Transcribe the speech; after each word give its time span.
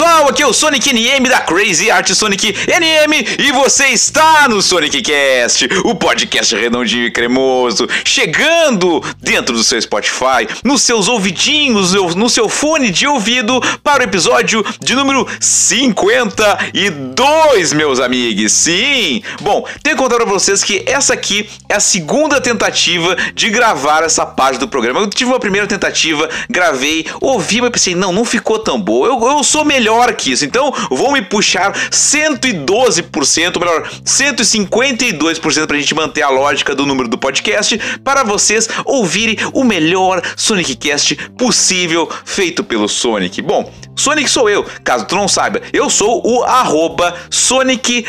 pessoal, 0.00 0.30
aqui 0.30 0.42
é 0.42 0.46
o 0.46 0.52
Sonic 0.54 0.94
NM 0.94 1.28
da 1.28 1.40
Crazy 1.40 1.90
Art 1.90 2.10
Sonic 2.14 2.54
NM 2.66 3.12
e 3.38 3.52
você 3.52 3.88
está 3.88 4.48
no 4.48 4.62
Sonic 4.62 5.02
Cast, 5.02 5.68
o 5.84 5.94
podcast 5.94 6.56
redondinho 6.56 7.04
e 7.04 7.10
cremoso, 7.10 7.86
chegando 8.02 9.04
dentro 9.20 9.54
do 9.54 9.62
seu 9.62 9.78
Spotify, 9.78 10.48
nos 10.64 10.80
seus 10.80 11.06
ouvidinhos, 11.06 11.92
no 12.14 12.30
seu 12.30 12.48
fone 12.48 12.88
de 12.88 13.06
ouvido 13.06 13.60
para 13.84 14.02
o 14.02 14.06
episódio 14.06 14.64
de 14.80 14.94
número 14.94 15.28
52, 15.38 17.74
meus 17.74 18.00
amigos. 18.00 18.52
Sim! 18.52 19.22
Bom, 19.42 19.66
tenho 19.82 19.96
que 19.96 20.02
contar 20.02 20.16
para 20.16 20.24
vocês 20.24 20.64
que 20.64 20.82
essa 20.86 21.12
aqui 21.12 21.46
é 21.68 21.74
a 21.74 21.80
segunda 21.80 22.40
tentativa 22.40 23.14
de 23.34 23.50
gravar 23.50 24.02
essa 24.02 24.24
parte 24.24 24.58
do 24.58 24.66
programa. 24.66 25.00
Eu 25.00 25.10
tive 25.10 25.30
uma 25.30 25.38
primeira 25.38 25.66
tentativa, 25.66 26.26
gravei, 26.48 27.04
ouvi, 27.20 27.60
mas 27.60 27.70
pensei, 27.70 27.94
não, 27.94 28.14
não 28.14 28.24
ficou 28.24 28.58
tão 28.58 28.80
boa. 28.80 29.06
Eu, 29.06 29.22
eu 29.22 29.44
sou 29.44 29.62
melhor 29.62 29.89
que 30.16 30.32
isso, 30.32 30.44
então 30.44 30.72
vou 30.90 31.12
me 31.12 31.22
puxar 31.22 31.72
112%, 31.72 33.56
ou 33.56 33.60
melhor, 33.60 33.88
152% 34.04 35.66
pra 35.66 35.78
gente 35.78 35.94
manter 35.94 36.22
a 36.22 36.28
lógica 36.28 36.74
do 36.74 36.86
número 36.86 37.08
do 37.08 37.18
podcast 37.18 37.78
para 38.04 38.22
vocês 38.22 38.68
ouvirem 38.84 39.36
o 39.52 39.64
melhor 39.64 40.22
Sonic 40.36 40.76
Cast 40.76 41.16
possível 41.36 42.08
feito 42.24 42.62
pelo 42.64 42.88
Sonic. 42.88 43.42
Bom, 43.42 43.72
Sonic 44.00 44.30
sou 44.30 44.48
eu, 44.48 44.64
caso 44.82 45.04
tu 45.04 45.14
não 45.14 45.28
saiba, 45.28 45.60
eu 45.74 45.90
sou 45.90 46.26
o 46.26 46.42
arroba 46.42 47.14
Sonic 47.28 48.06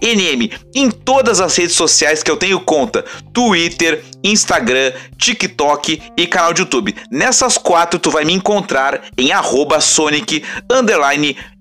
NM 0.00 0.52
em 0.72 0.88
todas 0.88 1.40
as 1.40 1.56
redes 1.56 1.74
sociais 1.74 2.22
que 2.22 2.30
eu 2.30 2.36
tenho 2.36 2.60
conta, 2.60 3.04
Twitter, 3.32 4.04
Instagram, 4.22 4.92
TikTok 5.16 6.00
e 6.16 6.26
canal 6.28 6.54
de 6.54 6.62
YouTube. 6.62 6.94
Nessas 7.10 7.58
quatro 7.58 7.98
tu 7.98 8.08
vai 8.08 8.24
me 8.24 8.32
encontrar 8.32 9.02
em 9.18 9.32
arroba 9.32 9.80
Sonic 9.80 10.44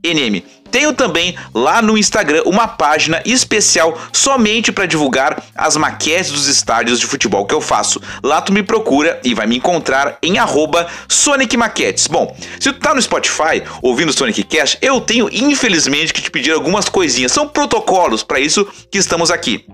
NM. 0.03 0.44
Tenho 0.72 0.94
também 0.94 1.35
lá 1.53 1.81
no 1.81 1.97
Instagram 1.97 2.44
uma 2.45 2.67
página 2.67 3.22
especial 3.25 3.97
somente 4.11 4.72
para 4.72 4.85
divulgar 4.85 5.44
as 5.55 5.75
maquetes 5.78 6.31
dos 6.31 6.47
estádios 6.47 7.00
de 7.00 7.05
futebol 7.05 7.45
que 7.45 7.53
eu 7.53 7.61
faço. 7.61 8.01
Lá 8.23 8.41
tu 8.41 8.53
me 8.53 8.63
procura 8.63 9.19
e 9.23 9.33
vai 9.33 9.47
me 9.47 9.57
encontrar 9.57 10.17
em 10.22 10.38
arroba 10.38 10.88
Sonic 11.07 11.55
Maquetes. 11.57 12.07
Bom, 12.07 12.35
se 12.59 12.72
tu 12.72 12.79
tá 12.79 12.94
no 12.94 13.01
Spotify 13.01 13.63
ouvindo 13.81 14.13
Sonic 14.13 14.44
Cast, 14.44 14.78
eu 14.81 15.01
tenho 15.01 15.29
infelizmente 15.31 16.13
que 16.13 16.22
te 16.22 16.31
pedir 16.31 16.51
algumas 16.51 16.89
coisinhas. 16.89 17.31
São 17.31 17.47
protocolos 17.47 18.23
para 18.23 18.39
isso 18.39 18.67
que 18.91 18.97
estamos 18.97 19.31
aqui. 19.31 19.66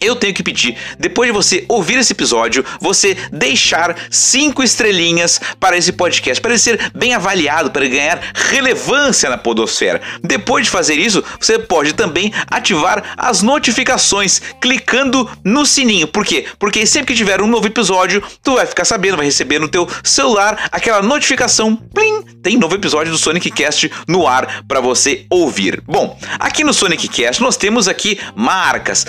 Eu 0.00 0.16
tenho 0.16 0.34
que 0.34 0.42
pedir, 0.42 0.76
depois 0.98 1.28
de 1.28 1.32
você 1.32 1.64
ouvir 1.68 1.98
esse 1.98 2.12
episódio, 2.12 2.64
você 2.80 3.16
deixar 3.30 3.96
cinco 4.10 4.62
estrelinhas 4.62 5.40
para 5.60 5.76
esse 5.76 5.92
podcast, 5.92 6.40
para 6.40 6.52
ele 6.52 6.58
ser 6.58 6.90
bem 6.94 7.14
avaliado, 7.14 7.70
para 7.70 7.84
ele 7.84 7.96
ganhar 7.96 8.20
relevância 8.34 9.30
na 9.30 9.38
podosfera. 9.38 10.00
Depois 10.22 10.64
de 10.64 10.70
fazer 10.70 10.94
isso, 10.94 11.22
você 11.40 11.58
pode 11.58 11.94
também 11.94 12.32
ativar 12.48 13.14
as 13.16 13.42
notificações 13.42 14.40
clicando 14.60 15.28
no 15.44 15.64
sininho. 15.64 16.06
Por 16.06 16.24
quê? 16.24 16.46
Porque 16.58 16.86
sempre 16.86 17.12
que 17.12 17.18
tiver 17.18 17.40
um 17.40 17.46
novo 17.46 17.66
episódio, 17.66 18.22
tu 18.42 18.54
vai 18.54 18.66
ficar 18.66 18.84
sabendo, 18.84 19.16
vai 19.16 19.26
receber 19.26 19.58
no 19.58 19.68
teu 19.68 19.88
celular 20.02 20.68
aquela 20.72 21.02
notificação, 21.02 21.76
plim, 21.76 22.22
tem 22.42 22.56
novo 22.56 22.74
episódio 22.74 23.12
do 23.12 23.18
Sonic 23.18 23.50
Cast 23.50 23.90
no 24.08 24.26
ar 24.26 24.64
para 24.66 24.80
você 24.80 25.26
ouvir. 25.30 25.82
Bom, 25.86 26.18
aqui 26.38 26.64
no 26.64 26.74
Sonic 26.74 27.08
Cast 27.08 27.40
nós 27.42 27.56
temos 27.56 27.88
aqui 27.88 28.18
marcas, 28.34 29.06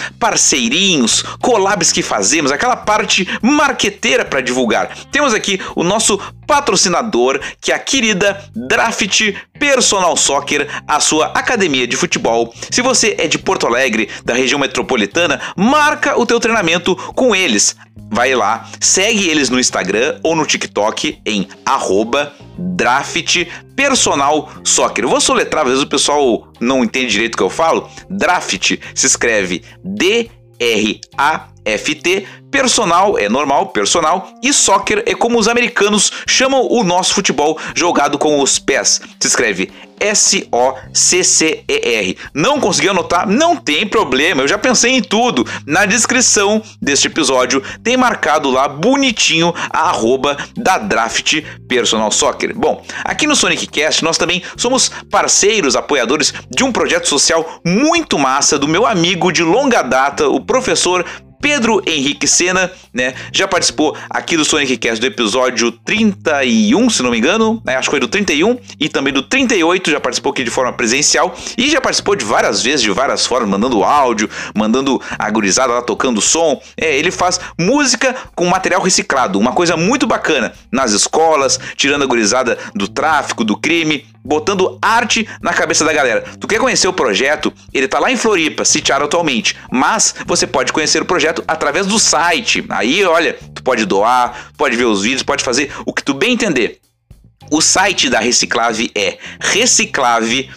parceirinhos, 0.74 1.22
collabs 1.40 1.92
que 1.92 2.02
fazemos, 2.02 2.52
aquela 2.52 2.76
parte 2.76 3.28
marqueteira 3.42 4.26
para 4.26 4.42
divulgar. 4.42 4.90
Temos 5.12 5.34
aqui 5.34 5.60
o 5.76 5.84
nosso 5.84 6.20
patrocinador, 6.48 7.40
que 7.62 7.72
é 7.72 7.76
a 7.76 7.80
querida 7.80 8.44
Draft 8.56 9.34
Personal 9.60 10.18
Soccer, 10.18 10.68
a 10.88 11.00
sua 11.00 11.28
academia 11.28 11.88
de 11.88 11.96
futebol. 11.96 12.54
Se 12.72 12.82
você 12.82 13.16
é 13.18 13.28
de 13.28 13.38
Porto 13.38 13.68
Alegre, 13.68 14.10
da 14.26 14.34
região 14.34 14.60
metropolitana, 14.60 15.40
marca 15.56 16.20
o 16.20 16.26
teu 16.26 16.40
treinamento 16.40 16.96
com 16.96 17.36
eles. 17.36 17.76
Vai 18.12 18.36
lá, 18.36 18.68
segue 18.80 19.30
eles 19.30 19.50
no 19.50 19.60
Instagram 19.60 20.20
ou 20.24 20.36
no 20.36 20.46
TikTok 20.46 21.20
em 21.26 21.48
arroba 21.66 22.34
Draft 22.58 23.46
Personal 23.76 24.50
Soccer. 24.64 25.06
Eu 25.06 25.10
vou 25.10 25.22
soletrar, 25.22 25.64
às 25.64 25.70
vezes 25.70 25.84
o 25.84 25.90
pessoal 25.90 26.48
não 26.60 26.84
entende 26.84 27.12
direito 27.12 27.36
o 27.36 27.38
que 27.38 27.44
eu 27.44 27.50
falo. 27.50 27.90
Draft 28.10 28.78
se 28.94 29.08
escreve 29.08 29.64
D 29.84 30.30
R 30.64 31.00
A 31.18 31.53
R-A-F-T, 31.66 32.28
personal 32.52 33.18
é 33.18 33.28
normal, 33.28 33.68
personal, 33.68 34.30
e 34.42 34.54
soccer 34.54 35.02
é 35.06 35.16
como 35.16 35.40
os 35.40 35.48
americanos 35.48 36.12
chamam 36.28 36.68
o 36.70 36.84
nosso 36.84 37.14
futebol 37.14 37.58
jogado 37.74 38.18
com 38.18 38.40
os 38.42 38.60
pés. 38.60 39.02
Se 39.20 39.28
escreve 39.28 39.72
S-O-C-C-E-R. 40.00 41.38
Não 42.34 42.60
conseguiu 42.60 42.92
anotar? 42.92 43.26
Não 43.28 43.56
tem 43.56 43.88
problema, 43.88 44.42
eu 44.42 44.48
já 44.48 44.58
pensei 44.58 44.92
em 44.92 45.02
tudo. 45.02 45.48
Na 45.66 45.86
descrição 45.86 46.62
deste 46.82 47.08
episódio 47.08 47.64
tem 47.82 47.96
marcado 47.96 48.52
lá 48.52 48.68
bonitinho 48.68 49.54
a 49.70 49.90
arroba 49.90 50.36
da 50.58 50.78
Draft 50.78 51.42
Personal 51.70 52.12
Soccer. 52.12 52.54
Bom, 52.54 52.84
aqui 53.04 53.26
no 53.26 53.36
Sonic 53.36 53.66
Cast 53.68 54.04
nós 54.04 54.18
também 54.18 54.44
somos 54.58 54.92
parceiros, 55.10 55.76
apoiadores 55.76 56.34
de 56.50 56.64
um 56.66 56.72
projeto 56.72 57.08
social 57.08 57.62
muito 57.66 58.20
massa 58.20 58.60
do 58.60 58.68
meu 58.68 58.86
amigo 58.86 59.32
de 59.32 59.42
longa 59.42 59.82
data, 59.82 60.28
o 60.28 60.42
professor 60.42 61.06
Pedro 61.44 61.82
Henrique 61.86 62.26
Sena, 62.26 62.72
né? 62.94 63.14
Já 63.34 63.46
participou 63.50 63.98
aqui 64.10 64.38
do 64.38 64.46
Sonic 64.46 64.78
Cast 64.78 65.02
do 65.02 65.06
episódio 65.06 65.74
31, 65.74 66.90
se 66.90 67.04
não 67.04 67.12
me 67.12 67.18
engano, 67.18 67.62
né? 67.66 67.76
Acho 67.76 67.90
que 67.90 67.92
foi 67.92 68.00
do 68.00 68.08
31 68.08 68.58
e 68.80 68.88
também 68.88 69.12
do 69.12 69.22
38, 69.22 69.92
já 69.92 70.00
participou 70.00 70.32
aqui 70.32 70.42
de 70.42 70.50
forma 70.50 70.72
presencial 70.72 71.36
e 71.58 71.70
já 71.70 71.82
participou 71.82 72.16
de 72.16 72.24
várias 72.24 72.64
vezes, 72.64 72.82
de 72.82 72.90
várias 72.92 73.26
formas, 73.26 73.50
mandando 73.50 73.84
áudio, 73.84 74.30
mandando 74.56 75.02
a 75.20 75.30
gurizada 75.30 75.74
lá 75.74 75.82
tocando 75.82 76.22
som. 76.22 76.62
É, 76.78 76.98
ele 76.98 77.12
faz 77.12 77.42
música 77.60 78.16
com 78.34 78.46
material 78.46 78.82
reciclado, 78.82 79.38
uma 79.38 79.52
coisa 79.52 79.76
muito 79.76 80.08
bacana 80.08 80.54
nas 80.72 80.94
escolas, 80.94 81.60
tirando 81.76 82.04
a 82.04 82.08
gurizada 82.08 82.58
do 82.74 82.88
tráfico, 82.88 83.44
do 83.44 83.58
crime, 83.58 84.06
botando 84.24 84.78
arte 84.82 85.28
na 85.42 85.54
cabeça 85.54 85.84
da 85.84 85.92
galera. 85.92 86.24
Tu 86.40 86.48
quer 86.48 86.60
conhecer 86.60 86.88
o 86.88 86.94
projeto? 86.94 87.52
Ele 87.74 87.88
tá 87.88 88.00
lá 88.00 88.10
em 88.12 88.16
Floripa, 88.16 88.64
sitiado 88.64 89.04
atualmente, 89.04 89.58
mas 89.70 90.16
você 90.26 90.48
pode 90.48 90.72
conhecer 90.72 91.02
o 91.02 91.06
projeto 91.06 91.33
através 91.48 91.88
do 91.88 91.98
site. 92.00 92.64
Aí, 92.70 93.04
olha, 93.04 93.38
tu 93.54 93.64
pode 93.64 93.86
doar, 93.86 94.52
pode 94.58 94.76
ver 94.76 94.86
os 94.86 95.02
vídeos, 95.02 95.24
pode 95.24 95.44
fazer 95.44 95.72
o 95.86 95.94
que 95.94 96.04
tu 96.04 96.14
bem 96.14 96.34
entender. 96.34 96.80
O 97.52 97.62
site 97.62 98.10
da 98.10 98.20
Reciclave 98.20 98.92
é 98.96 99.18
reciclave.com.br. 99.40 100.48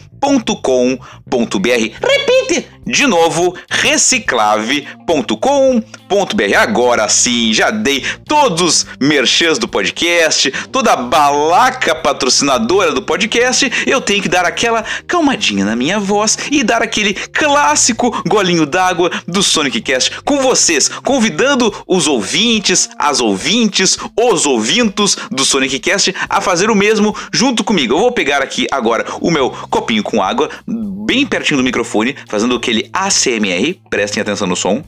Repite! 2.00 2.75
De 2.87 3.06
novo, 3.06 3.55
reciclave.com.br. 3.69 6.56
Agora 6.56 7.09
sim, 7.09 7.53
já 7.53 7.71
dei 7.71 8.05
todos 8.25 8.62
os 8.62 8.87
merchans 9.00 9.59
do 9.59 9.67
podcast, 9.67 10.53
toda 10.71 10.93
a 10.93 10.97
balaca 10.97 11.97
patrocinadora 11.97 12.93
do 12.93 13.03
podcast. 13.03 13.71
Eu 13.85 14.00
tenho 14.00 14.23
que 14.23 14.29
dar 14.29 14.44
aquela 14.44 14.85
calmadinha 15.06 15.65
na 15.65 15.75
minha 15.75 15.99
voz 15.99 16.38
e 16.50 16.62
dar 16.62 16.81
aquele 16.81 17.15
clássico 17.15 18.23
golinho 18.27 18.65
d'água 18.65 19.11
do 19.27 19.43
Sonic 19.43 19.81
Cast 19.81 20.23
com 20.25 20.41
vocês, 20.41 20.89
convidando 20.89 21.75
os 21.89 22.06
ouvintes, 22.06 22.89
as 22.97 23.21
ouvintes, 23.21 23.99
os 24.17 24.47
ouvintos 24.47 25.17
do 25.31 25.44
Sonic 25.44 25.81
Cast 25.81 26.15
a 26.29 26.41
fazer 26.41 26.71
o 26.71 26.77
mesmo 26.77 27.15
junto 27.32 27.65
comigo. 27.65 27.94
Eu 27.94 27.99
vou 27.99 28.12
pegar 28.12 28.43
aqui 28.43 28.67
agora 28.71 29.05
o 29.21 29.31
meu 29.31 29.50
copinho 29.50 30.05
com 30.05 30.23
água, 30.23 30.49
bem 30.67 31.27
pertinho 31.27 31.59
do 31.59 31.65
microfone, 31.65 32.17
fazendo 32.29 32.56
aquele 32.56 32.75
ACMR, 32.93 33.81
prestem 33.90 34.20
atenção 34.20 34.46
no 34.46 34.56
som. 34.56 34.82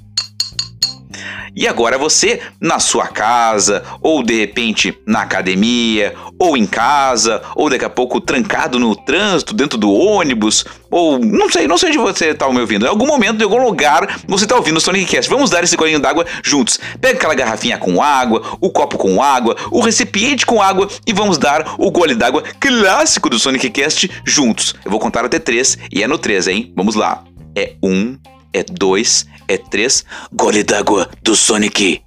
E 1.58 1.67
agora 1.67 1.99
você, 1.99 2.40
na 2.61 2.79
sua 2.79 3.08
casa, 3.08 3.82
ou 4.00 4.23
de 4.23 4.38
repente 4.38 4.96
na 5.05 5.23
academia, 5.23 6.14
ou 6.38 6.56
em 6.56 6.64
casa, 6.64 7.43
ou 7.56 7.69
daqui 7.69 7.85
a 7.85 7.90
pouco 7.90 8.20
trancado 8.20 8.79
no 8.79 8.94
trânsito, 8.94 9.52
dentro 9.52 9.76
do 9.76 9.93
ônibus, 9.93 10.64
ou 10.88 11.19
não 11.19 11.50
sei, 11.50 11.67
não 11.67 11.76
sei 11.76 11.88
onde 11.88 11.99
você 11.99 12.26
está 12.26 12.49
me 12.49 12.61
ouvindo. 12.61 12.87
Em 12.87 12.88
algum 12.88 13.06
momento, 13.06 13.40
em 13.40 13.43
algum 13.44 13.61
lugar, 13.61 14.20
você 14.29 14.44
está 14.44 14.55
ouvindo 14.55 14.76
o 14.76 14.81
Sonic 14.81 15.06
Cast. 15.06 15.29
Vamos 15.29 15.50
dar 15.50 15.64
esse 15.64 15.76
colinho 15.76 15.99
d'água 15.99 16.25
juntos. 16.44 16.79
Pega 17.00 17.17
aquela 17.17 17.34
garrafinha 17.34 17.76
com 17.76 18.00
água, 18.00 18.41
o 18.61 18.70
copo 18.70 18.96
com 18.96 19.20
água, 19.20 19.56
o 19.73 19.81
recipiente 19.81 20.46
com 20.46 20.62
água 20.62 20.88
e 21.05 21.12
vamos 21.12 21.38
dar 21.38 21.75
o 21.76 21.91
gole 21.91 22.14
d'água 22.14 22.44
clássico 22.61 23.29
do 23.29 23.37
Sonic 23.37 23.69
Cast 23.70 24.08
juntos. 24.25 24.76
Eu 24.84 24.93
vou 24.93 25.00
contar 25.00 25.25
até 25.25 25.41
três 25.41 25.76
e 25.91 26.05
é 26.05 26.06
no 26.06 26.19
três, 26.19 26.46
hein? 26.46 26.73
Vamos 26.76 26.94
lá. 26.94 27.28
É 27.55 27.75
um, 27.83 28.19
é 28.53 28.62
dois, 28.62 29.27
é 29.47 29.56
três. 29.56 30.05
Gole 30.33 30.62
d'água 30.62 31.09
do 31.23 31.35
Sonic. 31.35 32.03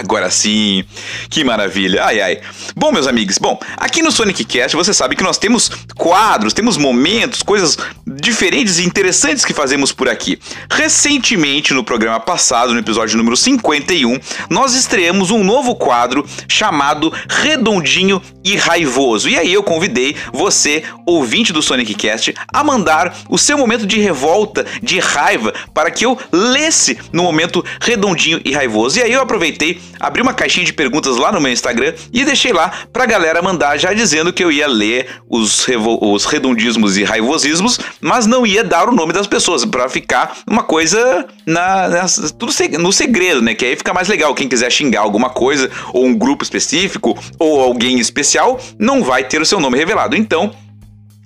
Agora 0.00 0.30
sim, 0.30 0.82
que 1.28 1.44
maravilha, 1.44 2.02
ai 2.02 2.22
ai. 2.22 2.40
Bom, 2.74 2.90
meus 2.90 3.06
amigos, 3.06 3.36
bom, 3.36 3.60
aqui 3.76 4.00
no 4.02 4.10
Sonic 4.10 4.46
Cast 4.46 4.74
você 4.74 4.94
sabe 4.94 5.14
que 5.14 5.22
nós 5.22 5.36
temos 5.36 5.70
quadros, 5.94 6.54
temos 6.54 6.78
momentos, 6.78 7.42
coisas 7.42 7.76
diferentes 8.06 8.78
e 8.78 8.84
interessantes 8.84 9.44
que 9.44 9.52
fazemos 9.52 9.92
por 9.92 10.08
aqui. 10.08 10.38
Recentemente, 10.70 11.74
no 11.74 11.84
programa 11.84 12.18
passado, 12.18 12.72
no 12.72 12.80
episódio 12.80 13.18
número 13.18 13.36
51, 13.36 14.18
nós 14.48 14.74
estreamos 14.74 15.30
um 15.30 15.44
novo 15.44 15.76
quadro 15.76 16.26
chamado 16.48 17.12
Redondinho 17.28 18.22
e 18.42 18.56
Raivoso. 18.56 19.28
E 19.28 19.38
aí 19.38 19.52
eu 19.52 19.62
convidei 19.62 20.16
você, 20.32 20.82
ouvinte 21.04 21.52
do 21.52 21.60
Sonic 21.60 21.94
Cast, 21.94 22.34
a 22.50 22.64
mandar 22.64 23.14
o 23.28 23.36
seu 23.36 23.58
momento 23.58 23.86
de 23.86 24.00
revolta, 24.00 24.64
de 24.82 24.98
raiva, 24.98 25.52
para 25.74 25.90
que 25.90 26.06
eu 26.06 26.18
lesse 26.32 26.98
no 27.12 27.22
momento 27.22 27.62
redondinho 27.80 28.40
e 28.44 28.52
raivoso. 28.52 28.98
E 28.98 29.02
aí 29.02 29.12
eu 29.12 29.20
aproveitei, 29.20 29.80
abri 29.98 30.22
uma 30.22 30.34
caixinha 30.34 30.64
de 30.64 30.72
perguntas 30.72 31.16
lá 31.16 31.32
no 31.32 31.40
meu 31.40 31.52
Instagram 31.52 31.94
e 32.12 32.24
deixei 32.24 32.52
lá 32.52 32.70
pra 32.92 33.06
galera 33.06 33.42
mandar 33.42 33.78
já 33.78 33.92
dizendo 33.92 34.32
que 34.32 34.44
eu 34.44 34.50
ia 34.52 34.66
ler 34.66 35.08
os, 35.28 35.66
os 36.00 36.24
redondismos 36.24 36.96
e 36.96 37.04
raivosismos, 37.04 37.78
mas 38.00 38.26
não 38.26 38.46
ia 38.46 38.62
dar 38.62 38.88
o 38.88 38.92
nome 38.92 39.12
das 39.12 39.26
pessoas, 39.26 39.64
para 39.64 39.88
ficar 39.88 40.38
uma 40.46 40.62
coisa 40.62 41.26
na, 41.46 41.88
na, 41.88 42.06
tudo 42.38 42.52
no 42.78 42.92
segredo, 42.92 43.42
né? 43.42 43.54
Que 43.54 43.64
aí 43.64 43.76
fica 43.76 43.92
mais 43.92 44.08
legal. 44.08 44.34
Quem 44.34 44.48
quiser 44.48 44.70
xingar 44.70 45.00
alguma 45.00 45.30
coisa, 45.30 45.70
ou 45.92 46.04
um 46.04 46.14
grupo 46.14 46.42
específico, 46.42 47.18
ou 47.38 47.60
alguém 47.60 47.98
especial, 47.98 48.60
não 48.78 49.02
vai 49.02 49.24
ter 49.24 49.40
o 49.40 49.46
seu 49.46 49.60
nome 49.60 49.78
revelado. 49.78 50.16
Então, 50.16 50.52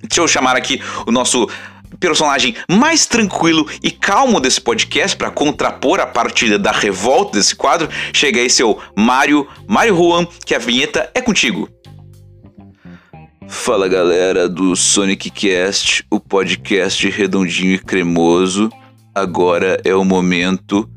deixa 0.02 0.20
eu 0.20 0.28
chamar 0.28 0.56
aqui 0.56 0.80
o 1.06 1.12
nosso 1.12 1.48
personagem 1.98 2.54
mais 2.68 3.06
tranquilo 3.06 3.68
e 3.82 3.90
calmo 3.90 4.40
desse 4.40 4.60
podcast 4.60 5.16
para 5.16 5.30
contrapor 5.30 6.00
a 6.00 6.06
partida 6.06 6.58
da 6.58 6.72
revolta 6.72 7.38
desse 7.38 7.54
quadro. 7.54 7.88
Chega 8.12 8.40
aí 8.40 8.50
seu 8.50 8.78
Mário, 8.96 9.46
Mário 9.66 9.96
Juan, 9.96 10.26
que 10.44 10.54
a 10.54 10.58
vinheta 10.58 11.10
é 11.14 11.20
contigo. 11.20 11.68
Fala 13.46 13.88
galera 13.88 14.48
do 14.48 14.74
Sonic 14.74 15.30
Cast, 15.30 16.04
o 16.10 16.18
podcast 16.18 17.08
redondinho 17.08 17.74
e 17.74 17.78
cremoso. 17.78 18.70
Agora 19.14 19.80
é 19.84 19.94
o 19.94 20.04
momento 20.04 20.88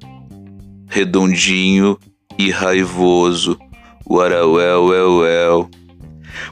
redondinho 0.87 1.97
e 2.37 2.49
raivoso. 2.49 3.59
Well, 4.09 4.53
well, 4.53 4.85
well, 4.85 5.17
well. 5.17 5.69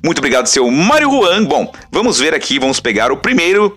Muito 0.04 0.20
obrigado, 0.20 0.48
seu 0.48 0.70
Mário 0.70 1.10
Juan. 1.10 1.46
Bom, 1.46 1.72
vamos 1.92 2.20
ver 2.20 2.34
aqui, 2.34 2.60
vamos 2.60 2.80
pegar 2.80 3.12
o 3.12 3.18
primeiro 3.18 3.76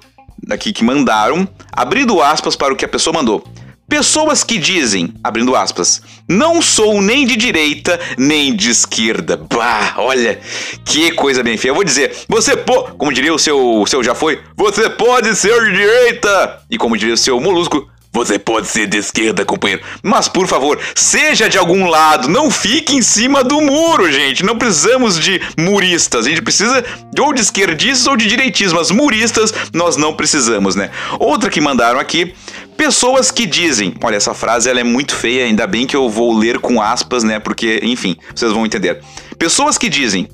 aqui 0.51 0.73
que 0.73 0.85
mandaram, 0.85 1.49
abrindo 1.73 2.23
aspas 2.23 2.57
para 2.57 2.73
o 2.73 2.77
que 2.77 2.85
a 2.85 2.89
pessoa 2.89 3.15
mandou. 3.15 3.45
Pessoas 3.89 4.45
que 4.45 4.59
dizem, 4.59 5.15
abrindo 5.25 5.57
aspas, 5.57 6.03
não 6.29 6.61
sou 6.61 7.01
nem 7.01 7.27
de 7.27 7.37
direita 7.37 7.99
nem 8.19 8.55
de 8.55 8.69
esquerda. 8.69 9.39
Bah, 9.39 9.95
olha, 9.97 10.39
que 10.85 11.11
coisa 11.13 11.43
bem 11.43 11.57
feia. 11.57 11.71
Eu 11.71 11.75
vou 11.75 11.85
dizer, 11.85 12.15
você 12.29 12.55
pode, 12.55 12.93
como 12.99 13.11
diria 13.11 13.33
o 13.33 13.39
seu, 13.39 13.83
seu 13.87 14.05
já 14.05 14.15
foi, 14.15 14.43
você 14.55 14.91
pode 14.91 15.35
ser 15.35 15.65
de 15.65 15.73
direita. 15.73 16.61
E 16.71 16.77
como 16.77 16.99
diria 16.99 17.15
o 17.15 17.17
seu 17.17 17.41
molusco, 17.41 17.89
você 18.13 18.39
pode 18.39 18.67
ser 18.67 18.87
de 18.87 18.99
esquerda, 18.99 19.45
companheiro. 19.45 19.83
Mas, 20.03 20.29
por 20.29 20.47
favor, 20.47 20.81
seja 20.95 21.49
de 21.49 21.59
algum 21.59 21.87
lado. 21.87 22.29
Não 22.29 22.51
fique 22.51 22.97
em 22.97 23.03
cima 23.03 23.45
do 23.45 23.61
muro, 23.61 24.11
gente. 24.11 24.45
Não 24.45 24.57
precisamos 24.57 25.19
de 25.19 25.41
muristas. 25.59 26.27
A 26.27 26.29
gente 26.29 26.43
precisa 26.43 26.85
ou 27.19 27.33
de 27.33 27.43
esquerdistas 27.43 28.07
ou 28.07 28.17
de 28.17 28.27
direitistas. 28.27 28.73
Mas 28.73 28.91
muristas 28.91 29.53
nós 29.73 29.97
não 29.97 30.15
precisamos, 30.15 30.75
né? 30.75 30.91
Outra 31.19 31.51
que 31.51 31.61
mandaram 31.61 32.01
aqui. 32.01 32.35
Pessoas 32.77 33.33
que 33.33 33.45
dizem, 33.45 33.93
olha, 34.03 34.15
essa 34.15 34.33
frase 34.33 34.71
ela 34.71 34.79
é 34.79 34.85
muito 34.85 35.13
feia, 35.15 35.45
ainda 35.45 35.67
bem 35.67 35.85
que 35.85 35.97
eu 35.97 36.09
vou 36.09 36.33
ler 36.33 36.61
com 36.61 36.81
aspas, 36.81 37.25
né? 37.25 37.41
Porque, 37.41 37.81
enfim, 37.83 38.17
vocês 38.33 38.53
vão 38.53 38.65
entender. 38.65 39.01
Pessoas 39.37 39.77
que 39.77 39.89
dizem, 39.89 40.29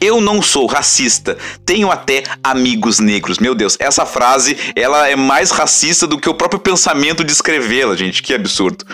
eu 0.00 0.20
não 0.20 0.40
sou 0.40 0.66
racista, 0.66 1.36
tenho 1.64 1.90
até 1.90 2.22
amigos 2.42 2.98
negros. 2.98 3.38
Meu 3.38 3.54
Deus, 3.54 3.76
essa 3.78 4.06
frase 4.06 4.56
ela 4.74 5.08
é 5.08 5.16
mais 5.16 5.50
racista 5.50 6.06
do 6.06 6.18
que 6.18 6.28
o 6.28 6.34
próprio 6.34 6.60
pensamento 6.60 7.22
de 7.22 7.32
escrevê-la, 7.32 7.96
gente. 7.96 8.22
Que 8.22 8.34
absurdo. 8.34 8.84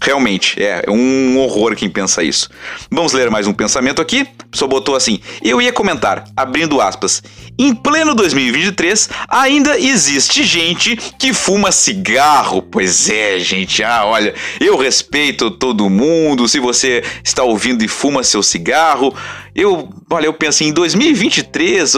Realmente, 0.00 0.62
é, 0.62 0.84
um 0.88 1.38
horror 1.38 1.74
quem 1.74 1.88
pensa 1.88 2.22
isso. 2.22 2.48
Vamos 2.90 3.12
ler 3.12 3.30
mais 3.30 3.46
um 3.46 3.52
pensamento 3.52 4.00
aqui. 4.02 4.26
Só 4.52 4.66
botou 4.66 4.94
assim: 4.94 5.20
Eu 5.42 5.60
ia 5.60 5.72
comentar, 5.72 6.24
abrindo 6.36 6.80
aspas. 6.80 7.22
Em 7.58 7.74
pleno 7.74 8.14
2023, 8.14 9.08
ainda 9.28 9.78
existe 9.78 10.44
gente 10.44 10.96
que 11.18 11.32
fuma 11.32 11.72
cigarro. 11.72 12.60
Pois 12.62 13.08
é, 13.08 13.38
gente. 13.38 13.82
Ah, 13.82 14.04
olha, 14.04 14.34
eu 14.60 14.76
respeito 14.76 15.50
todo 15.50 15.88
mundo. 15.88 16.48
Se 16.48 16.60
você 16.60 17.02
está 17.24 17.42
ouvindo 17.42 17.82
e 17.82 17.88
fuma 17.88 18.22
seu 18.22 18.42
cigarro, 18.42 19.14
eu, 19.56 19.88
olha, 20.10 20.26
eu 20.26 20.34
penso 20.34 20.64
em 20.64 20.70
2023, 20.70 21.94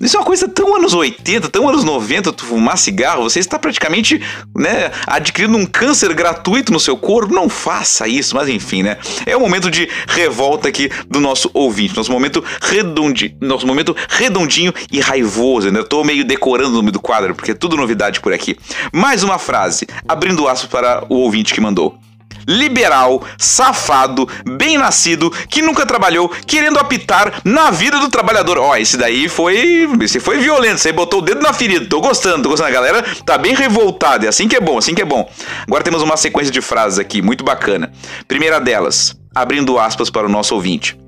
isso 0.00 0.16
é 0.16 0.18
uma 0.18 0.24
coisa 0.24 0.48
tão 0.48 0.74
anos 0.74 0.92
80, 0.92 1.48
tão 1.50 1.68
anos 1.68 1.84
90, 1.84 2.32
tu 2.32 2.44
fumar 2.44 2.76
cigarro, 2.76 3.22
você 3.22 3.38
está 3.38 3.60
praticamente, 3.60 4.20
né, 4.56 4.90
adquirindo 5.06 5.56
um 5.56 5.64
câncer 5.64 6.12
gratuito 6.12 6.72
no 6.72 6.80
seu 6.80 6.96
corpo. 6.96 7.32
Não 7.32 7.45
faça 7.48 8.08
isso, 8.08 8.34
mas 8.34 8.48
enfim, 8.48 8.82
né? 8.82 8.98
É 9.24 9.36
o 9.36 9.40
momento 9.40 9.70
de 9.70 9.88
revolta 10.06 10.68
aqui 10.68 10.90
do 11.08 11.20
nosso 11.20 11.50
ouvinte, 11.52 11.96
nosso 11.96 12.12
momento 12.12 12.44
redondinho, 12.60 13.36
nosso 13.40 13.66
momento 13.66 13.96
redondinho 14.08 14.72
e 14.90 15.00
raivoso, 15.00 15.70
né? 15.70 15.80
Eu 15.80 15.84
tô 15.84 16.04
meio 16.04 16.24
decorando 16.24 16.70
o 16.70 16.76
nome 16.76 16.90
do 16.90 17.00
quadro, 17.00 17.34
porque 17.34 17.52
é 17.52 17.54
tudo 17.54 17.76
novidade 17.76 18.20
por 18.20 18.32
aqui. 18.32 18.56
Mais 18.92 19.22
uma 19.22 19.38
frase, 19.38 19.86
abrindo 20.06 20.48
aço 20.48 20.68
para 20.68 21.04
o 21.08 21.16
ouvinte 21.16 21.54
que 21.54 21.60
mandou 21.60 21.98
liberal, 22.46 23.22
safado, 23.38 24.28
bem 24.44 24.78
nascido, 24.78 25.30
que 25.30 25.62
nunca 25.62 25.84
trabalhou, 25.84 26.28
querendo 26.46 26.78
apitar 26.78 27.40
na 27.44 27.70
vida 27.70 27.98
do 27.98 28.08
trabalhador. 28.08 28.58
Ó, 28.58 28.76
esse 28.76 28.96
daí 28.96 29.28
foi. 29.28 29.88
Esse 30.02 30.20
foi 30.20 30.38
violento, 30.38 30.78
você 30.78 30.92
botou 30.92 31.20
o 31.20 31.22
dedo 31.22 31.40
na 31.40 31.52
ferida. 31.52 31.86
Tô 31.86 32.00
gostando, 32.00 32.42
tô 32.42 32.48
gostando. 32.50 32.68
A 32.68 32.72
galera 32.72 33.04
tá 33.24 33.36
bem 33.38 33.54
revoltada. 33.54 34.26
É 34.26 34.28
assim 34.28 34.48
que 34.48 34.56
é 34.56 34.60
bom, 34.60 34.78
assim 34.78 34.94
que 34.94 35.02
é 35.02 35.04
bom. 35.04 35.28
Agora 35.66 35.82
temos 35.82 36.02
uma 36.02 36.16
sequência 36.16 36.52
de 36.52 36.60
frases 36.60 36.98
aqui, 36.98 37.22
muito 37.22 37.44
bacana. 37.44 37.92
Primeira 38.28 38.60
delas, 38.60 39.16
abrindo 39.34 39.78
aspas 39.78 40.10
para 40.10 40.26
o 40.26 40.30
nosso 40.30 40.54
ouvinte 40.54 41.05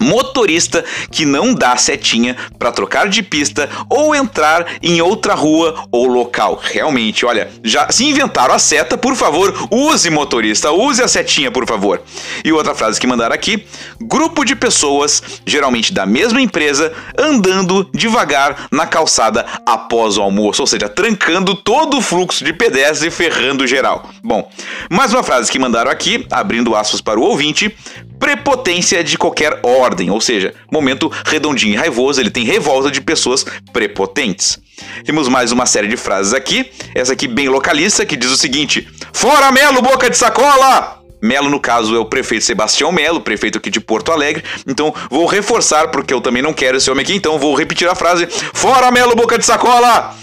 motorista 0.00 0.84
que 1.10 1.24
não 1.24 1.54
dá 1.54 1.76
setinha 1.76 2.36
para 2.58 2.72
trocar 2.72 3.08
de 3.08 3.22
pista 3.22 3.68
ou 3.88 4.14
entrar 4.14 4.66
em 4.82 5.00
outra 5.00 5.34
rua 5.34 5.86
ou 5.90 6.06
local. 6.06 6.60
Realmente, 6.62 7.24
olha, 7.24 7.50
já 7.62 7.90
se 7.90 8.04
inventaram 8.04 8.54
a 8.54 8.58
seta, 8.58 8.96
por 8.96 9.14
favor, 9.16 9.68
use 9.70 10.10
motorista, 10.10 10.70
use 10.70 11.02
a 11.02 11.08
setinha, 11.08 11.50
por 11.50 11.66
favor. 11.66 12.02
E 12.44 12.52
outra 12.52 12.74
frase 12.74 13.00
que 13.00 13.06
mandaram 13.06 13.34
aqui: 13.34 13.66
grupo 14.00 14.44
de 14.44 14.54
pessoas, 14.54 15.22
geralmente 15.46 15.92
da 15.92 16.06
mesma 16.06 16.40
empresa, 16.40 16.92
andando 17.18 17.88
devagar 17.92 18.66
na 18.70 18.86
calçada 18.86 19.46
após 19.64 20.16
o 20.16 20.22
almoço, 20.22 20.62
ou 20.62 20.66
seja, 20.66 20.88
trancando 20.88 21.54
todo 21.54 21.98
o 21.98 22.02
fluxo 22.02 22.44
de 22.44 22.52
pedestres 22.52 23.02
e 23.02 23.10
ferrando 23.10 23.66
geral. 23.66 24.08
Bom, 24.22 24.50
mais 24.90 25.12
uma 25.12 25.22
frase 25.22 25.50
que 25.50 25.58
mandaram 25.58 25.90
aqui, 25.90 26.26
abrindo 26.30 26.74
aspas 26.74 27.00
para 27.00 27.18
o 27.18 27.22
ouvinte: 27.22 27.74
prepotência 28.18 29.02
de 29.02 29.16
qualquer 29.18 29.60
ordem, 29.62 30.10
ou 30.10 30.20
seja, 30.20 30.54
momento 30.70 31.10
redondinho 31.24 31.74
e 31.74 31.76
raivoso, 31.76 32.20
ele 32.20 32.30
tem 32.30 32.44
revolta 32.44 32.90
de 32.90 33.00
pessoas 33.00 33.44
prepotentes. 33.72 34.58
Temos 35.04 35.28
mais 35.28 35.52
uma 35.52 35.66
série 35.66 35.88
de 35.88 35.96
frases 35.96 36.34
aqui, 36.34 36.70
essa 36.94 37.12
aqui 37.12 37.26
bem 37.26 37.48
localista, 37.48 38.04
que 38.04 38.16
diz 38.16 38.30
o 38.30 38.36
seguinte: 38.36 38.88
Fora 39.12 39.50
Melo, 39.52 39.80
boca 39.82 40.10
de 40.10 40.16
sacola! 40.16 41.02
Melo, 41.22 41.48
no 41.48 41.58
caso, 41.58 41.96
é 41.96 41.98
o 41.98 42.04
prefeito 42.04 42.44
Sebastião 42.44 42.92
Melo, 42.92 43.20
prefeito 43.20 43.58
aqui 43.58 43.70
de 43.70 43.80
Porto 43.80 44.12
Alegre. 44.12 44.44
Então, 44.66 44.94
vou 45.10 45.26
reforçar, 45.26 45.88
porque 45.88 46.12
eu 46.12 46.20
também 46.20 46.42
não 46.42 46.52
quero 46.52 46.76
esse 46.76 46.90
homem 46.90 47.02
aqui, 47.02 47.14
então 47.14 47.38
vou 47.38 47.54
repetir 47.54 47.88
a 47.88 47.94
frase: 47.94 48.26
Fora 48.26 48.90
Melo, 48.90 49.16
boca 49.16 49.38
de 49.38 49.44
sacola! 49.44 50.14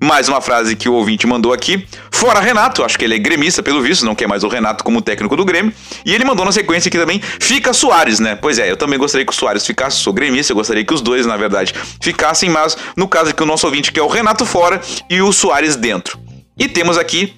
Mais 0.00 0.28
uma 0.28 0.40
frase 0.40 0.76
que 0.76 0.88
o 0.88 0.92
ouvinte 0.92 1.26
mandou 1.26 1.52
aqui. 1.52 1.84
Fora 2.10 2.38
Renato, 2.38 2.84
acho 2.84 2.96
que 2.96 3.04
ele 3.04 3.16
é 3.16 3.18
gremista 3.18 3.62
pelo 3.62 3.82
visto, 3.82 4.04
não 4.04 4.14
quer 4.14 4.28
mais 4.28 4.44
o 4.44 4.48
Renato 4.48 4.84
como 4.84 5.02
técnico 5.02 5.36
do 5.36 5.44
Grêmio. 5.44 5.72
E 6.04 6.14
ele 6.14 6.24
mandou 6.24 6.44
na 6.44 6.52
sequência 6.52 6.88
aqui 6.88 6.96
também, 6.96 7.20
fica 7.40 7.72
Soares, 7.72 8.20
né? 8.20 8.36
Pois 8.36 8.58
é, 8.58 8.70
eu 8.70 8.76
também 8.76 8.98
gostaria 8.98 9.26
que 9.26 9.32
o 9.32 9.34
Soares 9.34 9.66
ficasse, 9.66 9.96
sou 9.96 10.12
gremista, 10.12 10.52
eu 10.52 10.56
gostaria 10.56 10.84
que 10.84 10.94
os 10.94 11.00
dois, 11.00 11.26
na 11.26 11.36
verdade, 11.36 11.74
ficassem, 12.00 12.48
mas 12.48 12.76
no 12.96 13.08
caso 13.08 13.30
aqui 13.30 13.42
o 13.42 13.46
nosso 13.46 13.66
ouvinte 13.66 13.90
quer 13.90 14.02
o 14.02 14.08
Renato 14.08 14.46
fora 14.46 14.80
e 15.10 15.20
o 15.20 15.32
Soares 15.32 15.74
dentro. 15.74 16.18
E 16.56 16.68
temos 16.68 16.96
aqui 16.96 17.34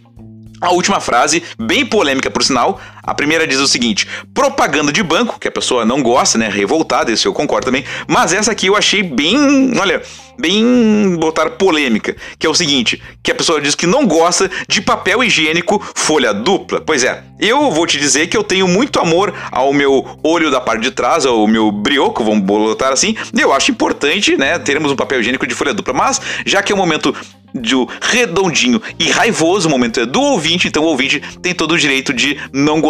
a 0.61 0.71
última 0.73 1.01
frase, 1.01 1.43
bem 1.59 1.87
polêmica 1.87 2.31
por 2.31 2.43
sinal, 2.43 2.79
a 3.03 3.15
primeira 3.15 3.47
diz 3.47 3.59
o 3.59 3.67
seguinte: 3.67 4.07
propaganda 4.35 4.93
de 4.93 5.03
banco, 5.03 5.39
que 5.39 5.49
a 5.49 5.53
pessoa 5.53 5.85
não 5.85 6.03
gosta, 6.03 6.39
né? 6.39 6.49
Revoltada, 6.49 7.11
isso 7.11 7.27
eu 7.27 7.33
concordo 7.33 7.67
também. 7.67 7.85
Mas 8.07 8.33
essa 8.33 8.53
aqui 8.53 8.67
eu 8.67 8.77
achei 8.77 9.03
bem, 9.03 9.73
olha, 9.79 10.03
bem 10.39 11.17
botar 11.19 11.51
polêmica, 11.51 12.17
que 12.39 12.47
é 12.47 12.51
o 12.51 12.55
seguinte: 12.55 13.01
que 13.23 13.31
a 13.31 13.35
pessoa 13.35 13.61
diz 13.61 13.75
que 13.75 13.87
não 13.87 14.07
gosta 14.07 14.51
de 14.69 14.81
papel 14.81 15.25
higiênico 15.25 15.81
folha 15.95 16.33
dupla. 16.33 16.81
Pois 16.81 17.05
é, 17.05 17.23
eu 17.39 17.71
vou 17.71 17.87
te 17.87 17.99
dizer 17.99 18.27
que 18.27 18.37
eu 18.37 18.45
tenho 18.45 18.69
muito 18.69 19.01
amor 19.01 19.33
ao 19.51 19.73
meu 19.73 20.19
olho 20.23 20.51
da 20.51 20.61
parte 20.61 20.83
de 20.83 20.91
trás, 20.91 21.27
ao 21.27 21.47
meu 21.47 21.73
brioco, 21.73 22.23
vamos 22.23 22.41
botar 22.41 22.93
assim. 22.93 23.17
Eu 23.39 23.53
acho 23.53 23.71
importante, 23.71 24.37
né, 24.37 24.59
termos 24.59 24.93
um 24.93 24.97
papel 24.97 25.21
higiênico 25.21 25.47
de 25.47 25.55
folha 25.55 25.75
dupla. 25.75 25.95
Mas 25.95 26.21
já 26.45 26.63
que 26.63 26.73
é 26.73 26.75
um 26.75 26.79
momento 26.79 27.15
do 27.53 27.89
redondinho 28.01 28.81
e 28.99 29.11
raivoso, 29.11 29.67
o 29.67 29.71
momento 29.71 29.99
é 29.99 30.07
do 30.07 30.21
ouvinte, 30.21 30.69
então 30.69 30.85
o 30.85 30.87
ouvinte 30.87 31.21
tem 31.43 31.53
todo 31.53 31.73
o 31.73 31.79
direito 31.79 32.13
de 32.13 32.39
não 32.53 32.81
gostar 32.81 32.90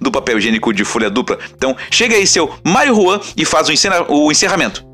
do 0.00 0.10
papel 0.10 0.38
higiênico 0.38 0.72
de 0.72 0.84
folha 0.84 1.10
dupla. 1.10 1.38
Então 1.54 1.76
chega 1.90 2.16
aí, 2.16 2.26
seu 2.26 2.52
Mário 2.64 2.94
Juan, 2.94 3.20
e 3.36 3.44
faz 3.44 3.68
o, 3.68 3.72
encerra 3.72 4.06
o 4.10 4.30
encerramento. 4.30 4.84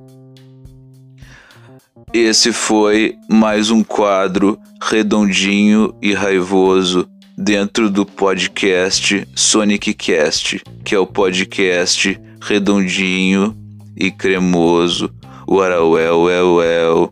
Esse 2.12 2.52
foi 2.52 3.14
mais 3.26 3.71
um 3.71 3.82
quadro 3.82 4.59
redondinho 4.82 5.94
e 6.02 6.12
raivoso 6.12 7.09
dentro 7.38 7.88
do 7.88 8.04
podcast 8.04 9.26
Sonic 9.35 9.94
Cast, 9.94 10.62
que 10.85 10.94
é 10.94 10.99
o 10.99 11.06
podcast 11.06 12.21
redondinho 12.42 13.56
e 13.97 14.11
cremoso. 14.11 15.11
Well, 15.49 15.90
well, 15.90 16.56
well. 16.56 17.12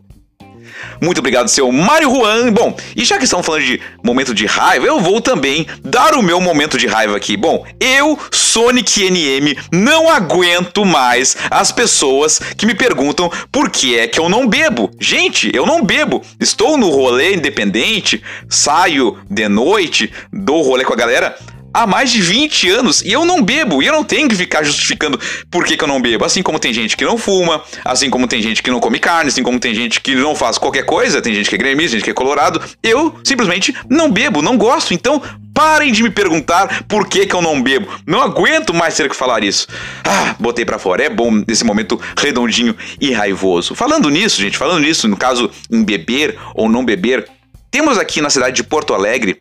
Muito 1.01 1.17
obrigado, 1.17 1.47
seu 1.47 1.71
Mário 1.71 2.13
Juan. 2.13 2.53
Bom, 2.53 2.77
e 2.95 3.03
já 3.03 3.17
que 3.17 3.23
estamos 3.23 3.43
falando 3.43 3.63
de 3.63 3.81
momento 4.03 4.35
de 4.35 4.45
raiva, 4.45 4.85
eu 4.85 4.99
vou 4.99 5.19
também 5.19 5.65
dar 5.83 6.13
o 6.13 6.21
meu 6.21 6.39
momento 6.39 6.77
de 6.77 6.85
raiva 6.85 7.17
aqui. 7.17 7.35
Bom, 7.35 7.65
eu, 7.79 8.19
Sonic 8.31 9.09
NM, 9.09 9.57
não 9.71 10.11
aguento 10.11 10.85
mais 10.85 11.35
as 11.49 11.71
pessoas 11.71 12.39
que 12.55 12.67
me 12.67 12.75
perguntam 12.75 13.31
por 13.51 13.71
que 13.71 13.97
é 13.97 14.07
que 14.07 14.19
eu 14.19 14.29
não 14.29 14.47
bebo. 14.47 14.91
Gente, 14.99 15.49
eu 15.55 15.65
não 15.65 15.83
bebo. 15.83 16.21
Estou 16.39 16.77
no 16.77 16.91
rolê 16.91 17.33
independente, 17.33 18.21
saio 18.47 19.17
de 19.27 19.49
noite, 19.49 20.13
dou 20.31 20.61
rolê 20.61 20.83
com 20.83 20.93
a 20.93 20.97
galera 20.97 21.35
há 21.73 21.87
mais 21.87 22.11
de 22.11 22.21
20 22.21 22.69
anos 22.69 23.01
e 23.01 23.11
eu 23.11 23.25
não 23.25 23.41
bebo. 23.41 23.81
E 23.81 23.87
eu 23.87 23.93
não 23.93 24.03
tenho 24.03 24.27
que 24.27 24.35
ficar 24.35 24.63
justificando 24.63 25.19
por 25.49 25.65
que, 25.65 25.77
que 25.77 25.83
eu 25.83 25.87
não 25.87 26.01
bebo. 26.01 26.25
Assim 26.25 26.43
como 26.43 26.59
tem 26.59 26.73
gente 26.73 26.95
que 26.97 27.05
não 27.05 27.17
fuma, 27.17 27.63
assim 27.83 28.09
como 28.09 28.27
tem 28.27 28.41
gente 28.41 28.61
que 28.61 28.71
não 28.71 28.79
come 28.79 28.99
carne, 28.99 29.29
assim 29.29 29.43
como 29.43 29.59
tem 29.59 29.73
gente 29.73 30.01
que 30.01 30.15
não 30.15 30.35
faz 30.35 30.57
qualquer 30.57 30.85
coisa, 30.85 31.21
tem 31.21 31.33
gente 31.33 31.49
que 31.49 31.55
é 31.55 31.57
gremista, 31.57 31.91
gente 31.91 32.03
que 32.03 32.09
é 32.09 32.13
colorado. 32.13 32.61
Eu 32.83 33.19
simplesmente 33.23 33.75
não 33.89 34.09
bebo, 34.11 34.41
não 34.41 34.57
gosto. 34.57 34.93
Então, 34.93 35.21
parem 35.53 35.91
de 35.91 36.03
me 36.03 36.09
perguntar 36.09 36.83
por 36.87 37.07
que, 37.07 37.25
que 37.25 37.35
eu 37.35 37.41
não 37.41 37.61
bebo. 37.61 37.87
Não 38.05 38.21
aguento 38.21 38.73
mais 38.73 38.95
ter 38.95 39.09
que 39.09 39.15
falar 39.15 39.43
isso. 39.43 39.67
Ah, 40.03 40.35
botei 40.39 40.65
para 40.65 40.79
fora. 40.79 41.03
É 41.03 41.09
bom 41.09 41.31
nesse 41.47 41.63
momento 41.63 41.99
redondinho 42.17 42.75
e 42.99 43.11
raivoso. 43.11 43.75
Falando 43.75 44.09
nisso, 44.09 44.41
gente, 44.41 44.57
falando 44.57 44.81
nisso, 44.81 45.07
no 45.07 45.17
caso 45.17 45.49
em 45.71 45.83
beber 45.83 46.37
ou 46.55 46.69
não 46.69 46.83
beber, 46.83 47.27
temos 47.69 47.97
aqui 47.97 48.19
na 48.21 48.29
cidade 48.29 48.55
de 48.57 48.63
Porto 48.63 48.93
Alegre 48.93 49.37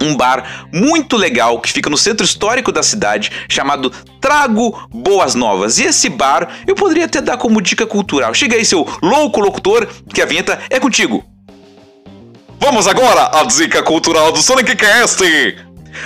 um 0.00 0.16
bar 0.16 0.68
muito 0.72 1.16
legal 1.16 1.60
que 1.60 1.72
fica 1.72 1.88
no 1.88 1.96
centro 1.96 2.24
histórico 2.24 2.72
da 2.72 2.82
cidade, 2.82 3.30
chamado 3.48 3.90
Trago 4.20 4.88
Boas 4.90 5.34
Novas. 5.34 5.78
E 5.78 5.84
esse 5.84 6.08
bar 6.08 6.48
eu 6.66 6.74
poderia 6.74 7.04
até 7.04 7.20
dar 7.20 7.36
como 7.36 7.62
dica 7.62 7.86
cultural. 7.86 8.34
Chega 8.34 8.56
aí, 8.56 8.64
seu 8.64 8.86
louco 9.02 9.40
locutor, 9.40 9.86
que 10.12 10.22
a 10.22 10.26
vinheta 10.26 10.58
é 10.70 10.78
contigo. 10.78 11.24
Vamos 12.58 12.86
agora 12.86 13.38
à 13.38 13.44
dica 13.44 13.82
cultural 13.82 14.32
do 14.32 14.42
Sonic 14.42 14.74
Cast. 14.76 15.22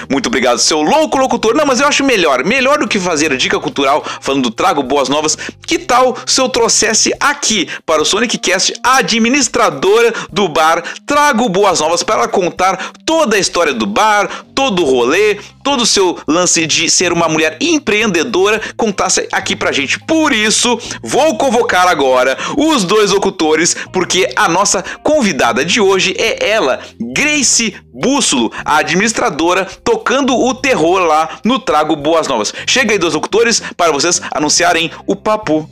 Muito 0.09 0.27
obrigado, 0.27 0.59
seu 0.59 0.81
louco 0.83 1.19
locutor. 1.19 1.55
Não, 1.55 1.67
mas 1.67 1.81
eu 1.81 1.87
acho 1.87 2.05
melhor, 2.05 2.45
melhor 2.45 2.79
do 2.79 2.89
que 2.89 2.99
fazer 2.99 3.33
a 3.33 3.37
dica 3.37 3.59
cultural 3.59 4.05
falando 4.21 4.45
do 4.45 4.51
Trago 4.51 4.83
Boas 4.83 5.09
Novas. 5.09 5.37
Que 5.67 5.79
tal 5.79 6.17
se 6.27 6.41
eu 6.41 6.49
trouxesse 6.49 7.13
aqui 7.21 7.69
para 7.85 8.03
o 8.03 8.05
Sonic 8.05 8.39
Cast 8.39 8.73
a 8.83 8.99
administradora 8.99 10.13
do 10.31 10.49
bar 10.49 10.83
Trago 11.07 11.49
Boas 11.49 11.81
Novas 11.81 12.03
para 12.03 12.29
contar 12.29 12.93
toda 13.05 13.37
a 13.37 13.39
história 13.39 13.75
do 13.75 13.87
bar, 13.87 14.45
todo 14.55 14.83
o 14.83 14.85
rolê, 14.85 15.39
todo 15.65 15.83
o 15.83 15.87
seu 15.87 16.19
lance 16.29 16.67
de 16.67 16.91
ser 16.91 17.13
uma 17.13 17.29
mulher 17.29 17.57
empreendedora, 17.61 18.61
contasse 18.77 19.27
aqui 19.33 19.57
pra 19.57 19.73
gente. 19.73 19.99
Por 20.01 20.33
isso, 20.33 20.79
vou 21.03 21.37
convocar 21.37 21.89
agora 21.89 22.37
os 22.57 22.85
dois 22.85 23.11
locutores, 23.11 23.75
porque 23.93 24.31
a 24.37 24.49
nossa 24.49 24.83
convidada 25.03 25.65
de 25.65 25.81
hoje 25.81 26.15
é 26.19 26.51
ela, 26.51 26.81
Grace 27.15 27.75
Bússolo, 27.93 28.53
a 28.65 28.79
administradora, 28.79 29.67
tocando 29.85 30.37
o 30.37 30.55
terror 30.55 31.01
lá 31.01 31.41
no 31.45 31.59
Trago 31.59 31.97
Boas 31.97 32.29
Novas. 32.29 32.53
Chega 32.67 32.93
aí, 32.93 32.99
dois 32.99 33.15
locutores, 33.15 33.63
para 33.77 33.93
vocês 33.93 34.21
anunciarem 34.33 34.91
o 35.07 35.17
papo. 35.17 35.69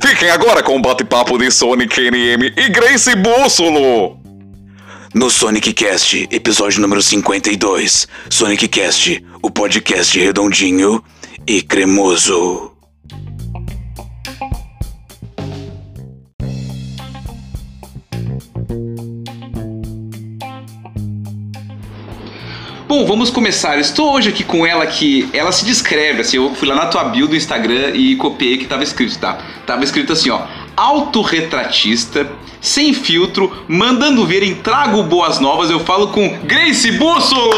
Fiquem 0.00 0.30
agora 0.30 0.62
com 0.62 0.76
o 0.76 0.82
bate-papo 0.82 1.38
de 1.38 1.50
Sonic 1.50 2.00
NM 2.00 2.52
e 2.56 2.68
Grace 2.68 3.14
Bússolo. 3.14 4.18
No 5.14 5.30
Sonic 5.30 5.72
Cast, 5.72 6.28
episódio 6.30 6.80
número 6.80 7.00
52. 7.00 8.08
Sonic 8.28 8.66
Cast, 8.66 9.24
o 9.40 9.50
podcast 9.50 10.18
redondinho 10.18 11.02
e 11.46 11.62
cremoso. 11.62 12.73
Bom, 22.96 23.04
vamos 23.06 23.28
começar. 23.28 23.76
Estou 23.80 24.14
hoje 24.14 24.28
aqui 24.28 24.44
com 24.44 24.64
ela 24.64 24.86
que 24.86 25.28
ela 25.32 25.50
se 25.50 25.64
descreve 25.64 26.20
assim. 26.20 26.36
Eu 26.36 26.54
fui 26.54 26.68
lá 26.68 26.76
na 26.76 26.86
tua 26.86 27.02
bio 27.02 27.26
do 27.26 27.34
Instagram 27.34 27.90
e 27.92 28.14
copiei 28.14 28.56
que 28.56 28.62
estava 28.62 28.84
escrito, 28.84 29.18
tá? 29.18 29.36
Tava 29.66 29.82
escrito 29.82 30.12
assim, 30.12 30.30
ó: 30.30 30.42
autorretratista, 30.76 32.30
sem 32.60 32.94
filtro, 32.94 33.52
mandando 33.66 34.24
ver 34.24 34.44
em 34.44 34.54
Trago 34.54 35.02
Boas 35.02 35.40
Novas. 35.40 35.70
Eu 35.70 35.80
falo 35.80 36.06
com 36.12 36.38
Grace 36.44 36.92
Bússolo! 36.92 37.50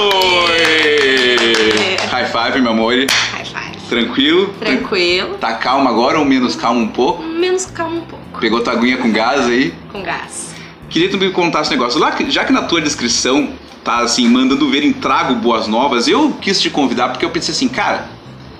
High 2.10 2.26
five, 2.32 2.62
meu 2.62 2.70
amor. 2.70 2.94
High 2.94 3.44
five. 3.44 3.76
Tranquilo? 3.90 4.54
Tranquilo. 4.58 5.34
Tá 5.34 5.52
calmo 5.52 5.86
agora 5.86 6.18
ou 6.18 6.24
menos 6.24 6.56
calmo 6.56 6.80
um 6.80 6.88
pouco? 6.88 7.22
Menos 7.22 7.66
calmo 7.66 7.98
um 7.98 8.06
pouco. 8.06 8.40
Pegou 8.40 8.62
tua 8.62 8.72
aguinha 8.72 8.96
com 8.96 9.12
gás 9.12 9.46
aí? 9.46 9.74
Com 9.92 10.02
gás. 10.02 10.54
Queria 10.88 11.10
tu 11.10 11.18
me 11.18 11.30
contar 11.30 11.60
esse 11.60 11.70
negócio. 11.72 12.00
Lá, 12.00 12.16
já 12.26 12.42
que 12.42 12.54
na 12.54 12.62
tua 12.62 12.80
descrição 12.80 13.50
tá 13.86 13.98
assim, 13.98 14.28
mandando 14.28 14.68
ver 14.68 14.82
em 14.82 14.92
Trago 14.92 15.36
Boas 15.36 15.68
Novas, 15.68 16.08
eu 16.08 16.36
quis 16.40 16.60
te 16.60 16.68
convidar 16.68 17.10
porque 17.10 17.24
eu 17.24 17.30
pensei 17.30 17.54
assim, 17.54 17.68
cara, 17.68 18.08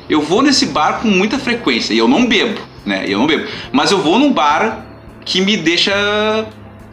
eu 0.08 0.22
vou 0.22 0.40
nesse 0.40 0.66
bar 0.66 1.00
com 1.02 1.08
muita 1.08 1.36
frequência 1.36 1.92
e 1.92 1.98
eu 1.98 2.06
não 2.06 2.26
bebo, 2.26 2.60
né? 2.84 3.04
Eu 3.08 3.18
não 3.18 3.26
bebo. 3.26 3.48
Mas 3.72 3.90
eu 3.90 3.98
vou 3.98 4.20
num 4.20 4.32
bar 4.32 4.86
que 5.24 5.40
me 5.40 5.56
deixa. 5.56 5.92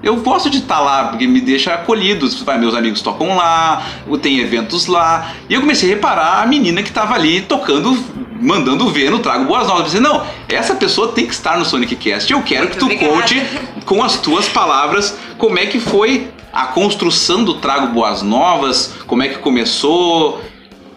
Eu 0.02 0.18
gosto 0.18 0.50
de 0.50 0.58
estar 0.58 0.80
lá, 0.80 1.10
porque 1.10 1.28
me 1.28 1.40
deixa 1.40 1.76
acolhido. 1.76 2.28
Vai, 2.44 2.58
meus 2.58 2.74
amigos 2.74 3.02
tocam 3.04 3.38
lá, 3.38 3.86
tem 4.20 4.40
eventos 4.40 4.88
lá. 4.88 5.32
E 5.48 5.54
eu 5.54 5.62
comecei 5.62 5.92
a 5.92 5.96
reparar 5.96 6.42
a 6.42 6.46
menina 6.48 6.82
que 6.82 6.90
estava 6.90 7.14
ali 7.14 7.40
tocando, 7.42 7.96
mandando 8.42 8.90
ver 8.90 9.12
no 9.12 9.20
Trago 9.20 9.46
Boas 9.46 9.68
Novas. 9.68 9.94
Eu 9.94 10.02
pensei, 10.02 10.02
não, 10.02 10.26
essa 10.50 10.74
pessoa 10.74 11.10
tem 11.10 11.28
que 11.28 11.34
estar 11.34 11.58
no 11.58 11.64
Sonic 11.64 11.96
Cast. 11.96 12.34
Eu 12.34 12.42
quero 12.42 12.68
que 12.68 12.78
tu 12.78 12.88
Muito 12.88 13.06
obrigada. 13.06 13.22
conte 13.22 13.86
com 13.86 14.04
as 14.04 14.18
tuas 14.18 14.50
palavras 14.50 15.16
como 15.38 15.60
é 15.60 15.68
que 15.68 15.80
foi 15.80 16.33
a 16.54 16.68
construção 16.68 17.44
do 17.44 17.56
Trago 17.56 17.88
Boas 17.88 18.22
Novas, 18.22 18.94
como 19.08 19.24
é 19.24 19.28
que 19.28 19.40
começou. 19.40 20.40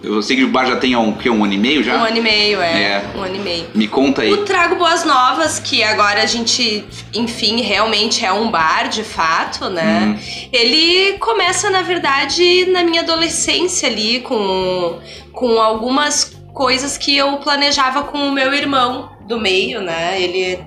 Eu 0.02 0.22
sei 0.22 0.36
que 0.36 0.44
o 0.44 0.48
bar 0.48 0.66
já 0.66 0.76
tem 0.76 0.94
um, 0.94 1.12
que, 1.12 1.30
um 1.30 1.42
ano 1.42 1.54
e 1.54 1.58
meio 1.58 1.82
já? 1.82 1.96
Um 1.96 2.04
ano 2.04 2.18
e 2.18 2.20
meio, 2.20 2.60
é. 2.60 2.82
É. 2.82 3.10
Um 3.16 3.22
ano 3.22 3.36
e 3.36 3.38
meio. 3.38 3.66
Me 3.74 3.88
conta 3.88 4.20
aí. 4.20 4.30
O 4.30 4.44
Trago 4.44 4.76
Boas 4.76 5.04
Novas, 5.04 5.58
que 5.58 5.82
agora 5.82 6.22
a 6.22 6.26
gente, 6.26 6.84
enfim, 7.14 7.62
realmente 7.62 8.24
é 8.24 8.30
um 8.30 8.50
bar 8.50 8.88
de 8.88 9.02
fato, 9.02 9.70
né? 9.70 10.14
Hum. 10.14 10.48
Ele 10.52 11.14
começa, 11.18 11.70
na 11.70 11.80
verdade, 11.80 12.66
na 12.66 12.84
minha 12.84 13.00
adolescência 13.00 13.88
ali, 13.88 14.20
com, 14.20 14.98
com 15.32 15.58
algumas 15.58 16.36
coisas 16.52 16.98
que 16.98 17.16
eu 17.16 17.38
planejava 17.38 18.02
com 18.02 18.28
o 18.28 18.32
meu 18.32 18.52
irmão 18.52 19.10
do 19.22 19.40
meio, 19.40 19.80
né? 19.80 20.20
Ele. 20.20 20.60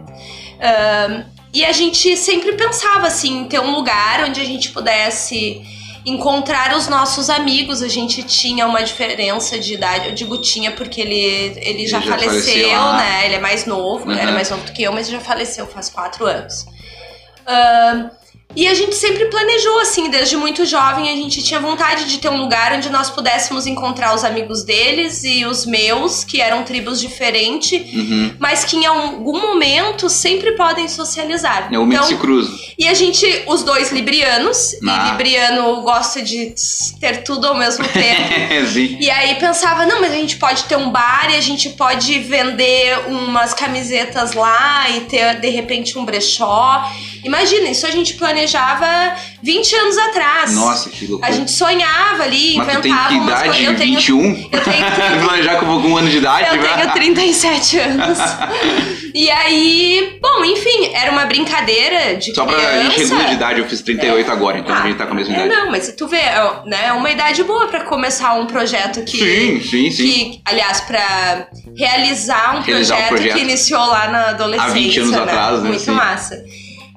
ahn, 0.59 1.23
e 1.53 1.65
a 1.65 1.71
gente 1.71 2.15
sempre 2.17 2.53
pensava 2.53 3.07
assim, 3.07 3.39
em 3.39 3.45
ter 3.47 3.59
um 3.59 3.71
lugar 3.71 4.23
onde 4.23 4.39
a 4.39 4.45
gente 4.45 4.69
pudesse 4.71 5.61
encontrar 6.05 6.75
os 6.75 6.87
nossos 6.87 7.29
amigos. 7.29 7.81
A 7.81 7.87
gente 7.87 8.23
tinha 8.23 8.65
uma 8.67 8.81
diferença 8.83 9.59
de 9.59 9.73
idade. 9.73 10.09
Eu 10.09 10.15
digo 10.15 10.37
tinha 10.39 10.71
porque 10.71 11.01
ele, 11.01 11.53
ele 11.57 11.87
já, 11.87 11.99
já 11.99 12.11
faleceu, 12.11 12.41
faleceu, 12.41 12.93
né? 12.93 13.25
Ele 13.25 13.35
é 13.35 13.39
mais 13.39 13.65
novo, 13.65 14.05
Uhum. 14.09 14.17
era 14.17 14.31
mais 14.31 14.49
novo 14.49 14.63
do 14.63 14.71
que 14.71 14.83
eu, 14.83 14.91
mas 14.93 15.09
já 15.09 15.19
faleceu 15.19 15.67
faz 15.67 15.89
quatro 15.89 16.25
anos. 16.25 16.65
Ahn, 17.45 18.09
e 18.55 18.67
a 18.67 18.73
gente 18.73 18.95
sempre 18.95 19.25
planejou, 19.25 19.79
assim, 19.79 20.09
desde 20.09 20.35
muito 20.35 20.65
jovem, 20.65 21.09
a 21.09 21.15
gente 21.15 21.41
tinha 21.43 21.59
vontade 21.59 22.05
de 22.05 22.17
ter 22.17 22.29
um 22.29 22.37
lugar 22.41 22.73
onde 22.73 22.89
nós 22.89 23.09
pudéssemos 23.09 23.67
encontrar 23.67 24.15
os 24.15 24.23
amigos 24.23 24.63
deles 24.63 25.23
e 25.23 25.45
os 25.45 25.67
meus, 25.67 26.23
que 26.23 26.41
eram 26.41 26.63
tribos 26.63 26.99
diferentes, 26.99 27.79
Uhum. 27.93 28.33
mas 28.39 28.63
que 28.65 28.75
em 28.75 28.85
algum 28.87 29.39
momento 29.39 30.09
sempre 30.09 30.53
podem 30.53 30.87
socializar. 30.87 31.69
É 31.71 31.77
o 31.77 31.83
Então, 31.85 32.03
se 32.03 32.15
cruza. 32.15 32.51
e 32.77 32.87
a 32.87 32.93
gente, 32.95 33.43
os 33.45 33.61
dois 33.63 33.91
librianos, 33.91 34.71
Ah. 34.87 35.05
e 35.07 35.11
libriano 35.11 35.81
gosta 35.83 36.21
de 36.21 36.53
ter 36.99 37.23
tudo 37.23 37.47
ao 37.47 37.55
mesmo 37.55 37.85
tempo. 37.89 38.67
Sim. 38.73 38.97
E 38.99 39.09
aí 39.11 39.35
pensava, 39.35 39.85
não, 39.85 40.01
mas 40.01 40.11
a 40.11 40.15
gente 40.15 40.37
pode 40.37 40.63
ter 40.63 40.75
um 40.75 40.89
bar 40.89 41.27
e 41.31 41.35
a 41.37 41.41
gente 41.41 41.69
pode 41.69 42.17
vender 42.19 43.05
umas 43.09 43.53
camisetas 43.53 44.33
lá 44.33 44.89
e 44.89 45.01
ter 45.01 45.39
de 45.39 45.49
repente 45.49 45.97
um 45.99 46.03
brechó. 46.03 46.83
Imagina, 47.23 47.69
isso 47.69 47.85
a 47.85 47.91
gente 47.91 48.13
planejava 48.15 49.15
20 49.43 49.75
anos 49.75 49.97
atrás. 49.97 50.53
Nossa, 50.55 50.89
que 50.89 51.05
loucura. 51.07 51.29
A 51.29 51.33
gente 51.35 51.51
sonhava 51.51 52.23
ali, 52.23 52.55
Mas 52.57 52.67
tu 52.75 52.81
tem 52.81 52.91
inventava 52.91 53.09
que 53.09 53.15
umas 53.15 53.27
idade? 53.29 53.43
coisas. 53.49 53.65
Eu 53.67 53.75
tenho, 53.77 53.95
21? 53.95 54.49
eu 54.51 54.61
tenho 54.63 55.21
Planejar 55.25 55.55
com 55.59 55.65
algum 55.71 55.97
ano 55.97 56.09
de 56.09 56.17
idade? 56.17 56.47
eu 56.55 56.61
tenho 56.61 56.91
37 56.93 57.79
anos. 57.79 58.17
e 59.13 59.29
aí, 59.29 60.17
bom, 60.21 60.43
enfim, 60.45 60.91
era 60.93 61.11
uma 61.11 61.25
brincadeira 61.25 62.15
de 62.15 62.33
Só 62.33 62.45
pra 62.45 62.55
criança. 62.55 62.81
gente 62.83 62.97
reduzir 62.97 63.25
de 63.27 63.33
idade, 63.33 63.59
eu 63.59 63.67
fiz 63.67 63.81
38 63.81 64.31
agora, 64.31 64.57
então 64.59 64.75
a 64.75 64.81
gente 64.81 64.97
tá 64.97 65.05
com 65.05 65.13
a 65.13 65.15
mesma 65.15 65.35
é, 65.35 65.45
idade. 65.45 65.55
Não, 65.61 65.71
mas 65.71 65.83
se 65.85 65.95
tu 65.95 66.07
vê, 66.07 66.17
é, 66.17 66.51
né, 66.65 66.85
é 66.87 66.93
uma 66.93 67.09
idade 67.09 67.43
boa 67.43 67.67
pra 67.67 67.81
começar 67.85 68.33
um 68.33 68.45
projeto 68.45 69.03
que. 69.03 69.17
Sim, 69.17 69.61
sim, 69.61 69.91
sim. 69.91 70.03
Que, 70.03 70.41
aliás, 70.45 70.81
pra 70.81 71.47
realizar 71.75 72.57
um 72.57 72.61
Realizar 72.61 72.95
um 72.95 72.97
projeto, 73.07 73.09
projeto. 73.09 73.33
que 73.35 73.41
iniciou 73.41 73.85
lá 73.85 74.07
na 74.07 74.29
adolescência. 74.29 74.71
Há 74.71 74.73
20 74.73 74.99
anos 74.99 75.11
né? 75.11 75.17
atrás, 75.19 75.61
né, 75.63 75.69
Muito 75.69 75.81
sim. 75.81 75.91
massa. 75.91 76.43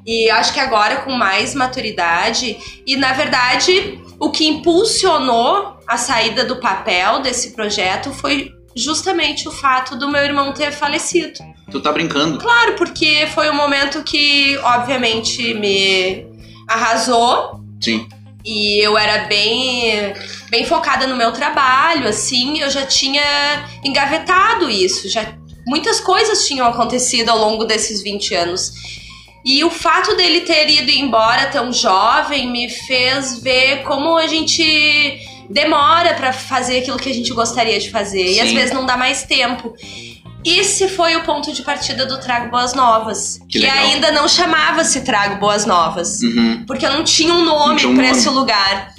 E 0.07 0.31
acho 0.31 0.53
que 0.53 0.61
agora 0.61 0.97
com 1.03 1.13
mais 1.13 1.55
maturidade, 1.55 2.57
e 2.87 2.97
na 2.97 3.13
verdade, 3.13 4.01
o 4.19 4.31
que 4.31 4.47
impulsionou 4.47 5.77
a 5.87 5.97
saída 5.97 6.45
do 6.45 6.57
papel 6.57 7.21
desse 7.21 7.53
projeto 7.53 8.13
foi 8.13 8.53
justamente 8.75 9.49
o 9.49 9.53
fato 9.53 9.97
do 9.97 10.09
meu 10.09 10.23
irmão 10.23 10.53
ter 10.53 10.73
falecido. 10.73 11.39
Tu 11.71 11.81
tá 11.81 11.93
brincando. 11.93 12.39
Claro, 12.39 12.75
porque 12.75 13.29
foi 13.35 13.51
um 13.51 13.55
momento 13.55 14.03
que, 14.03 14.59
obviamente, 14.59 15.55
me 15.55 16.27
arrasou. 16.69 17.61
Sim. 17.81 18.09
E 18.45 18.85
eu 18.85 18.99
era 18.99 19.27
bem, 19.27 20.15
bem 20.51 20.65
focada 20.65 21.07
no 21.07 21.17
meu 21.17 21.31
trabalho, 21.33 22.09
assim, 22.09 22.61
eu 22.61 22.71
já 22.71 22.85
tinha 22.85 23.23
engavetado 23.85 24.69
isso, 24.69 25.09
já 25.09 25.33
muitas 25.67 26.01
coisas 26.01 26.47
tinham 26.47 26.67
acontecido 26.67 27.29
ao 27.29 27.39
longo 27.39 27.65
desses 27.65 28.03
20 28.03 28.35
anos. 28.35 28.73
E 29.45 29.65
o 29.65 29.71
fato 29.71 30.17
dele 30.17 30.43
ter 30.43 30.69
ido 30.69 30.91
embora 30.91 31.47
tão 31.47 31.73
jovem 31.73 32.51
me 32.51 32.69
fez 32.69 33.39
ver 33.43 33.83
como 33.83 34.17
a 34.17 34.27
gente 34.29 35.21
demora 35.51 36.15
pra 36.15 36.33
fazer 36.33 36.79
aquilo 36.79 36.97
que 36.97 37.11
a 37.11 37.15
gente 37.15 37.33
gostaria 37.33 37.79
de 37.79 37.91
fazer 37.91 38.35
e 38.35 38.41
às 38.41 38.49
Sim. 38.49 38.55
vezes 38.55 38.73
não 38.73 38.87
dá 38.87 38.97
mais 38.97 39.25
tempo. 39.25 39.75
Esse 40.45 40.89
foi 40.89 41.15
o 41.17 41.23
ponto 41.23 41.53
de 41.53 41.63
partida 41.63 42.05
do 42.07 42.19
Trago 42.19 42.51
Boas 42.51 42.75
Novas, 42.75 43.39
Que 43.49 43.61
que, 43.61 43.67
ainda 43.67 44.11
não 44.11 44.27
chamava-se 44.29 45.03
Trago 45.03 45.37
Boas 45.39 45.65
Novas 45.67 46.21
Uhum. 46.23 46.65
porque 46.67 46.85
eu 46.87 46.93
não 46.93 47.05
tinha 47.05 47.33
um 47.35 47.45
nome 47.45 47.85
um 47.87 47.93
nome. 47.95 48.09
esse 48.11 48.29
lugar. 48.29 48.93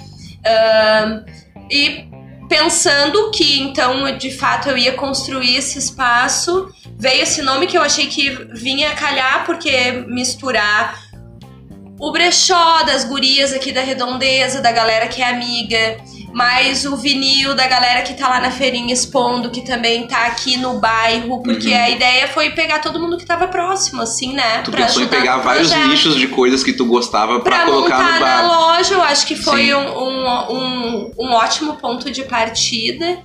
Ahn, 0.46 1.24
e 1.70 2.04
pensando 2.48 3.30
que 3.30 3.58
então 3.60 4.16
de 4.16 4.30
fato 4.30 4.68
eu 4.68 4.76
ia 4.78 4.92
construir 4.92 5.56
esse 5.56 5.78
espaço, 5.78 6.68
veio 6.98 7.22
esse 7.22 7.42
nome 7.42 7.66
que 7.66 7.76
eu 7.76 7.82
achei 7.82 8.06
que 8.06 8.30
vinha 8.52 8.90
a 8.90 8.94
calhar, 8.94 9.44
porque 9.46 10.04
misturar 10.08 11.02
o 11.98 12.10
brechó 12.10 12.82
das 12.82 13.04
gurias 13.04 13.52
aqui 13.52 13.70
da 13.72 13.80
redondeza, 13.80 14.60
da 14.60 14.72
galera 14.72 15.06
que 15.06 15.22
é 15.22 15.28
amiga, 15.30 15.96
mais 16.32 16.84
o 16.84 16.96
vinil 16.96 17.54
da 17.54 17.68
galera 17.68 18.02
que 18.02 18.14
tá 18.14 18.28
lá 18.28 18.40
na 18.40 18.50
feirinha 18.50 18.92
expondo, 18.92 19.48
que 19.50 19.60
também 19.64 20.04
tá 20.06 20.26
aqui 20.26 20.56
no 20.56 20.80
bairro, 20.80 21.40
porque 21.42 21.68
Uhum. 21.68 21.76
a 21.84 21.90
ideia 21.90 22.26
foi 22.26 22.50
pegar 22.50 22.80
todo 22.80 22.98
mundo 22.98 23.16
que 23.16 23.24
tava 23.24 23.46
próximo, 23.46 24.02
assim, 24.02 24.32
né? 24.34 24.62
Tu 24.62 24.72
pra 24.72 24.84
pensou 24.86 25.02
em 25.02 25.06
pegar 25.06 25.36
vários 25.38 25.72
nichos 25.72 26.16
de 26.16 26.26
coisas 26.26 26.64
que 26.64 26.72
tu 26.72 26.84
gostava 26.86 27.38
pra, 27.40 27.58
pra 27.58 27.64
colocar 27.66 27.98
no 28.02 28.10
na 28.10 28.18
bar. 28.20 28.46
loja, 28.46 28.94
eu 28.94 29.02
acho 29.02 29.24
que 29.26 29.36
foi 29.36 29.72
um, 29.72 29.78
um, 29.78 30.52
um, 30.52 31.12
um 31.16 31.32
ótimo 31.32 31.74
ponto 31.76 32.10
de 32.10 32.24
partida. 32.24 33.18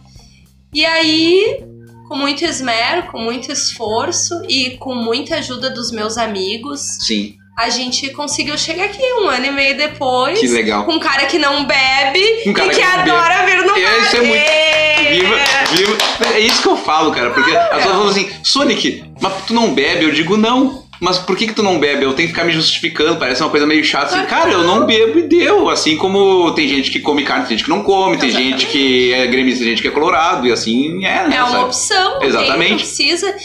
E 0.72 0.86
aí, 0.86 1.64
com 2.10 2.16
muito 2.18 2.44
esmero, 2.44 3.04
com 3.12 3.20
muito 3.20 3.52
esforço 3.52 4.42
e 4.50 4.72
com 4.78 4.96
muita 4.96 5.36
ajuda 5.36 5.70
dos 5.70 5.92
meus 5.92 6.18
amigos, 6.18 6.82
Sim, 7.00 7.36
a 7.56 7.70
gente 7.70 8.10
conseguiu 8.10 8.58
chegar 8.58 8.86
aqui 8.86 9.02
um 9.22 9.28
ano 9.28 9.46
e 9.46 9.52
meio 9.52 9.78
depois. 9.78 10.40
que 10.40 10.48
legal. 10.48 10.86
Com 10.86 10.94
um 10.94 11.00
cara 11.00 11.26
que 11.28 11.38
não 11.38 11.66
bebe 11.66 12.20
Um 12.48 12.50
e 12.50 12.54
que, 12.54 12.54
que 12.54 12.62
não 12.62 12.68
bebe. 12.68 12.82
adora 13.12 13.46
vir 13.46 13.64
no 13.64 13.78
É, 13.78 14.00
isso 14.00 14.16
é 14.18 14.22
muito-! 14.22 14.70
Viva, 15.10 15.36
viva. 15.76 15.98
É 16.36 16.40
isso 16.40 16.62
que 16.62 16.68
eu 16.68 16.78
falo, 16.78 17.12
cara. 17.12 17.30
Porque 17.32 17.52
as 17.56 17.68
pessoas 17.70 17.84
falam 17.96 18.08
assim, 18.10 18.30
Sonic, 18.44 19.04
mas 19.22 19.34
tu 19.46 19.54
não 19.54 19.74
bebe? 19.74 20.06
Eu 20.06 20.12
digo, 20.12 20.36
não. 20.38 20.84
Mas 21.00 21.18
por 21.18 21.38
que 21.38 21.48
que 21.48 21.54
tu 21.54 21.64
não 21.64 21.80
bebe? 21.80 22.04
Eu 22.04 22.14
tenho 22.14 22.28
que 22.28 22.34
ficar 22.34 22.46
me 22.46 22.52
justificando, 22.52 23.18
parece 23.18 23.42
uma 23.42 23.50
coisa 23.50 23.66
meio 23.66 23.84
chata. 23.84 24.18
Assim, 24.18 24.26
cara, 24.28 24.52
eu 24.52 24.64
não. 24.64 24.86
bebo 24.86 25.20
e 25.20 25.24
deu. 25.24 25.70
Assim 25.70 25.96
como 25.98 26.52
tem 26.52 26.68
gente 26.68 26.92
que 26.92 27.00
come 27.00 27.24
carne, 27.24 27.46
tem 27.46 27.58
gente 27.58 27.64
que 27.64 27.70
não 27.70 27.84
come, 27.84 28.18
tem 28.18 28.30
gente 28.30 28.66
que 28.66 29.14
é 29.14 29.26
gremista, 29.28 29.60
tem 29.60 29.70
gente 29.70 29.82
que 29.82 29.88
é 29.88 29.92
colorado, 29.92 30.46
e 30.48 30.52
assim 30.52 31.06
é, 31.06 31.28
né? 31.28 31.36
É 31.38 31.44
uma 31.44 31.52
sabe? 31.52 31.64
opção, 31.64 32.20
tem, 32.20 32.28
Exatamente. 32.30 32.70
não 32.72 32.78
precisa. 32.78 33.36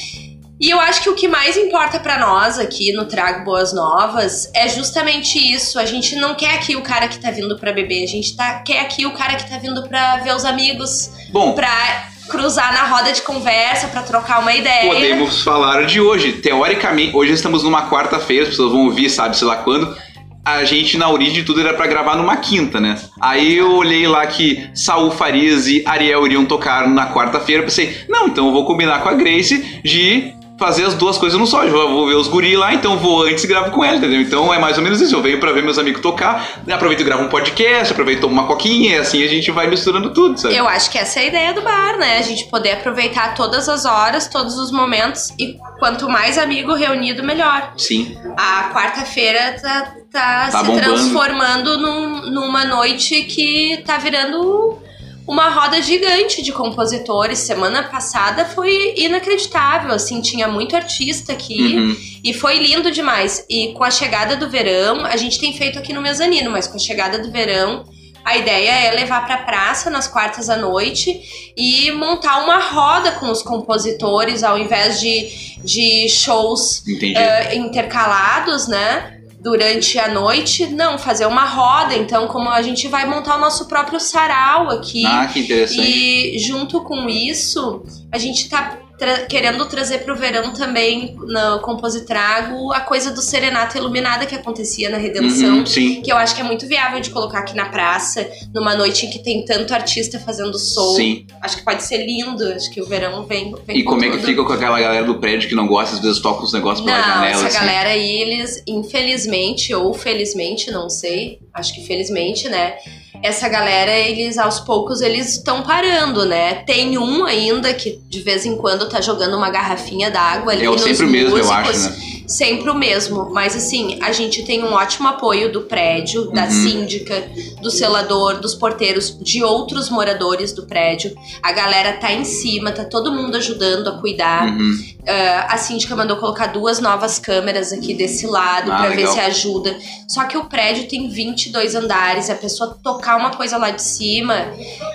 E 0.60 0.70
eu 0.70 0.80
acho 0.80 1.02
que 1.02 1.10
o 1.10 1.14
que 1.14 1.28
mais 1.28 1.56
importa 1.56 1.98
pra 1.98 2.18
nós 2.18 2.58
aqui 2.58 2.92
no 2.92 3.06
Trago 3.06 3.44
Boas 3.44 3.72
Novas 3.72 4.50
é 4.54 4.68
justamente 4.68 5.36
isso. 5.38 5.78
A 5.78 5.84
gente 5.84 6.14
não 6.16 6.34
quer 6.34 6.54
aqui 6.54 6.76
o 6.76 6.80
cara 6.80 7.08
que 7.08 7.18
tá 7.18 7.30
vindo 7.30 7.58
pra 7.58 7.72
beber, 7.72 8.04
a 8.04 8.06
gente 8.06 8.36
tá, 8.36 8.60
quer 8.60 8.80
aqui 8.80 9.04
o 9.04 9.12
cara 9.12 9.34
que 9.34 9.48
tá 9.48 9.58
vindo 9.58 9.86
pra 9.88 10.18
ver 10.18 10.34
os 10.34 10.44
amigos, 10.44 11.10
Bom, 11.30 11.52
pra 11.52 12.08
cruzar 12.28 12.72
na 12.72 12.84
roda 12.86 13.12
de 13.12 13.22
conversa, 13.22 13.88
pra 13.88 14.02
trocar 14.02 14.40
uma 14.40 14.54
ideia. 14.54 14.92
podemos 14.92 15.42
falar 15.42 15.86
de 15.86 16.00
hoje. 16.00 16.32
Teoricamente, 16.32 17.14
hoje 17.14 17.32
estamos 17.32 17.62
numa 17.62 17.88
quarta-feira, 17.88 18.44
as 18.44 18.50
pessoas 18.50 18.72
vão 18.72 18.86
ouvir, 18.86 19.10
sabe, 19.10 19.36
sei 19.36 19.46
lá 19.46 19.56
quando. 19.56 19.96
A 20.44 20.62
gente, 20.64 20.98
na 20.98 21.08
origem 21.08 21.34
de 21.34 21.42
tudo, 21.42 21.60
era 21.60 21.72
pra 21.72 21.86
gravar 21.86 22.16
numa 22.16 22.36
quinta, 22.36 22.78
né? 22.78 23.00
Aí 23.18 23.56
eu 23.56 23.72
olhei 23.72 24.06
lá 24.06 24.26
que 24.26 24.68
Saul 24.74 25.10
Farias 25.10 25.66
e 25.66 25.82
Ariel 25.86 26.26
iriam 26.26 26.44
tocar 26.44 26.86
na 26.86 27.10
quarta-feira. 27.10 27.62
Pensei, 27.62 28.04
não, 28.10 28.26
então 28.26 28.46
eu 28.48 28.52
vou 28.52 28.66
combinar 28.66 29.02
com 29.02 29.08
a 29.08 29.14
Grace 29.14 29.80
de 29.82 30.34
fazer 30.58 30.84
as 30.84 30.94
duas 30.94 31.18
coisas 31.18 31.38
no 31.38 31.46
só. 31.46 31.64
Eu 31.64 31.88
vou 31.88 32.06
ver 32.06 32.14
os 32.14 32.28
guri 32.28 32.56
lá, 32.56 32.72
então 32.72 32.96
vou 32.98 33.22
antes 33.24 33.42
e 33.42 33.46
gravo 33.46 33.70
com 33.70 33.84
ela, 33.84 33.96
entendeu? 33.96 34.20
Então 34.20 34.52
é 34.54 34.58
mais 34.58 34.76
ou 34.78 34.82
menos 34.84 35.00
isso. 35.00 35.14
Eu 35.14 35.20
venho 35.22 35.40
pra 35.40 35.52
ver 35.52 35.62
meus 35.62 35.78
amigos 35.78 36.00
tocar, 36.00 36.62
aproveito 36.70 37.00
e 37.00 37.04
gravo 37.04 37.24
um 37.24 37.28
podcast, 37.28 37.92
aproveito 37.92 38.18
e 38.18 38.20
tomo 38.20 38.32
uma 38.34 38.46
coquinha, 38.46 38.96
e 38.96 38.98
assim 38.98 39.22
a 39.22 39.28
gente 39.28 39.50
vai 39.50 39.66
misturando 39.66 40.12
tudo, 40.12 40.38
sabe? 40.38 40.54
Eu 40.56 40.68
acho 40.68 40.90
que 40.90 40.98
essa 40.98 41.18
é 41.20 41.22
a 41.24 41.26
ideia 41.26 41.52
do 41.54 41.62
bar, 41.62 41.96
né? 41.98 42.18
A 42.18 42.22
gente 42.22 42.44
poder 42.46 42.72
aproveitar 42.72 43.34
todas 43.34 43.68
as 43.68 43.84
horas, 43.84 44.28
todos 44.28 44.56
os 44.58 44.70
momentos 44.70 45.30
e 45.38 45.56
quanto 45.78 46.08
mais 46.08 46.38
amigo 46.38 46.74
reunido, 46.74 47.22
melhor. 47.24 47.72
Sim. 47.76 48.16
A 48.36 48.70
quarta-feira 48.72 49.56
tá, 49.60 49.94
tá, 50.12 50.48
Tá 50.52 50.58
se 50.60 50.64
bombando. 50.66 50.80
transformando 50.82 51.78
num- 51.78 52.30
numa 52.30 52.64
noite 52.64 53.22
que 53.24 53.82
tá 53.84 53.98
virando 53.98 54.78
uma 55.26 55.48
roda 55.48 55.80
gigante 55.80 56.42
de 56.42 56.52
compositores. 56.52 57.38
Semana 57.38 57.84
passada 57.84 58.44
foi 58.44 58.94
inacreditável, 58.96 59.92
assim, 59.92 60.20
tinha 60.20 60.46
muito 60.48 60.76
artista 60.76 61.32
aqui 61.32 61.76
Uhum. 61.76 61.96
e 62.22 62.32
foi 62.34 62.58
lindo 62.58 62.90
demais. 62.90 63.44
E 63.48 63.72
com 63.72 63.84
a 63.84 63.90
chegada 63.90 64.36
do 64.36 64.48
verão, 64.50 65.04
a 65.04 65.16
gente 65.16 65.38
tem 65.40 65.56
feito 65.56 65.78
aqui 65.78 65.92
no 65.92 66.00
mezanino, 66.02 66.50
mas 66.50 66.66
com 66.66 66.76
a 66.76 66.80
chegada 66.80 67.18
do 67.18 67.30
verão, 67.30 67.84
a 68.24 68.38
ideia 68.38 68.70
é 68.70 68.90
levar 68.92 69.26
pra 69.26 69.36
praça 69.38 69.90
nas 69.90 70.08
quartas 70.08 70.48
à 70.48 70.56
noite 70.56 71.52
e 71.56 71.90
montar 71.92 72.42
uma 72.42 72.58
roda 72.58 73.12
com 73.12 73.30
os 73.30 73.42
compositores 73.42 74.42
ao 74.42 74.56
invés 74.58 74.98
de, 74.98 75.58
de 75.62 76.08
shows 76.08 76.82
eh, 77.16 77.54
intercalados, 77.56 78.66
né? 78.66 79.13
Durante 79.44 79.98
a 79.98 80.08
noite, 80.08 80.66
não, 80.68 80.98
fazer 80.98 81.26
uma 81.26 81.44
roda. 81.44 81.94
Então, 81.94 82.26
como 82.26 82.48
a 82.48 82.62
gente 82.62 82.88
vai 82.88 83.06
montar 83.06 83.36
o 83.36 83.40
nosso 83.40 83.68
próprio 83.68 84.00
sarau 84.00 84.70
aqui. 84.70 85.04
Ah, 85.04 85.26
que 85.30 85.40
interessante. 85.40 85.82
E 85.86 86.38
junto 86.38 86.80
com 86.80 87.10
isso, 87.10 87.82
a 88.10 88.16
gente 88.16 88.48
tá 88.48 88.78
tra- 88.98 89.26
querendo 89.26 89.64
trazer 89.66 89.98
pro 89.98 90.16
verão 90.16 90.52
também, 90.52 91.16
no 91.16 91.58
Compose 91.60 91.98
e 91.98 92.04
Trago, 92.06 92.72
a 92.72 92.80
coisa 92.80 93.10
do 93.10 93.20
Serenata 93.22 93.78
Iluminada 93.78 94.26
que 94.26 94.34
acontecia 94.34 94.88
na 94.90 94.96
Redenção. 94.98 95.58
Uhum, 95.58 95.66
sim. 95.66 96.02
Que 96.02 96.12
eu 96.12 96.16
acho 96.16 96.34
que 96.34 96.40
é 96.40 96.44
muito 96.44 96.66
viável 96.66 97.00
de 97.00 97.10
colocar 97.10 97.40
aqui 97.40 97.54
na 97.56 97.66
praça, 97.66 98.28
numa 98.54 98.74
noite 98.74 99.06
em 99.06 99.10
que 99.10 99.18
tem 99.18 99.44
tanto 99.44 99.72
artista 99.74 100.18
fazendo 100.18 100.58
som. 100.58 100.94
Sim. 100.94 101.26
Acho 101.40 101.56
que 101.58 101.64
pode 101.64 101.82
ser 101.82 102.04
lindo, 102.06 102.44
acho 102.52 102.70
que 102.70 102.80
o 102.80 102.86
verão 102.86 103.24
vem. 103.26 103.54
vem 103.66 103.78
E 103.78 103.82
com 103.82 103.90
como 103.92 104.04
é 104.04 104.08
que 104.10 104.16
tudo. 104.16 104.26
fica 104.26 104.44
com 104.44 104.52
aquela 104.52 104.80
galera 104.80 105.04
do 105.04 105.16
prédio 105.18 105.48
que 105.48 105.54
não 105.54 105.66
gosta, 105.66 105.96
às 105.96 106.02
vezes 106.02 106.20
toca 106.20 106.42
os 106.44 106.52
negócios 106.52 106.84
pela 106.84 106.98
Não, 106.98 107.04
janela, 107.04 107.26
essa 107.34 107.46
assim? 107.46 107.58
galera 107.58 107.90
aí, 107.90 108.10
eles, 108.22 108.62
infelizmente, 108.66 109.74
ou 109.74 109.92
felizmente, 109.94 110.70
não 110.70 110.88
sei, 110.88 111.38
acho 111.54 111.74
que 111.74 111.86
felizmente, 111.86 112.48
né? 112.48 112.74
Essa 113.22 113.48
galera, 113.48 113.92
eles 113.96 114.36
aos 114.36 114.60
poucos, 114.60 115.00
eles 115.00 115.34
estão 115.36 115.62
parando, 115.62 116.26
né? 116.26 116.56
Tem 116.66 116.98
um 116.98 117.24
ainda 117.24 117.72
que 117.72 118.00
de 118.08 118.20
vez 118.20 118.44
em 118.44 118.56
quando 118.56 118.88
tá 118.88 119.00
jogando 119.00 119.36
uma 119.36 119.48
garrafinha 119.48 120.10
d'água 120.10 120.52
ali 120.52 120.66
É 120.66 120.68
nos 120.68 120.82
sempre 120.82 121.06
o 121.06 121.08
mesmo, 121.08 121.38
eu 121.38 121.50
acho, 121.52 121.78
né? 121.90 121.96
Sempre 122.26 122.70
o 122.70 122.74
mesmo, 122.74 123.30
mas 123.32 123.54
assim, 123.54 123.98
a 124.02 124.10
gente 124.10 124.42
tem 124.44 124.64
um 124.64 124.72
ótimo 124.72 125.06
apoio 125.08 125.52
do 125.52 125.62
prédio, 125.62 126.30
da 126.32 126.44
Uhum. 126.44 126.50
síndica, 126.50 127.22
do 127.62 127.70
selador, 127.70 128.40
dos 128.40 128.54
porteiros, 128.54 129.16
de 129.20 129.42
outros 129.44 129.90
moradores 129.90 130.50
do 130.52 130.66
prédio. 130.66 131.14
A 131.42 131.52
galera 131.52 131.92
tá 131.94 132.10
em 132.12 132.24
cima, 132.24 132.72
tá 132.72 132.84
todo 132.84 133.12
mundo 133.12 133.36
ajudando 133.36 133.88
a 133.88 134.00
cuidar. 134.00 134.48
Uhum. 134.48 134.93
Ah, 135.06 135.48
a 135.54 135.58
síndica 135.58 135.94
mandou 135.94 136.16
colocar 136.16 136.46
duas 136.46 136.80
novas 136.80 137.18
câmeras 137.18 137.72
aqui 137.72 137.92
desse 137.94 138.26
lado 138.26 138.72
Ah, 138.72 138.76
pra 138.78 138.88
ver 138.90 139.06
se 139.06 139.20
ajuda. 139.20 139.76
Só 140.08 140.24
que 140.24 140.36
o 140.36 140.44
prédio 140.46 140.88
tem 140.88 141.08
22 141.10 141.74
andares, 141.74 142.30
a 142.30 142.34
pessoa 142.34 142.78
tocar 142.82 143.16
uma 143.16 143.30
coisa 143.30 143.58
lá 143.58 143.70
de 143.70 143.82
cima 143.82 144.46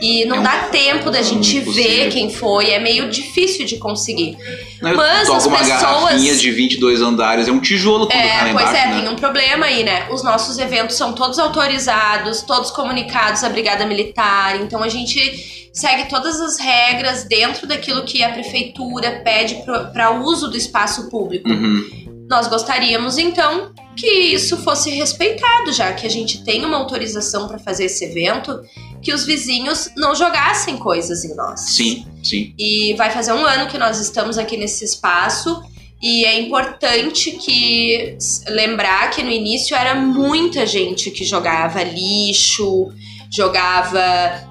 e 0.02 0.26
não 0.26 0.38
É 0.38 0.40
um- 0.40 0.44
dá 0.44 0.58
tempo 0.72 1.12
da 1.12 1.22
gente 1.22 1.58
impossível. 1.58 1.74
ver 1.74 2.10
quem 2.10 2.30
foi, 2.32 2.72
é 2.72 2.80
meio 2.80 3.10
difícil 3.10 3.66
de 3.66 3.78
conseguir. 3.78 4.38
Não, 4.82 4.96
Mas 4.96 5.30
as 5.30 5.46
uma 5.46 5.58
pessoas- 5.58 5.82
garrafinha 5.82 6.36
de 6.36 6.52
22 6.52 7.02
andares, 7.02 7.48
é 7.48 7.52
um 7.52 7.60
tijolo 7.60 8.08
quando 8.08 8.18
tá 8.20 8.26
É, 8.26 8.40
pois 8.40 8.50
embaixo, 8.52 8.76
é, 8.76 8.88
né? 8.88 9.02
tem 9.02 9.10
um 9.10 9.16
problema 9.16 9.66
aí, 9.66 9.84
né? 9.84 10.08
Os 10.10 10.24
nossos 10.24 10.58
eventos 10.58 10.96
são 10.96 11.14
todos 11.14 11.38
autorizados, 11.38 12.42
todos 12.42 12.72
comunicados 12.72 13.44
à 13.44 13.50
Brigada 13.50 13.86
Militar, 13.86 14.56
então 14.62 14.82
a 14.82 14.90
gente 14.90 15.59
segue 15.74 16.10
todas 16.10 16.40
as 16.40 16.58
regras 16.58 17.24
dentro 17.24 17.68
daquilo 17.68 18.04
que 18.04 18.24
a 18.24 18.32
prefeitura 18.32 19.22
pede 19.24 19.64
para 19.94 20.12
uso 20.12 20.50
do 20.50 20.58
espaço 20.58 21.10
público. 21.10 21.50
Uhum. 21.50 22.26
Nós 22.30 22.48
gostaríamos 22.48 23.18
então 23.18 23.72
que 23.96 24.08
isso 24.08 24.56
fosse 24.58 24.92
respeitado, 24.92 25.74
já 25.74 25.92
que 25.94 26.06
a 26.06 26.10
gente 26.10 26.44
tem 26.44 26.64
uma 26.64 26.78
autorização 26.78 27.48
para 27.48 27.58
fazer 27.58 27.86
esse 27.86 28.06
evento, 28.06 28.62
que 29.02 29.12
os 29.12 29.26
vizinhos 29.26 29.90
não 29.98 30.16
jogassem 30.16 30.78
coisas 30.78 31.26
em 31.26 31.36
nós. 31.36 31.62
Sim, 31.62 32.06
sim. 32.24 32.54
E 32.58 32.94
vai 32.94 33.10
fazer 33.10 33.34
um 33.34 33.44
ano 33.44 33.68
que 33.68 33.78
nós 33.78 34.00
estamos 34.00 34.38
aqui 34.38 34.58
nesse 34.58 34.86
espaço. 34.86 35.62
E 36.02 36.24
é 36.24 36.40
importante 36.40 37.32
que 37.32 38.18
lembrar 38.48 39.10
que 39.10 39.22
no 39.22 39.30
início 39.30 39.76
era 39.76 39.96
muita 39.96 40.66
gente 40.66 41.12
que 41.12 41.26
jogava 41.26 41.84
lixo, 41.84 42.90
jogava 43.32 44.02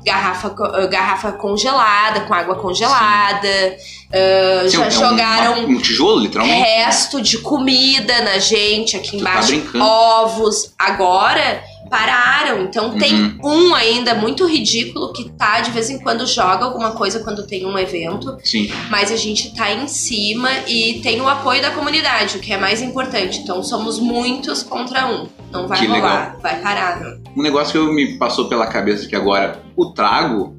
garrafa, 0.04 0.54
eh, 0.76 0.86
garrafa 0.86 1.32
congelada, 1.32 2.20
com 2.22 2.32
água 2.34 2.54
congelada, 2.54 3.76
Sim, 3.76 4.68
já 4.68 4.84
é 4.84 4.86
um- 4.86 4.90
jogaram 4.90 5.64
um 5.64 5.78
tijolo, 5.80 6.20
literalmente. 6.20 6.60
resto 6.62 7.20
de 7.20 7.38
comida 7.38 8.22
na 8.22 8.38
gente 8.38 8.96
aqui 8.96 9.12
tá 9.12 9.16
embaixo, 9.16 9.48
brincando. 9.48 9.84
ovos. 9.84 10.72
Agora 10.78 11.62
pararam, 11.90 12.62
então 12.64 12.98
tem 12.98 13.14
Uhum. 13.14 13.38
um 13.70 13.74
ainda 13.74 14.14
muito 14.14 14.46
ridículo 14.46 15.10
que 15.12 15.30
tá 15.30 15.60
de 15.60 15.70
vez 15.70 15.88
em 15.88 15.98
quando 15.98 16.26
joga 16.26 16.66
alguma 16.66 16.90
coisa 16.92 17.20
quando 17.20 17.46
tem 17.46 17.64
um 17.64 17.78
evento, 17.78 18.36
Sim. 18.44 18.70
mas 18.90 19.10
a 19.10 19.16
gente 19.16 19.54
tá 19.54 19.72
em 19.72 19.88
cima 19.88 20.50
e 20.66 21.00
tem 21.02 21.18
o 21.20 21.28
apoio 21.28 21.62
da 21.62 21.70
comunidade, 21.70 22.36
o 22.36 22.40
que 22.40 22.52
é 22.52 22.58
mais 22.58 22.82
importante. 22.82 23.38
Então 23.40 23.62
somos 23.62 23.98
muitos 23.98 24.62
contra 24.62 25.06
um. 25.06 25.26
Não 25.50 25.66
vai 25.66 25.78
Que 25.78 25.86
rolar, 25.86 26.36
vai 26.42 26.60
parar. 26.60 27.00
Não. 27.00 27.18
Um 27.36 27.42
negócio 27.42 27.72
que 27.72 27.78
eu 27.78 27.92
me 27.92 28.18
passou 28.18 28.48
pela 28.48 28.66
cabeça 28.66 29.06
aqui 29.06 29.16
agora, 29.16 29.62
o 29.76 29.86
trago, 29.92 30.56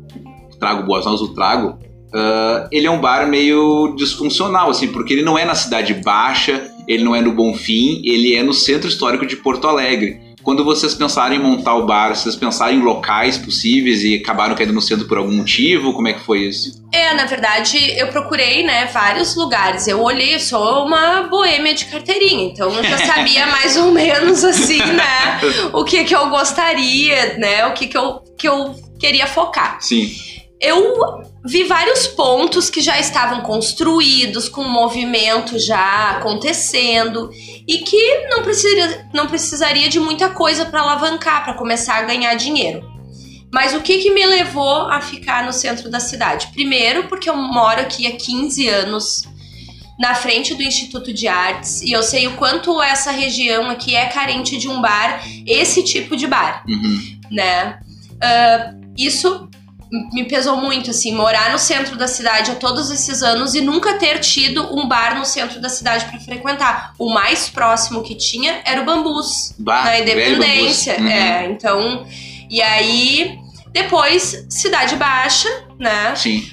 o 0.52 0.58
trago 0.58 0.84
Boas 0.84 1.06
Novas, 1.06 1.22
o 1.22 1.34
trago, 1.34 1.78
ah, 2.14 2.68
ele 2.72 2.88
é 2.88 2.92
um 2.92 3.00
bar 3.00 3.28
meio 3.28 3.94
disfuncional, 3.96 4.70
assim, 4.70 4.88
porque 4.88 5.14
ele 5.14 5.24
não 5.24 5.38
é 5.38 5.46
na 5.46 5.56
cidade 5.56 5.94
baixa, 5.94 6.70
ele 6.88 7.04
não 7.04 7.16
é 7.16 7.22
no 7.22 7.34
Bonfim, 7.34 8.02
ele 8.04 8.36
é 8.36 8.44
no 8.44 8.54
centro 8.54 8.90
histórico 8.90 9.26
de 9.26 9.36
Porto 9.36 9.68
Alegre. 9.68 10.29
Quando 10.44 10.64
vocês 10.64 10.94
pensaram 10.96 11.36
em 11.36 11.40
montar 11.40 11.76
o 11.76 11.86
bar, 11.86 12.16
vocês 12.16 12.36
pensaram 12.36 12.74
em 12.74 12.82
locais 12.82 13.38
possíveis 13.38 14.04
e 14.04 14.16
acabaram 14.16 14.56
caindo 14.56 14.74
no 14.74 14.82
centro 14.82 15.08
por 15.08 15.18
algum 15.18 15.34
motivo? 15.34 15.94
Como 15.94 16.08
é 16.08 16.14
que 16.14 16.22
foi 16.22 16.40
isso? 16.40 16.82
É, 16.92 17.14
na 17.14 17.26
verdade, 17.26 17.78
eu 17.98 18.08
procurei, 18.08 18.64
né, 18.64 18.86
vários 18.86 19.36
lugares. 19.36 19.88
Eu 19.88 20.02
olhei, 20.02 20.36
eu 20.36 20.40
sou 20.40 20.86
uma 20.86 21.24
boêmia 21.24 21.74
de 21.74 21.86
carteirinha, 21.86 22.46
então 22.46 22.74
eu 22.74 22.84
já 22.84 22.98
sabia 23.06 23.46
mais 23.48 23.78
ou 23.78 23.92
menos 23.92 24.44
assim, 24.44 24.80
né, 24.80 25.40
o 25.74 25.84
que 25.84 26.04
que 26.04 26.16
eu 26.16 26.30
gostaria, 26.30 27.38
né, 27.38 27.66
o 27.68 27.74
que 27.74 27.88
que 27.88 27.98
eu, 27.98 28.22
que 28.38 28.48
eu 28.48 28.76
queria 29.00 29.28
focar. 29.28 29.78
Sim. 29.82 30.10
Eu 30.62 31.24
vi 31.46 31.64
vários 31.64 32.06
pontos 32.06 32.70
que 32.70 32.82
já 32.82 33.00
estavam 33.00 33.42
construídos, 33.42 34.50
com 34.50 34.64
movimento 34.64 35.58
já 35.58 36.12
acontecendo 36.12 37.30
e 37.70 37.78
que 37.78 38.28
não, 38.30 38.42
precisa, 38.42 39.06
não 39.14 39.28
precisaria 39.28 39.88
de 39.88 40.00
muita 40.00 40.32
coisa 40.32 40.66
para 40.66 40.82
alavancar, 40.82 41.44
para 41.44 41.54
começar 41.54 41.98
a 41.98 42.02
ganhar 42.02 42.34
dinheiro. 42.34 42.84
Mas 43.54 43.76
o 43.76 43.82
que, 43.82 44.00
que 44.00 44.12
me 44.12 44.26
levou 44.26 44.90
a 44.90 45.00
ficar 45.02 45.46
no 45.46 45.54
centro 45.54 45.88
da 45.88 46.00
cidade? 46.00 46.48
Primeiro, 46.48 47.08
porque 47.08 47.30
eu 47.30 47.38
moro 47.38 47.80
aqui 47.80 48.08
há 48.08 48.12
15 48.18 48.68
anos, 48.68 49.24
na 50.00 50.16
frente 50.16 50.56
do 50.56 50.64
Instituto 50.64 51.14
de 51.14 51.28
Artes, 51.28 51.84
e 51.84 51.92
eu 51.92 52.02
sei 52.02 52.26
o 52.26 52.38
quanto 52.38 52.82
essa 52.82 53.12
região 53.12 53.70
aqui 53.70 53.96
é 53.96 54.08
carente 54.08 54.58
de 54.58 54.68
um 54.68 54.82
bar, 54.82 55.24
esse 55.46 55.84
tipo 55.84 56.16
de 56.16 56.26
bar 56.26 56.64
Uhum. 56.68 57.20
né? 57.30 57.80
Ah, 58.20 58.74
isso 58.98 59.48
me 60.14 60.24
pesou 60.26 60.58
muito, 60.58 60.92
assim, 60.92 61.14
morar 61.14 61.52
no 61.52 61.58
centro 61.60 61.96
da 61.98 62.08
cidade 62.08 62.52
há 62.52 62.56
todos 62.56 62.92
esses 62.92 63.24
anos 63.24 63.56
e 63.56 63.62
nunca 63.62 63.96
ter 63.98 64.20
tido 64.20 64.76
um 64.78 64.88
bar 64.88 65.18
no 65.18 65.26
centro 65.26 65.60
da 65.60 65.70
cidade 65.70 66.06
para 66.06 66.20
frequentar. 66.20 66.94
O 67.00 67.12
mais 67.14 67.50
próximo 67.50 68.04
que 68.04 68.14
tinha 68.16 68.62
era 68.66 68.82
o 68.82 68.86
Bambus, 68.86 69.54
Bah, 69.58 69.84
na 69.86 69.92
velho 69.92 70.04
Independência. 70.36 70.94
bambus. 70.94 71.12
Uhum. 71.12 71.18
É, 71.18 71.46
então. 71.46 72.06
E 72.50 72.62
aí, 72.62 73.40
depois, 73.72 74.46
Cidade 74.50 74.96
Baixa, 74.96 75.50
né? 75.80 76.16
Sim. 76.16 76.48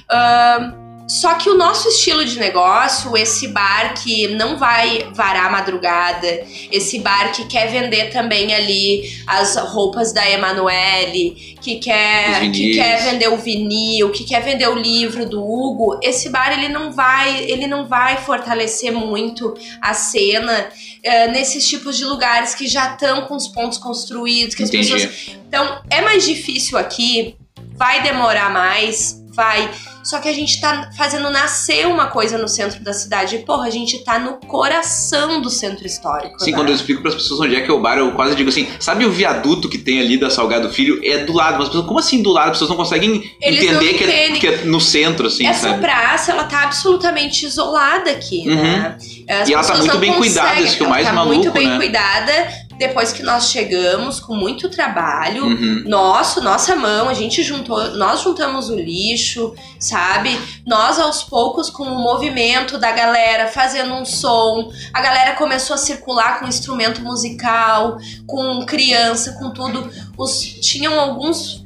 Só 1.09 1.35
que 1.35 1.49
o 1.49 1.57
nosso 1.57 1.89
estilo 1.89 2.25
de 2.25 2.39
negócio, 2.39 3.17
esse 3.17 3.49
bar 3.49 3.95
que 3.95 4.29
não 4.29 4.59
vai 4.59 5.09
varar 5.15 5.47
a 5.47 5.51
madrugada, 5.51 6.45
esse 6.71 6.99
bar 6.99 7.33
que 7.33 7.47
quer 7.47 7.71
vender 7.71 8.11
também 8.11 8.53
ali 8.53 9.03
as 9.27 9.57
roupas 9.57 10.13
da 10.13 10.29
Emanuele, 10.29 11.57
que 11.61 11.77
quer, 11.77 12.51
que 12.51 12.75
quer 12.75 13.05
vender 13.05 13.29
o 13.29 13.37
vinil, 13.37 14.11
que 14.11 14.25
quer 14.25 14.43
vender 14.43 14.69
o 14.69 14.75
livro 14.75 15.29
do 15.29 15.43
Hugo, 15.43 16.01
esse 16.03 16.29
bar 16.29 16.53
ele 16.53 16.69
não 16.69 16.91
vai, 16.91 17.45
ele 17.45 17.67
não 17.67 17.87
vai 17.87 18.17
fortalecer 18.17 18.93
muito 18.93 19.55
a 19.81 19.95
cena 19.95 20.69
eh, 21.03 21.29
nesses 21.29 21.69
tipos 21.69 21.97
de 21.97 22.05
lugares 22.05 22.55
que 22.55 22.67
já 22.67 22.93
estão 22.93 23.23
com 23.23 23.37
os 23.37 23.47
pontos 23.47 23.79
construídos, 23.79 24.55
que 24.55 24.63
as 24.65 24.69
Entendi. 24.69 24.93
pessoas 24.93 25.37
então, 25.49 25.81
é 25.89 26.01
mais 26.01 26.27
difícil 26.27 26.77
aqui, 26.77 27.37
vai 27.77 28.03
demorar 28.03 28.51
mais, 28.53 29.23
vai. 29.29 29.71
Só 30.07 30.21
que 30.21 30.29
a 30.29 30.33
gente 30.33 30.61
tá 30.61 30.89
fazendo 30.97 31.29
nascer 31.31 31.85
uma 31.85 32.07
coisa 32.07 32.39
no 32.39 32.47
centro 32.47 32.81
da 32.85 32.93
cidade. 32.93 33.35
E, 33.35 33.39
porra, 33.41 33.67
a 33.67 33.71
gente 33.71 34.05
tá 34.05 34.21
no 34.21 34.35
coração 34.35 35.41
do 35.41 35.51
centro 35.51 35.85
histórico. 35.85 36.39
Sim, 36.39 36.53
né? 36.53 36.57
quando 36.57 36.69
eu 36.69 36.77
explico 36.77 37.03
para 37.03 37.11
as 37.11 37.17
pessoas 37.17 37.41
onde 37.41 37.57
é 37.57 37.61
que 37.61 37.69
é 37.69 37.75
o 37.75 37.81
bar, 37.81 37.99
eu 37.99 38.13
quase 38.13 38.37
digo 38.37 38.49
assim: 38.49 38.69
sabe 38.79 39.05
o 39.05 39.11
viaduto 39.11 39.69
que 39.69 39.79
tem 39.79 39.99
ali 40.01 40.17
da 40.17 40.31
Salgado 40.31 40.71
Filho? 40.71 41.01
É 41.03 41.25
do 41.25 41.33
lado. 41.33 41.55
Mas 41.55 41.63
as 41.63 41.69
pessoas, 41.71 41.87
como 41.87 41.99
assim 41.99 42.23
do 42.23 42.31
lado? 42.31 42.47
As 42.47 42.53
pessoas 42.53 42.71
não 42.71 42.77
conseguem 42.77 43.31
Eles 43.43 43.65
entender 43.65 43.93
não 43.93 43.99
que, 43.99 44.05
é, 44.05 44.31
que 44.33 44.47
é 44.47 44.65
no 44.65 44.81
centro, 44.81 45.27
assim, 45.27 45.45
Essa 45.45 45.71
sabe? 45.71 45.81
praça, 45.81 46.31
ela 46.31 46.45
tá 46.45 46.63
absolutamente 46.63 47.45
isolada 47.45 48.09
aqui, 48.11 48.47
né? 48.47 48.97
As 49.29 49.41
Uhum. 49.41 49.49
E 49.49 49.55
ela 49.55 49.65
tá 49.65 49.77
muito 49.77 49.99
bem 49.99 50.13
cuidada, 50.13 50.61
isso 50.61 50.77
que 50.77 50.85
é 50.85 50.87
o 50.87 50.89
Ela 50.89 50.95
mais 50.95 51.07
tá 51.09 51.13
maluco, 51.13 51.35
muito 51.35 51.51
bem 51.51 51.67
né? 51.67 51.77
cuidada. 51.77 52.66
Depois 52.79 53.13
que 53.13 53.23
nós 53.23 53.51
chegamos, 53.51 54.21
com 54.21 54.35
muito 54.35 54.69
trabalho, 54.69 55.45
Uhum. 55.47 55.85
nosso, 55.87 56.43
nossa 56.43 56.77
mão, 56.77 57.09
a 57.09 57.15
gente 57.15 57.43
juntou, 57.43 57.93
nós 57.97 58.21
juntamos 58.21 58.69
o 58.69 58.75
lixo, 58.75 59.55
sabe? 59.79 60.39
Nós 60.67 60.99
aos 60.99 61.23
poucos 61.23 61.71
com 61.71 61.85
o 61.85 61.99
movimento 62.03 62.79
da 62.79 62.93
galera 62.93 63.49
fazendo 63.49 63.95
um 63.95 64.05
som, 64.05 64.71
a 64.93 65.01
galera 65.01 65.35
começou 65.37 65.75
a 65.75 65.79
circular 65.79 66.39
com 66.39 66.47
instrumento 66.47 67.01
musical, 67.03 67.97
com 68.27 68.65
criança, 68.67 69.33
com 69.39 69.51
tudo. 69.51 69.91
Os 70.19 70.39
tinham 70.41 70.99
alguns 71.01 71.65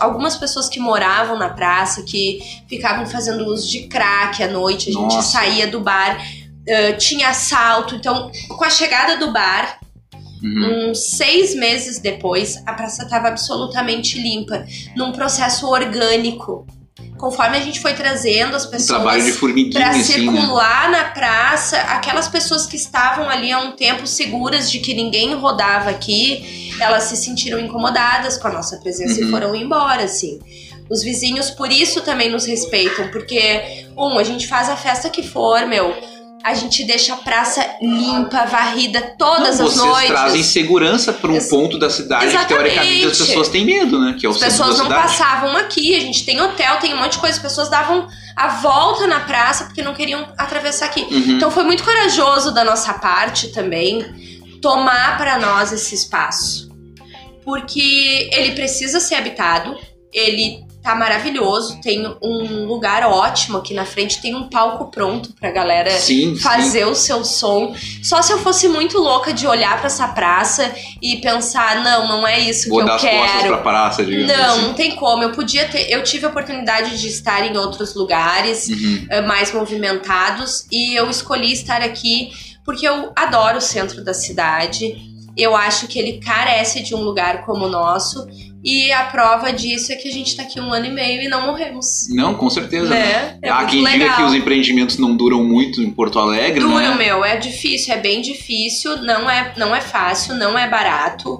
algumas 0.00 0.36
pessoas 0.36 0.68
que 0.68 0.80
moravam 0.80 1.38
na 1.38 1.48
praça 1.50 2.02
que 2.02 2.40
ficavam 2.68 3.06
fazendo 3.06 3.46
uso 3.46 3.70
de 3.70 3.86
crack 3.86 4.42
à 4.42 4.48
noite, 4.48 4.90
a 4.90 4.92
gente 4.92 5.14
Nossa. 5.14 5.38
saía 5.38 5.68
do 5.68 5.80
bar, 5.80 6.18
eh, 6.66 6.92
tinha 6.94 7.28
assalto, 7.28 7.94
então 7.94 8.30
com 8.48 8.64
a 8.64 8.70
chegada 8.70 9.16
do 9.16 9.32
bar 9.32 9.78
Uhum. 10.42 10.90
Uns 10.90 10.98
seis 11.16 11.54
meses 11.54 11.98
depois, 11.98 12.62
a 12.66 12.72
praça 12.74 13.04
estava 13.04 13.28
absolutamente 13.28 14.20
limpa, 14.20 14.64
num 14.96 15.12
processo 15.12 15.66
orgânico. 15.68 16.66
conforme 17.18 17.56
a 17.56 17.60
gente 17.60 17.80
foi 17.80 17.94
trazendo 17.94 18.54
as 18.54 18.66
pessoas 18.66 19.00
para 19.72 19.88
assim, 19.88 20.24
né? 20.26 20.32
circular 20.32 20.90
na 20.90 21.04
praça, 21.04 21.78
aquelas 21.78 22.28
pessoas 22.28 22.66
que 22.66 22.76
estavam 22.76 23.26
ali 23.30 23.50
há 23.50 23.58
um 23.58 23.72
tempo 23.72 24.06
seguras 24.06 24.70
de 24.70 24.80
que 24.80 24.92
ninguém 24.92 25.34
rodava 25.34 25.88
aqui, 25.88 26.74
elas 26.78 27.04
se 27.04 27.16
sentiram 27.16 27.58
incomodadas 27.58 28.36
com 28.36 28.48
a 28.48 28.52
nossa 28.52 28.76
presença 28.78 29.18
Uhum. 29.20 29.28
e 29.28 29.30
foram 29.30 29.54
embora, 29.56 30.04
assim. 30.04 30.38
Os 30.90 31.02
vizinhos, 31.02 31.50
por 31.50 31.72
isso, 31.72 32.02
também 32.02 32.30
nos 32.30 32.44
respeitam, 32.44 33.08
porque, 33.08 33.86
um, 33.96 34.18
a 34.18 34.22
gente 34.22 34.46
faz 34.46 34.68
a 34.68 34.76
festa 34.76 35.08
que 35.08 35.22
for, 35.22 35.66
meu. 35.66 35.94
A 36.46 36.54
gente 36.54 36.84
deixa 36.84 37.12
a 37.12 37.16
praça 37.16 37.66
limpa, 37.82 38.46
varrida 38.46 39.14
todas 39.18 39.58
Não, 39.58 39.66
as 39.66 39.72
vocês 39.74 39.84
noites. 39.84 40.06
trazem 40.10 40.42
segurança 40.44 41.12
para 41.12 41.32
um 41.32 41.34
Ex- 41.34 41.48
ponto 41.48 41.76
da 41.76 41.90
cidade 41.90 42.26
que 42.38 42.44
teoricamente 42.46 42.88
as 42.88 42.94
Exatamente. 42.98 43.26
pessoas 43.26 43.48
têm 43.48 43.64
medo, 43.64 43.98
né? 43.98 44.14
Que 44.16 44.26
é 44.26 44.28
o 44.28 44.32
As 44.32 44.38
pessoas 44.38 44.78
não 44.78 44.86
passavam 44.86 45.56
aqui, 45.56 45.96
a 45.96 46.00
gente 46.00 46.24
tem 46.24 46.40
hotel, 46.40 46.76
tem 46.78 46.94
um 46.94 46.98
monte 46.98 47.12
de 47.14 47.18
coisa. 47.18 47.34
As 47.36 47.42
pessoas 47.42 47.68
davam 47.68 48.06
a 48.36 48.46
volta 48.48 49.08
na 49.08 49.18
praça 49.20 49.64
porque 49.64 49.82
não 49.82 49.92
queriam 49.92 50.24
atravessar 50.38 50.86
aqui. 50.86 51.00
Uhum. 51.00 51.32
Então 51.32 51.50
foi 51.50 51.64
muito 51.64 51.82
corajoso 51.82 52.54
da 52.54 52.62
nossa 52.62 52.94
parte 52.94 53.48
também 53.48 54.06
tomar 54.62 55.18
para 55.18 55.38
nós 55.40 55.72
esse 55.72 55.96
espaço. 55.96 56.68
Porque 57.44 58.30
ele 58.32 58.52
precisa 58.52 59.00
ser 59.00 59.16
habitado, 59.16 59.76
ele 60.12 60.65
tá 60.86 60.94
maravilhoso, 60.94 61.80
tem 61.80 62.06
um 62.22 62.64
lugar 62.64 63.02
ótimo 63.02 63.58
aqui 63.58 63.74
na 63.74 63.84
frente, 63.84 64.22
tem 64.22 64.36
um 64.36 64.48
palco 64.48 64.88
pronto 64.88 65.32
pra 65.32 65.50
galera 65.50 65.90
Sim, 65.90 66.36
sim. 66.36 66.40
fazer 66.40 66.84
o 66.86 66.94
seu 66.94 67.24
som. 67.24 67.74
Só 68.04 68.22
se 68.22 68.32
eu 68.32 68.38
fosse 68.38 68.68
muito 68.68 68.96
louca 68.98 69.32
de 69.32 69.48
olhar 69.48 69.76
pra 69.78 69.86
essa 69.88 70.06
praça 70.06 70.72
e 71.02 71.16
pensar, 71.16 71.82
não, 71.82 72.06
não 72.06 72.24
é 72.26 72.38
isso 72.38 72.68
Vou 72.68 72.84
que 72.84 72.88
eu 72.88 72.96
quero. 72.98 73.48
pra 73.48 73.58
praça, 73.58 74.04
digamos 74.04 74.32
Não, 74.32 74.44
assim. 74.54 74.62
não 74.62 74.74
tem 74.74 74.94
como. 74.94 75.24
Eu 75.24 75.32
podia 75.32 75.66
ter. 75.66 75.90
Eu 75.90 76.04
tive 76.04 76.24
a 76.24 76.28
oportunidade 76.28 77.00
de 77.00 77.08
estar 77.08 77.44
em 77.44 77.56
outros 77.56 77.94
lugares 77.96 78.68
Uhum. 78.68 79.06
eh, 79.10 79.20
mais 79.22 79.52
movimentados 79.52 80.66
e 80.70 80.94
eu 80.94 81.10
escolhi 81.10 81.52
estar 81.52 81.82
aqui 81.82 82.30
porque 82.64 82.86
eu 82.86 83.12
adoro 83.14 83.58
o 83.58 83.60
centro 83.60 84.02
da 84.04 84.12
cidade. 84.12 85.05
Eu 85.36 85.54
acho 85.54 85.86
que 85.86 85.98
ele 85.98 86.18
carece 86.18 86.82
de 86.82 86.94
um 86.94 87.00
lugar 87.02 87.44
como 87.44 87.66
o 87.66 87.68
nosso. 87.68 88.26
E 88.64 88.90
a 88.90 89.04
prova 89.04 89.52
disso 89.52 89.92
é 89.92 89.96
que 89.96 90.08
a 90.08 90.10
gente 90.10 90.34
tá 90.34 90.42
aqui 90.42 90.60
um 90.60 90.72
ano 90.72 90.86
e 90.86 90.90
meio 90.90 91.22
e 91.22 91.28
não 91.28 91.46
morremos. 91.46 92.08
Não, 92.10 92.34
com 92.34 92.50
certeza. 92.50 92.88
né? 92.88 92.98
Né? 92.98 93.38
É 93.42 93.50
Há 93.50 93.64
quem 93.64 93.84
diga 93.84 93.90
legal. 93.90 94.16
que 94.16 94.22
os 94.22 94.34
empreendimentos 94.34 94.98
não 94.98 95.14
duram 95.14 95.44
muito 95.44 95.82
em 95.82 95.90
Porto 95.90 96.18
Alegre, 96.18 96.60
Duro, 96.60 96.74
né? 96.74 96.94
meu, 96.96 97.24
é 97.24 97.36
difícil, 97.36 97.94
é 97.94 97.98
bem 97.98 98.20
difícil, 98.20 99.02
não 99.02 99.30
é, 99.30 99.52
não 99.56 99.76
é 99.76 99.80
fácil, 99.80 100.34
não 100.34 100.58
é 100.58 100.68
barato. 100.68 101.38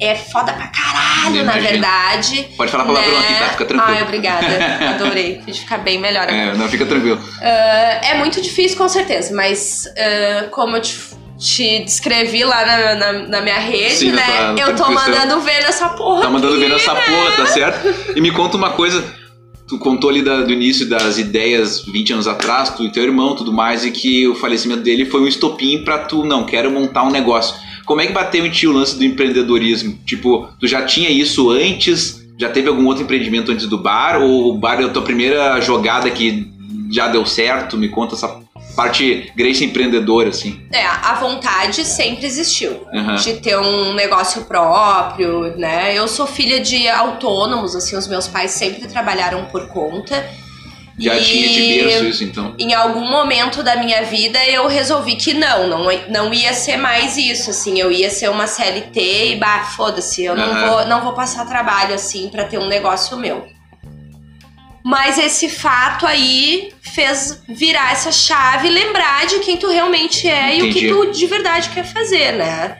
É 0.00 0.14
foda 0.14 0.52
pra 0.52 0.68
caralho, 0.68 1.44
na 1.44 1.54
verdade. 1.54 2.48
Pode 2.56 2.70
falar 2.70 2.84
palavrão 2.84 3.10
né? 3.10 3.18
aqui, 3.18 3.34
tá? 3.34 3.48
Fica 3.48 3.64
tranquilo. 3.64 3.96
Ai, 3.96 4.02
obrigada. 4.04 4.46
Adorei. 4.94 5.42
Fiz 5.44 5.58
ficar 5.58 5.78
bem 5.78 5.98
melhor 5.98 6.28
É, 6.28 6.54
não, 6.54 6.68
fica 6.68 6.86
tranquilo. 6.86 7.20
Ah, 7.40 8.00
é 8.04 8.14
muito 8.14 8.40
difícil, 8.40 8.78
com 8.78 8.88
certeza, 8.88 9.34
mas 9.34 9.86
ah, 9.98 10.48
como 10.52 10.76
eu 10.76 10.82
te, 10.82 10.96
te 11.38 11.84
descrevi 11.84 12.42
lá 12.44 12.64
na, 12.66 12.94
na- 12.94 13.12
na 13.28 13.40
minha 13.40 13.58
rede, 13.58 13.94
Sim, 13.94 14.10
né? 14.12 14.52
na 14.52 14.60
eu 14.60 14.74
tô 14.76 14.90
mandando 14.90 15.40
ver 15.40 15.62
nessa 15.62 15.88
porra. 15.90 16.22
Tá 16.22 16.30
mandando 16.30 16.54
aqui, 16.54 16.64
ver 16.64 16.68
nessa 16.70 16.92
né? 16.94 17.00
porra, 17.00 17.36
tá 17.36 17.46
certo? 17.46 18.16
E 18.16 18.20
me 18.20 18.30
conta 18.30 18.56
uma 18.56 18.70
coisa. 18.70 19.04
Tu 19.68 19.78
contou 19.78 20.08
ali 20.10 20.22
da- 20.22 20.40
do 20.40 20.52
início 20.52 20.88
das 20.88 21.18
ideias 21.18 21.84
20 21.84 22.14
anos 22.14 22.26
atrás, 22.26 22.70
tu 22.70 22.84
e 22.84 22.90
teu 22.90 23.02
irmão, 23.04 23.36
tudo 23.36 23.52
mais, 23.52 23.84
e 23.84 23.90
que 23.90 24.26
o 24.26 24.34
falecimento 24.34 24.80
dele 24.82 25.04
foi 25.04 25.20
um 25.20 25.26
estopim 25.28 25.84
pra 25.84 25.98
tu, 25.98 26.24
não, 26.24 26.44
quero 26.44 26.70
montar 26.70 27.02
um 27.04 27.10
negócio. 27.10 27.54
Como 27.84 28.00
é 28.00 28.06
que 28.06 28.12
bateu 28.12 28.44
em 28.46 28.50
ti 28.50 28.66
o 28.66 28.72
lance 28.72 28.96
do 28.98 29.04
empreendedorismo? 29.04 29.98
Tipo, 30.06 30.48
tu 30.58 30.66
já 30.66 30.82
tinha 30.82 31.10
isso 31.10 31.50
antes? 31.50 32.26
Já 32.38 32.48
teve 32.48 32.68
algum 32.68 32.86
outro 32.86 33.02
empreendimento 33.02 33.52
antes 33.52 33.66
do 33.66 33.76
bar? 33.78 34.20
Ou 34.22 34.50
o 34.50 34.54
bar 34.58 34.80
é 34.80 34.84
a 34.84 34.88
tua 34.88 35.02
primeira 35.02 35.60
jogada 35.60 36.08
que 36.10 36.46
já 36.90 37.08
deu 37.08 37.26
certo? 37.26 37.76
Me 37.76 37.88
conta 37.88 38.14
essa 38.14 38.37
parte 38.78 39.32
Grace 39.34 39.64
empreendedora, 39.64 40.28
assim. 40.28 40.60
É, 40.72 40.86
a 40.86 41.14
vontade 41.14 41.84
sempre 41.84 42.24
existiu. 42.26 42.86
Aham. 42.94 43.16
De 43.16 43.34
ter 43.40 43.58
um 43.58 43.92
negócio 43.94 44.44
próprio, 44.44 45.56
né? 45.58 45.92
Eu 45.98 46.06
sou 46.06 46.28
filha 46.28 46.60
de 46.60 46.88
autônomos, 46.88 47.74
assim, 47.74 47.96
os 47.96 48.06
meus 48.06 48.28
pais 48.28 48.52
sempre 48.52 48.86
trabalharam 48.86 49.46
por 49.46 49.66
conta. 49.68 50.24
Já 50.96 51.16
E- 51.16 51.24
tinha 51.24 51.48
de 51.48 51.60
berço 51.82 52.04
isso, 52.06 52.24
então. 52.24 52.54
em 52.58 52.72
algum 52.74 53.08
momento 53.08 53.62
da 53.64 53.76
minha 53.76 54.02
vida 54.02 54.38
eu 54.46 54.66
resolvi 54.68 55.16
que 55.16 55.32
não, 55.34 55.66
não, 55.68 55.86
não 56.08 56.32
ia 56.34 56.52
ser 56.52 56.76
mais 56.76 57.16
isso, 57.16 57.50
assim, 57.50 57.80
eu 57.80 57.90
ia 57.90 58.10
ser 58.10 58.28
uma 58.30 58.46
CLT 58.48 59.32
e 59.32 59.36
bah, 59.36 59.64
foda-se, 59.76 60.24
eu 60.24 60.34
não 60.36 60.68
vou, 60.68 60.86
não 60.86 61.00
vou 61.02 61.12
passar 61.14 61.46
trabalho 61.46 61.94
assim 61.94 62.28
pra 62.28 62.44
ter 62.44 62.58
um 62.58 62.66
negócio 62.66 63.16
meu. 63.16 63.46
Mas 64.84 65.18
esse 65.18 65.48
fato 65.50 66.06
aí 66.06 66.72
fez 66.80 67.42
virar 67.48 67.92
essa 67.92 68.10
chave 68.12 68.68
lembrar 68.70 69.26
de 69.26 69.38
quem 69.40 69.56
tu 69.56 69.68
realmente 69.68 70.28
é 70.28 70.56
e 70.56 70.62
o 70.62 70.72
que 70.72 70.86
Entendi. 70.86 70.88
tu 70.88 71.12
de 71.12 71.26
verdade 71.26 71.68
quer 71.70 71.84
fazer, 71.84 72.32
né? 72.32 72.76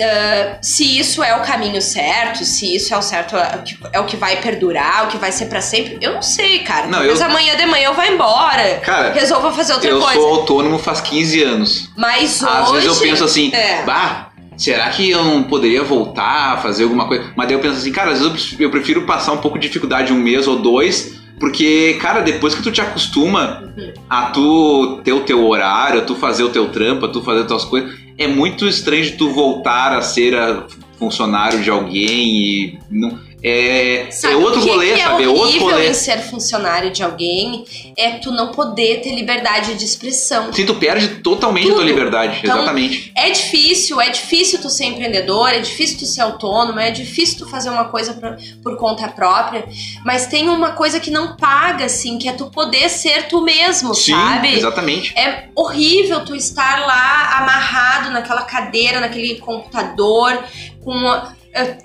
Ah, 0.00 0.58
se 0.62 0.96
isso 0.98 1.22
é 1.24 1.34
o 1.36 1.42
caminho 1.42 1.82
certo, 1.82 2.44
se 2.44 2.72
isso 2.76 2.94
é 2.94 2.96
o 2.96 3.02
certo, 3.02 3.36
é 3.36 3.98
o 3.98 4.04
que- 4.04 4.14
é 4.14 4.16
vai 4.16 4.36
perdurar, 4.40 5.04
o 5.04 5.08
que 5.08 5.18
vai 5.18 5.32
ser 5.32 5.46
pra 5.46 5.60
sempre, 5.60 5.98
eu 6.00 6.14
não 6.14 6.22
sei, 6.22 6.60
cara. 6.60 6.86
Não, 6.86 6.98
Talvez 7.00 7.20
eu- 7.20 7.26
amanhã 7.26 7.56
de 7.56 7.66
manhã 7.66 7.86
eu 7.86 7.94
vá 7.94 8.06
embora 8.06 8.78
Cara, 8.84 9.12
resolva 9.12 9.50
fazer 9.52 9.72
outra 9.72 9.90
eu 9.90 10.00
coisa. 10.00 10.14
sou 10.14 10.28
autônomo 10.34 10.78
faz 10.78 11.00
15 11.00 11.42
anos. 11.42 11.90
Mas 11.96 12.40
hoje. 12.42 12.52
Às 12.52 12.70
vezes 12.70 12.86
eu 12.86 12.96
penso 12.96 13.24
assim, 13.24 13.52
É. 13.52 13.82
bah, 13.82 14.27
será 14.58 14.90
que 14.90 15.08
eu 15.08 15.24
não 15.24 15.42
poderia 15.44 15.82
voltar 15.82 16.54
a 16.54 16.56
fazer 16.58 16.82
alguma 16.84 17.06
coisa? 17.06 17.32
Mas 17.34 17.46
daí 17.46 17.56
eu 17.56 17.60
penso 17.60 17.76
assim, 17.78 17.92
cara, 17.92 18.10
às 18.10 18.20
vezes 18.20 18.56
eu 18.58 18.70
prefiro- 18.70 19.02
passar 19.06 19.32
um 19.32 19.38
pouco 19.38 19.58
de 19.58 19.68
dificuldade 19.68 20.12
um 20.12 20.20
mês 20.20 20.46
ou 20.46 20.56
dois, 20.58 21.18
porque, 21.40 21.96
cara, 22.00 22.20
depois 22.20 22.54
que 22.54 22.62
tu 22.62 22.72
te 22.72 22.80
acostuma 22.80 23.72
a 24.10 24.26
tu 24.26 25.00
ter 25.04 25.12
o 25.12 25.20
teu 25.20 25.46
horário, 25.46 26.00
a 26.00 26.04
tu 26.04 26.16
fazer 26.16 26.42
o 26.42 26.48
teu 26.50 26.68
trampo, 26.68 27.06
a 27.06 27.08
tu 27.08 27.22
fazer 27.22 27.42
as 27.42 27.46
tuas 27.46 27.64
coisas, 27.64 27.94
é 28.18 28.26
muito 28.26 28.66
estranho 28.66 29.04
de 29.04 29.12
tu 29.12 29.30
voltar 29.30 29.92
a 29.92 30.02
ser 30.02 30.34
a 30.34 30.64
funcionário 30.98 31.60
de 31.62 31.70
alguém 31.70 32.26
e 32.36 32.78
não 32.90 33.16
é, 33.42 34.08
Sabe 34.10 34.34
é 34.34 34.36
outro 34.36 34.60
o 34.60 34.64
que 34.64 34.68
rolê, 34.70 34.92
que 34.94 35.00
sabe? 35.02 35.22
É 35.22 35.26
É 35.26 35.28
outro 35.28 35.42
horrível 35.44 35.68
rolê. 35.70 35.88
em 35.90 35.94
ser 35.94 36.18
funcionário 36.22 36.90
de 36.90 37.02
alguém 37.04 37.64
é 37.96 38.12
tu 38.18 38.32
não 38.32 38.48
poder 38.52 39.00
ter 39.00 39.14
liberdade 39.14 39.74
de 39.74 39.84
expressão. 39.84 40.52
Sim, 40.52 40.66
tu 40.66 40.74
perde 40.74 41.08
totalmente 41.22 41.64
a 41.66 41.68
tua 41.68 41.76
Tudo. 41.78 41.86
liberdade, 41.86 42.38
Então, 42.42 42.56
exatamente. 42.56 43.12
É 43.14 43.30
difícil, 43.30 44.00
é 44.00 44.10
difícil 44.10 44.60
tu 44.60 44.68
ser 44.68 44.86
empreendedor, 44.86 45.50
é 45.50 45.60
difícil 45.60 45.98
tu 45.98 46.06
ser 46.06 46.22
autônomo, 46.22 46.80
é 46.80 46.90
difícil 46.90 47.38
tu 47.38 47.48
fazer 47.48 47.70
uma 47.70 47.84
coisa 47.84 48.14
pra- 48.14 48.36
por 48.62 48.76
conta 48.76 49.06
própria, 49.08 49.64
mas 50.04 50.26
tem 50.26 50.48
uma 50.48 50.72
coisa 50.72 50.98
que 50.98 51.10
não 51.10 51.36
paga, 51.36 51.84
assim, 51.84 52.18
que 52.18 52.28
é 52.28 52.32
tu 52.32 52.46
poder 52.50 52.88
ser 52.88 53.28
tu 53.28 53.40
mesmo, 53.40 53.94
Sim, 53.94 54.12
sabe? 54.12 54.54
exatamente. 54.54 55.16
É 55.16 55.44
horrível 55.54 56.24
tu 56.24 56.34
estar 56.34 56.80
lá 56.86 57.38
amarrado 57.38 58.10
naquela 58.10 58.42
cadeira, 58.42 58.98
naquele 59.00 59.36
computador, 59.36 60.42
com 60.84 60.94
eh, 61.06 61.22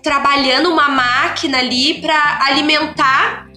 trabalhando 0.01 0.69
uma 0.69 0.89
máquina 0.89 1.59
ali 1.59 2.01
pra 2.01 2.39
alimentar 2.45 3.47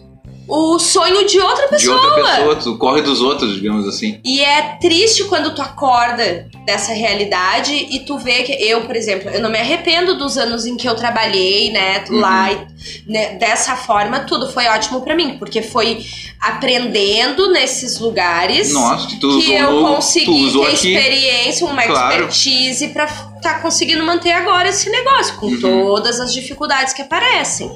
o 0.48 0.78
sonho 0.78 1.26
de 1.26 1.38
outra 1.40 1.64
De 1.64 1.70
pessoa. 1.70 1.96
outra 2.00 2.24
pessoa, 2.24 2.56
tu 2.56 2.78
corre 2.78 3.02
dos 3.02 3.20
outros, 3.20 3.54
digamos 3.54 3.86
assim. 3.88 4.20
E 4.24 4.40
é 4.40 4.76
triste 4.80 5.24
quando 5.24 5.54
tu 5.54 5.60
acorda 5.62 6.46
dessa 6.64 6.92
realidade 6.92 7.72
e 7.74 8.00
tu 8.00 8.18
vê 8.18 8.42
que 8.42 8.52
eu, 8.52 8.82
por 8.82 8.94
exemplo, 8.96 9.30
eu 9.30 9.40
não 9.40 9.50
me 9.50 9.58
arrependo 9.58 10.16
dos 10.16 10.36
anos 10.38 10.64
em 10.66 10.76
que 10.76 10.88
eu 10.88 10.94
trabalhei, 10.94 11.70
né, 11.72 12.04
Uhum. 12.10 12.20
lá 12.20 12.66
né, 13.06 13.34
dessa 13.34 13.74
forma, 13.76 14.20
tudo 14.20 14.48
foi 14.52 14.66
ótimo 14.66 15.00
pra 15.00 15.14
mim, 15.16 15.36
porque 15.38 15.62
foi 15.62 16.04
aprendendo 16.40 17.50
nesses 17.52 17.98
lugares 17.98 18.72
Nossa, 18.72 19.06
que 19.08 19.16
que 19.18 19.52
eu 19.52 19.72
no- 19.72 19.94
consegui 19.96 20.52
ter 20.52 20.62
aqui. 20.66 20.94
experiência, 20.94 21.66
uma 21.66 21.82
Claro. 21.82 22.28
expertise 22.28 22.88
pra 22.88 23.06
tá 23.42 23.60
conseguindo 23.60 24.04
manter 24.04 24.32
agora 24.32 24.68
esse 24.68 24.90
negócio 24.90 25.36
com 25.36 25.46
Uhum. 25.46 25.60
todas 25.60 26.18
as 26.20 26.32
dificuldades 26.32 26.92
que 26.92 27.02
aparecem, 27.02 27.70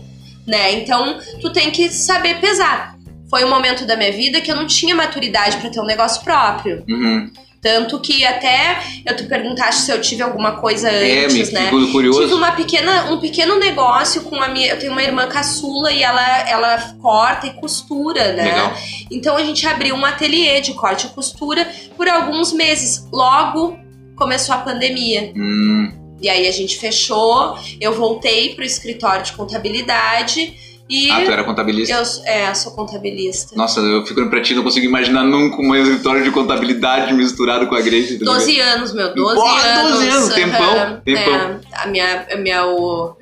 né? 0.47 0.73
Então, 0.73 1.19
tu 1.41 1.51
tem 1.53 1.71
que 1.71 1.89
saber 1.91 2.41
pesar. 2.41 2.95
Foi 3.29 3.45
um 3.45 3.51
momento 3.51 3.87
da 3.87 3.97
minha 3.97 4.13
vida 4.13 4.41
que 4.41 4.51
eu 4.51 4.57
não 4.57 4.67
tinha 4.67 4.95
maturidade 4.95 5.57
pra 5.59 5.71
ter 5.71 5.81
um 5.81 5.87
negócio 5.87 6.23
próprio. 6.25 6.83
Uhum. 6.89 7.31
Tanto 7.63 8.01
que 8.01 8.25
até 8.25 8.79
eu 9.05 9.15
te 9.15 9.25
perguntaste 9.25 9.83
se 9.83 9.93
eu 9.93 10.01
tive 10.01 10.23
alguma 10.23 10.53
coisa 10.53 10.89
É, 10.89 11.27
antes, 11.27 11.53
né? 11.53 11.65
fico 11.65 11.79
Tive 11.79 11.93
curioso. 11.93 12.35
uma 12.35 12.53
pequena, 12.53 13.13
um 13.13 13.21
pequeno 13.21 13.59
negócio 13.59 14.23
com 14.23 14.43
a 14.43 14.49
minha. 14.49 14.69
Eu 14.69 14.79
tenho 14.79 14.93
uma 14.93 15.03
irmã 15.03 15.29
caçula 15.29 15.93
e 15.93 16.03
ela, 16.03 16.49
ela 16.49 16.79
corta 17.03 17.47
e 17.47 17.51
costura, 17.53 18.33
né? 18.33 18.45
Legal. 18.45 18.73
Então 19.11 19.37
a 19.37 19.45
gente 19.45 19.67
abriu 19.67 19.95
um 19.95 20.05
ateliê 20.07 20.63
de 20.63 20.73
corte 20.73 21.07
e 21.07 21.11
costura 21.11 21.69
por 21.99 22.09
alguns 22.09 22.51
meses. 22.51 23.07
Logo 23.13 23.79
começou 24.17 24.55
a 24.55 24.59
pandemia. 24.59 25.31
Hum, 25.37 25.93
E 26.21 26.29
aí 26.29 26.47
a 26.47 26.53
gente 26.53 26.79
fechou, 26.79 27.57
eu 27.81 27.95
voltei 27.95 28.55
pro 28.55 28.65
escritório 28.65 29.25
de 29.25 29.33
contabilidade 29.33 30.55
e 30.89 31.09
Ah, 31.11 31.25
tu 31.25 31.31
era 31.31 31.45
contabilista? 31.45 31.95
eu 31.95 32.03
é, 32.27 32.53
sou 32.53 32.73
contabilista. 32.73 33.55
Nossa, 33.57 33.79
eu 33.81 34.05
fico 34.05 34.29
pra 34.29 34.43
ti, 34.43 34.55
não 34.55 34.63
consigo 34.65 34.85
imaginar 34.85 35.23
nunca 35.23 35.57
um 35.63 35.75
escritório 35.77 36.25
de 36.25 36.31
contabilidade 36.33 37.15
misturado 37.15 37.69
com 37.69 37.75
a 37.77 37.81
Grace. 37.81 38.19
tá 38.19 38.25
ligado? 38.25 38.35
12 38.39 38.61
anos, 38.61 38.93
meu, 38.93 39.15
12 39.15 39.35
Porra, 39.37 39.63
anos. 39.63 39.93
12 39.93 40.09
anos, 40.09 40.35
tempão, 40.35 41.01
tempão. 41.05 41.35
É, 41.35 41.61
a 41.75 41.87
minha, 41.87 42.27
a 42.33 42.37
minha 42.37 42.67
o, 42.67 43.17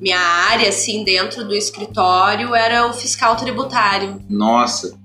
minha 0.00 0.18
área, 0.20 0.68
assim, 0.68 1.02
dentro 1.02 1.44
do 1.44 1.54
escritório 1.54 2.54
era 2.54 2.86
o 2.86 2.92
fiscal 2.92 3.34
tributário. 3.36 4.22
Nossa. 4.30 4.96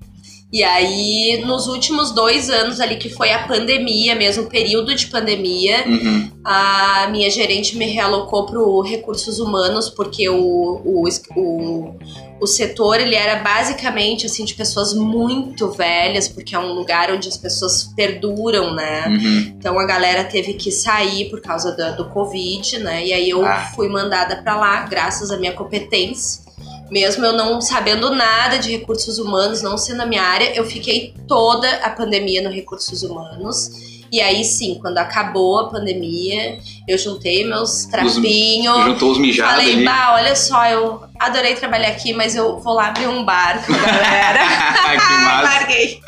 E 0.54 0.62
aí, 0.62 1.42
nos 1.44 1.66
últimos 1.66 2.12
dois 2.12 2.48
anos 2.48 2.78
ali, 2.78 2.94
que 2.94 3.08
foi 3.08 3.32
a 3.32 3.40
pandemia 3.44 4.14
mesmo, 4.14 4.46
período 4.46 4.94
de 4.94 5.08
pandemia, 5.08 5.82
Uhum. 5.84 6.30
a 6.44 7.08
minha 7.10 7.28
gerente 7.28 7.76
me 7.76 7.86
realocou 7.86 8.46
para 8.46 8.60
o 8.60 8.80
recursos 8.80 9.40
humanos, 9.40 9.88
porque 9.90 10.28
o, 10.28 10.80
o, 10.84 11.08
o, 11.34 11.94
o 12.40 12.46
setor 12.46 13.00
ele 13.00 13.16
era 13.16 13.42
basicamente 13.42 14.26
assim 14.26 14.44
de 14.44 14.54
pessoas 14.54 14.94
muito 14.94 15.72
velhas, 15.72 16.28
porque 16.28 16.54
é 16.54 16.58
um 16.60 16.72
lugar 16.72 17.10
onde 17.10 17.26
as 17.28 17.36
pessoas 17.36 17.90
perduram, 17.96 18.72
né? 18.74 19.08
Uhum. 19.08 19.54
Então 19.58 19.76
a 19.76 19.84
galera 19.84 20.22
teve 20.22 20.54
que 20.54 20.70
sair 20.70 21.30
por 21.30 21.40
causa 21.40 21.72
do, 21.72 21.96
do 22.04 22.10
Covid, 22.10 22.78
né? 22.78 23.04
E 23.04 23.12
aí 23.12 23.28
eu 23.28 23.44
Ah. 23.44 23.72
fui 23.74 23.88
mandada 23.88 24.36
para 24.36 24.54
lá, 24.56 24.82
graças 24.86 25.32
à 25.32 25.36
minha 25.36 25.52
competência. 25.52 26.43
Mesmo 26.90 27.24
eu 27.24 27.32
não 27.32 27.60
sabendo 27.60 28.14
nada 28.14 28.58
de 28.58 28.70
recursos 28.70 29.18
humanos, 29.18 29.62
não 29.62 29.76
sendo 29.78 30.02
a 30.02 30.06
minha 30.06 30.22
área, 30.22 30.54
eu 30.54 30.64
fiquei 30.64 31.14
toda 31.26 31.68
a 31.76 31.90
pandemia 31.90 32.42
no 32.42 32.50
recursos 32.50 33.02
humanos. 33.02 33.93
E 34.14 34.20
aí 34.20 34.44
sim, 34.44 34.78
quando 34.80 34.98
acabou 34.98 35.58
a 35.58 35.68
pandemia, 35.70 36.58
eu 36.86 36.96
juntei 36.96 37.44
meus 37.44 37.84
trapinhos. 37.86 38.84
Juntou 38.84 39.10
os 39.10 39.18
mijados 39.18 39.56
Falei, 39.56 39.74
ali. 39.74 39.84
bah, 39.84 40.12
olha 40.14 40.36
só, 40.36 40.64
eu 40.66 41.00
adorei 41.18 41.54
trabalhar 41.56 41.88
aqui, 41.88 42.12
mas 42.12 42.36
eu 42.36 42.60
vou 42.60 42.74
lá 42.74 42.86
abrir 42.88 43.08
um 43.08 43.24
bar 43.24 43.64
com 43.66 43.72
a 43.72 43.76
galera. 43.76 44.38
que 44.94 45.14
massa. 45.24 45.42
Larguei. 45.42 45.98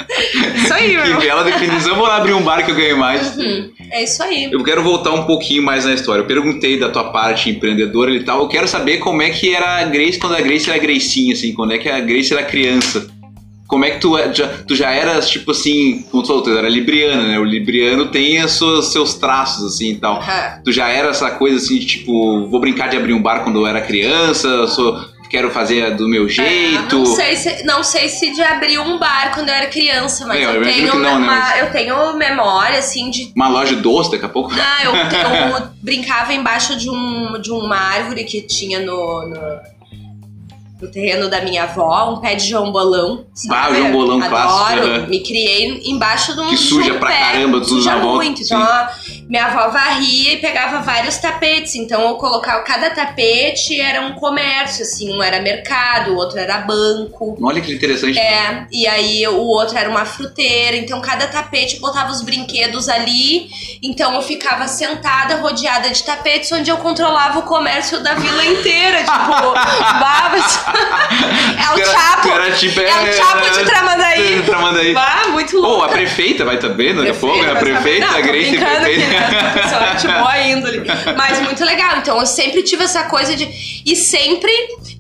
Isso 0.55 0.73
aí, 0.75 0.91
Que 0.91 0.97
meu. 1.09 1.19
bela 1.21 1.43
definição. 1.43 1.97
Vou 1.97 2.07
lá 2.07 2.17
abrir 2.19 2.33
um 2.35 2.43
bar 2.43 2.65
que 2.65 2.71
eu 2.71 2.77
ganho 2.77 2.97
mais. 2.97 3.37
Uhum, 3.37 3.73
É 3.91 4.05
isso 4.05 4.23
aí. 4.23 4.49
Eu 4.53 4.63
quero 4.63 4.85
voltar 4.85 5.11
um 5.13 5.25
pouquinho 5.25 5.65
mais 5.65 5.85
na 5.85 5.93
história. 5.95 6.21
Eu 6.23 6.27
perguntei 6.27 6.79
da 6.79 6.89
tua 6.91 7.11
parte 7.11 7.51
empreendedora 7.51 8.13
e 8.13 8.23
tal. 8.23 8.43
Eu 8.43 8.49
quero 8.49 8.69
saber 8.69 8.99
como 8.99 9.21
é 9.21 9.31
que 9.31 9.53
era 9.53 9.79
a 9.81 9.85
Grace 9.85 10.17
quando 10.19 10.37
a 10.37 10.41
Grace 10.41 10.71
era 10.71 10.79
Gracinha, 10.79 11.33
assim. 11.33 11.53
Quando 11.53 11.73
é 11.73 11.79
que 11.79 11.89
a 11.89 11.99
Grace 11.99 12.33
era 12.33 12.45
criança. 12.45 13.09
Como 13.67 13.85
é 13.85 13.91
que 13.91 14.01
tu 14.01 14.17
já, 14.33 14.49
tu 14.67 14.75
já 14.77 14.91
eras, 14.91 15.29
tipo 15.29 15.51
assim, 15.51 16.05
como 16.11 16.23
tu 16.23 16.29
falou, 16.29 16.43
tu 16.43 16.51
era 16.57 16.69
libriana, 16.69 17.23
né? 17.29 17.39
O 17.39 17.45
libriano 17.45 18.07
tem 18.07 18.45
os 18.45 18.53
seus, 18.53 18.93
seus 18.93 19.15
traços, 19.15 19.65
assim, 19.75 19.91
e 19.93 19.97
tal. 19.97 20.17
Aham. 20.19 20.61
Tu 20.65 20.73
já 20.73 20.89
era 20.89 21.09
essa 21.09 21.31
coisa, 21.33 21.57
assim, 21.57 21.79
de, 21.79 21.87
tipo, 21.87 22.47
vou 22.49 22.61
brincar 22.61 22.89
de 22.89 22.97
abrir 22.97 23.13
um 23.13 23.21
bar 23.23 23.43
quando 23.43 23.59
eu 23.61 23.67
era 23.67 23.81
criança, 23.81 24.67
sou, 24.69 24.97
quero 25.29 25.51
fazer 25.51 25.97
do 25.97 26.09
meu 26.09 26.27
É, 26.27 26.29
jeito. 26.29 26.97
não, 26.99 27.07
sei 27.07 27.37
se, 27.37 27.65
não 27.65 27.83
sei 27.83 28.09
se 28.09 28.33
de 28.33 28.41
abrir 28.43 28.79
um 28.79 28.99
bar 28.99 29.33
quando 29.35 29.49
eu 29.49 29.55
era 29.55 29.67
criança, 29.67 30.25
mas 30.27 30.39
É, 30.41 30.45
eu 30.47 30.51
eu, 30.55 30.63
tenho 30.63 30.87
não, 30.95 31.01
né, 31.01 31.09
uma- 31.11 31.19
mas- 31.27 31.59
eu 31.59 31.71
tenho 31.73 32.17
memória, 32.17 32.79
assim, 32.79 33.11
de. 33.11 33.33
Uma 33.35 33.49
loja 33.49 33.75
doce, 33.75 34.13
daqui 34.13 34.25
a 34.25 34.29
pouco. 34.29 34.53
Ah, 34.55 34.85
eu, 34.85 34.93
eu 35.61 35.69
brincava 35.83 36.33
embaixo 36.33 36.77
de, 36.77 36.89
um, 36.89 37.41
de 37.41 37.51
uma 37.51 37.77
árvore 37.77 38.23
que 38.25 38.43
tinha 38.43 38.79
no, 38.79 39.27
no, 39.29 39.37
no 40.81 40.89
terreno 40.91 41.31
da 41.31 41.41
minha 41.43 41.63
avó, 41.65 42.13
um 42.13 42.21
pé 42.21 42.35
de 42.35 42.49
João 42.49 42.71
Bolão. 42.71 43.25
Sabe? 43.35 43.55
Ah, 43.55 43.71
o 43.71 43.75
João 43.75 43.93
Bolão 43.93 44.23
Adoro. 44.23 44.31
clássico. 44.31 45.11
Me 45.11 45.21
criei 45.21 45.81
embaixo 45.87 46.35
de 46.35 46.41
um, 46.41 46.49
Que 46.49 46.57
suja 46.57 46.93
um 46.95 46.99
pra 46.99 47.11
pé, 47.11 47.19
caramba, 47.19 47.59
tudo 47.61 47.69
suja 47.69 47.95
na 47.95 48.01
volta, 48.03 48.25
muito. 48.25 48.43
Então, 48.43 48.61
minha 49.29 49.47
avó 49.47 49.69
varria 49.71 50.35
e 50.35 50.37
pegava 50.37 50.81
vários 50.83 51.17
tapetes. 51.17 51.75
Então, 51.75 52.01
eu 52.09 52.15
colocava 52.17 52.63
cada 52.63 52.91
tapete 52.91 53.81
era 53.81 54.01
um 54.03 54.13
comércio, 54.13 54.83
assim, 54.83 55.13
um 55.13 55.23
era 55.23 55.41
mercado, 55.41 56.13
o 56.13 56.17
outro 56.17 56.39
era 56.39 56.59
banco. 56.59 57.37
Olha 57.43 57.61
que 57.61 57.73
interessante. 57.75 58.19
É, 58.19 58.67
e 58.71 58.87
aí 58.87 59.27
o 59.27 59.39
outro 59.47 59.77
era 59.77 59.89
uma 59.91 60.05
fruteira, 60.05 60.77
então 60.77 61.01
cada 61.01 61.27
tapete 61.27 61.79
botava 61.81 62.11
os 62.13 62.23
brinquedos 62.23 62.89
ali, 62.89 63.49
então 63.83 64.15
eu 64.15 64.23
ficava 64.23 64.69
sentada, 64.69 65.37
rodeada 65.37 65.91
de 65.91 66.03
tapetes, 66.05 66.51
onde 66.53 66.71
eu 66.71 66.77
controlava 66.79 67.39
o 67.41 67.43
comércio 67.43 68.01
da 68.03 68.15
vila 68.15 68.45
inteira, 68.45 68.99
tipo, 68.99 69.11
babas. 70.01 70.61
É 71.67 71.75
o 71.75 71.79
era- 71.81 71.87
Chapo, 71.91 72.29
era 72.29 72.53
tipo, 72.53 72.81
é 72.81 72.85
o 73.11 73.13
Chapo 73.13 73.51
de 73.51 73.65
Tramandaí. 73.65 74.35
de 74.37 74.43
Tramandaí. 74.43 74.93
Bah, 74.95 75.23
muito 75.31 75.57
Ou 75.57 75.63
louco. 75.63 75.85
a 75.85 75.89
prefeita 75.89 76.45
vai 76.45 76.59
também, 76.59 76.95
daqui 76.95 77.11
a 77.11 77.15
pouco, 77.15 77.45
a 77.45 77.55
prefeita, 77.57 78.07
a 78.07 78.21
Grace 78.21 78.57
prefeita. 78.59 79.16
Pessoa 79.55 79.95
de 79.95 80.07
boa 80.09 80.39
índole. 80.41 80.83
Mas 81.17 81.41
muito 81.41 81.65
legal. 81.65 81.99
Então 81.99 82.19
eu 82.19 82.27
sempre 82.27 82.63
tive 82.63 82.85
essa 82.85 83.05
coisa 83.05 83.35
de. 83.35 83.49
E 83.85 83.95
sempre 83.97 84.51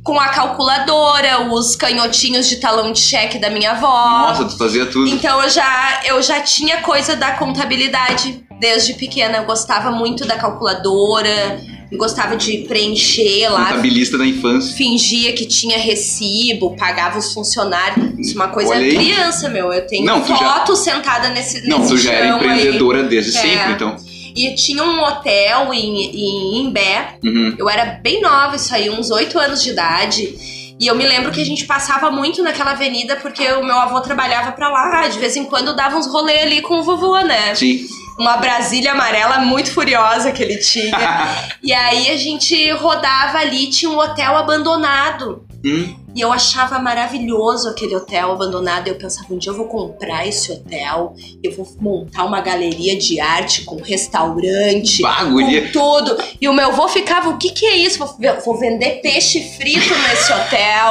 com 0.02 0.18
a 0.20 0.28
calculadora, 0.28 1.52
os 1.52 1.74
canhotinhos 1.76 2.48
de 2.48 2.56
talão 2.56 2.92
de 2.92 3.00
cheque 3.00 3.38
da 3.38 3.50
minha 3.50 3.72
avó. 3.72 3.88
Nossa, 4.28 4.44
tu 4.44 4.56
fazia 4.56 4.86
tudo. 4.86 5.08
Então 5.08 5.42
eu 5.42 5.48
já, 5.50 6.00
eu 6.04 6.22
já 6.22 6.40
tinha 6.40 6.78
coisa 6.82 7.16
da 7.16 7.32
contabilidade 7.32 8.42
desde 8.60 8.94
pequena. 8.94 9.38
Eu 9.38 9.44
gostava 9.44 9.90
muito 9.90 10.24
da 10.24 10.36
calculadora, 10.36 11.60
gostava 11.96 12.36
de 12.36 12.58
preencher 12.68 13.48
lá, 13.48 13.66
Contabilista 13.66 14.16
da 14.18 14.26
infância. 14.26 14.74
fingia 14.76 15.32
que 15.32 15.44
tinha 15.46 15.78
recibo, 15.78 16.76
pagava 16.76 17.18
os 17.18 17.32
funcionários. 17.32 18.18
Isso 18.18 18.32
é 18.32 18.34
uma 18.36 18.48
coisa 18.48 18.74
criança, 18.74 19.48
meu. 19.48 19.72
Eu 19.72 19.86
tenho 19.86 20.04
Não, 20.04 20.20
tu 20.20 20.28
já- 20.28 20.36
foto 20.36 20.76
sentada 20.76 21.28
nesse, 21.30 21.68
Não, 21.68 21.78
nesse 21.80 21.90
tu 21.90 21.98
já 21.98 22.12
era 22.12 22.26
chão 22.28 22.38
aí. 22.38 22.46
empreendedora 22.46 23.02
desde 23.02 23.36
É. 23.36 23.40
sempre, 23.40 23.72
então. 23.72 23.96
E 24.36 24.54
tinha 24.54 24.84
um 24.84 25.02
hotel 25.02 25.72
em, 25.72 26.10
em 26.14 26.66
Imbé. 26.66 27.18
Uhum. 27.24 27.54
Eu 27.58 27.68
era 27.70 27.98
bem 28.02 28.20
nova, 28.20 28.54
isso 28.54 28.74
aí, 28.74 28.90
uns 28.90 29.10
oito 29.10 29.38
anos 29.38 29.62
de 29.62 29.70
idade. 29.70 30.36
E 30.78 30.86
eu 30.86 30.94
me 30.94 31.06
lembro 31.06 31.32
que 31.32 31.40
a 31.40 31.44
gente 31.44 31.64
passava 31.64 32.10
muito 32.10 32.42
naquela 32.42 32.72
avenida 32.72 33.16
porque 33.16 33.50
o 33.52 33.64
meu 33.64 33.76
avô 33.76 34.00
trabalhava 34.00 34.52
pra 34.52 34.68
lá. 34.68 35.08
De 35.08 35.18
vez 35.18 35.34
em 35.36 35.44
quando 35.44 35.74
dava 35.74 35.96
uns 35.96 36.06
rolê 36.06 36.40
ali 36.40 36.60
com 36.60 36.80
o 36.80 36.82
vovô, 36.82 37.18
né? 37.20 37.54
Sim. 37.54 37.86
Uma 38.18 38.36
Brasília 38.36 38.92
amarela 38.92 39.38
muito 39.38 39.72
furiosa 39.72 40.32
que 40.32 40.42
ele 40.42 40.58
tinha. 40.58 40.96
e 41.62 41.72
aí 41.72 42.10
a 42.10 42.16
gente 42.16 42.70
rodava 42.72 43.38
ali, 43.38 43.70
tinha 43.70 43.90
um 43.90 43.98
hotel 43.98 44.36
abandonado. 44.36 45.46
Hum, 45.64 45.94
E 46.16 46.22
eu 46.22 46.32
achava 46.32 46.78
maravilhoso 46.78 47.68
aquele 47.68 47.94
hotel 47.94 48.32
abandonado. 48.32 48.88
Eu 48.88 48.94
pensava, 48.94 49.34
um 49.34 49.36
dia 49.36 49.52
eu 49.52 49.56
vou 49.56 49.66
comprar 49.66 50.26
esse 50.26 50.50
hotel, 50.50 51.14
eu 51.42 51.52
vou 51.52 51.68
montar 51.78 52.24
uma 52.24 52.40
galeria 52.40 52.96
de 52.96 53.20
arte 53.20 53.66
com 53.66 53.76
restaurante, 53.76 55.02
Bagulho. 55.02 55.66
com 55.66 55.72
tudo. 55.72 56.16
E 56.40 56.48
o 56.48 56.54
meu 56.54 56.68
avô 56.68 56.88
ficava, 56.88 57.28
o 57.28 57.36
que 57.36 57.50
que 57.50 57.66
é 57.66 57.76
isso? 57.76 57.98
Vou, 57.98 58.16
vou 58.42 58.58
vender 58.58 59.02
peixe 59.02 59.42
frito 59.58 59.94
nesse 60.08 60.32
hotel. 60.32 60.88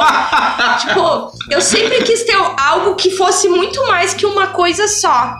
tipo, 0.78 1.32
eu 1.50 1.60
sempre 1.60 2.04
quis 2.04 2.22
ter 2.22 2.36
algo 2.56 2.94
que 2.94 3.10
fosse 3.10 3.48
muito 3.48 3.84
mais 3.88 4.14
que 4.14 4.24
uma 4.24 4.46
coisa 4.46 4.86
só. 4.86 5.34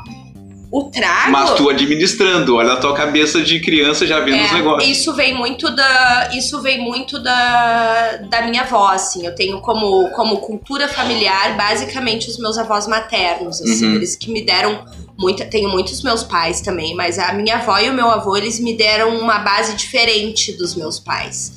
O 0.71 0.85
trago... 0.85 1.31
Mas 1.31 1.55
tu 1.55 1.71
administrando, 1.71 2.57
olha 2.57 2.73
a 2.73 2.77
tua 2.77 2.93
cabeça 2.93 3.41
de 3.41 3.61
criança 3.61 4.07
já 4.07 4.19
vendo 4.21 4.45
os 4.45 4.51
É, 4.51 4.55
negócios. 4.55 4.91
Isso 4.91 5.15
vem 5.15 5.35
muito 5.35 5.71
da. 5.75 6.31
Isso 6.33 6.61
vem 6.61 6.81
muito 6.81 7.21
da, 7.21 8.17
da 8.29 8.43
minha 8.43 8.63
avó, 8.63 8.89
assim. 8.89 9.25
Eu 9.25 9.35
tenho 9.35 9.61
como, 9.61 10.11
como 10.11 10.39
cultura 10.39 10.89
familiar, 10.89 11.57
basicamente, 11.57 12.29
os 12.29 12.39
meus 12.39 12.59
avós 12.59 12.87
maternos, 12.89 13.63
assim. 13.63 13.87
Uhum. 13.87 13.95
Eles 13.95 14.17
que 14.17 14.31
me 14.31 14.43
deram 14.43 14.85
muita. 15.17 15.45
Tenho 15.45 15.69
muitos 15.69 16.03
meus 16.03 16.25
pais 16.25 16.61
também, 16.61 16.95
mas 16.95 17.19
a 17.19 17.33
minha 17.33 17.57
avó 17.57 17.79
e 17.79 17.89
o 17.89 17.95
meu 17.95 18.11
avô, 18.11 18.37
eles 18.37 18.59
me 18.59 18.77
deram 18.77 19.17
uma 19.19 19.39
base 19.39 19.77
diferente 19.77 20.53
dos 20.53 20.75
meus 20.75 20.99
pais. 20.99 21.53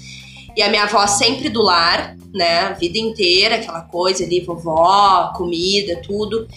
E 0.56 0.62
a 0.62 0.70
minha 0.70 0.84
avó 0.84 1.06
sempre 1.08 1.50
do 1.50 1.64
lar, 1.64 2.16
né? 2.32 2.68
A 2.68 2.74
vida 2.74 3.00
inteira, 3.00 3.56
aquela 3.56 3.82
coisa 3.82 4.24
ali, 4.24 4.42
vovó, 4.42 5.34
comida, 5.36 6.00
tudo. 6.06 6.48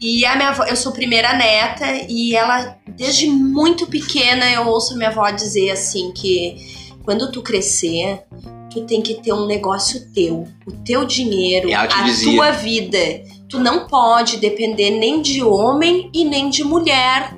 E 0.00 0.24
a 0.24 0.34
minha 0.34 0.48
avó, 0.48 0.64
eu 0.64 0.76
sou 0.76 0.92
primeira 0.92 1.34
neta 1.34 1.84
e 2.08 2.34
ela, 2.34 2.76
desde 2.96 3.28
muito 3.28 3.86
pequena, 3.86 4.50
eu 4.50 4.66
ouço 4.66 4.96
minha 4.96 5.10
avó 5.10 5.30
dizer 5.30 5.70
assim 5.70 6.10
que 6.12 6.56
quando 7.04 7.30
tu 7.30 7.42
crescer, 7.42 8.22
tu 8.70 8.82
tem 8.86 9.02
que 9.02 9.14
ter 9.14 9.32
um 9.32 9.46
negócio 9.46 10.10
teu, 10.12 10.48
o 10.66 10.72
teu 10.84 11.04
dinheiro, 11.04 11.70
ela 11.70 11.86
te 11.86 11.94
a 11.94 12.02
dizia. 12.04 12.32
tua 12.32 12.50
vida. 12.52 12.98
Tu 13.48 13.58
não 13.58 13.86
pode 13.86 14.38
depender 14.38 14.90
nem 14.90 15.20
de 15.20 15.42
homem 15.42 16.08
e 16.14 16.24
nem 16.24 16.48
de 16.48 16.64
mulher. 16.64 17.34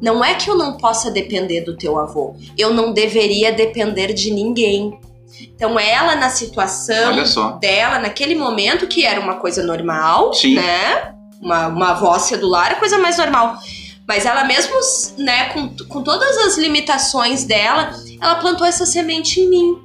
Não 0.00 0.24
é 0.24 0.34
que 0.34 0.50
eu 0.50 0.56
não 0.56 0.76
possa 0.76 1.10
depender 1.10 1.60
do 1.60 1.76
teu 1.76 1.98
avô. 1.98 2.34
Eu 2.58 2.74
não 2.74 2.92
deveria 2.92 3.52
depender 3.52 4.12
de 4.12 4.32
ninguém. 4.32 4.98
Então 5.40 5.78
ela 5.78 6.16
na 6.16 6.30
situação 6.30 7.58
dela 7.60 7.98
naquele 8.00 8.34
momento 8.34 8.88
que 8.88 9.04
era 9.04 9.20
uma 9.20 9.36
coisa 9.36 9.62
normal, 9.62 10.34
Sim. 10.34 10.54
né? 10.54 11.14
Uma, 11.42 11.66
uma 11.66 11.90
avó 11.90 12.18
celular 12.18 12.70
é 12.72 12.74
coisa 12.76 12.98
mais 12.98 13.18
normal. 13.18 13.58
Mas 14.06 14.24
ela 14.26 14.44
mesmo, 14.44 14.74
né, 15.18 15.46
com, 15.50 15.68
com 15.88 16.02
todas 16.02 16.36
as 16.38 16.56
limitações 16.56 17.44
dela, 17.44 17.92
ela 18.20 18.36
plantou 18.36 18.66
essa 18.66 18.86
semente 18.86 19.40
em 19.40 19.48
mim. 19.50 19.78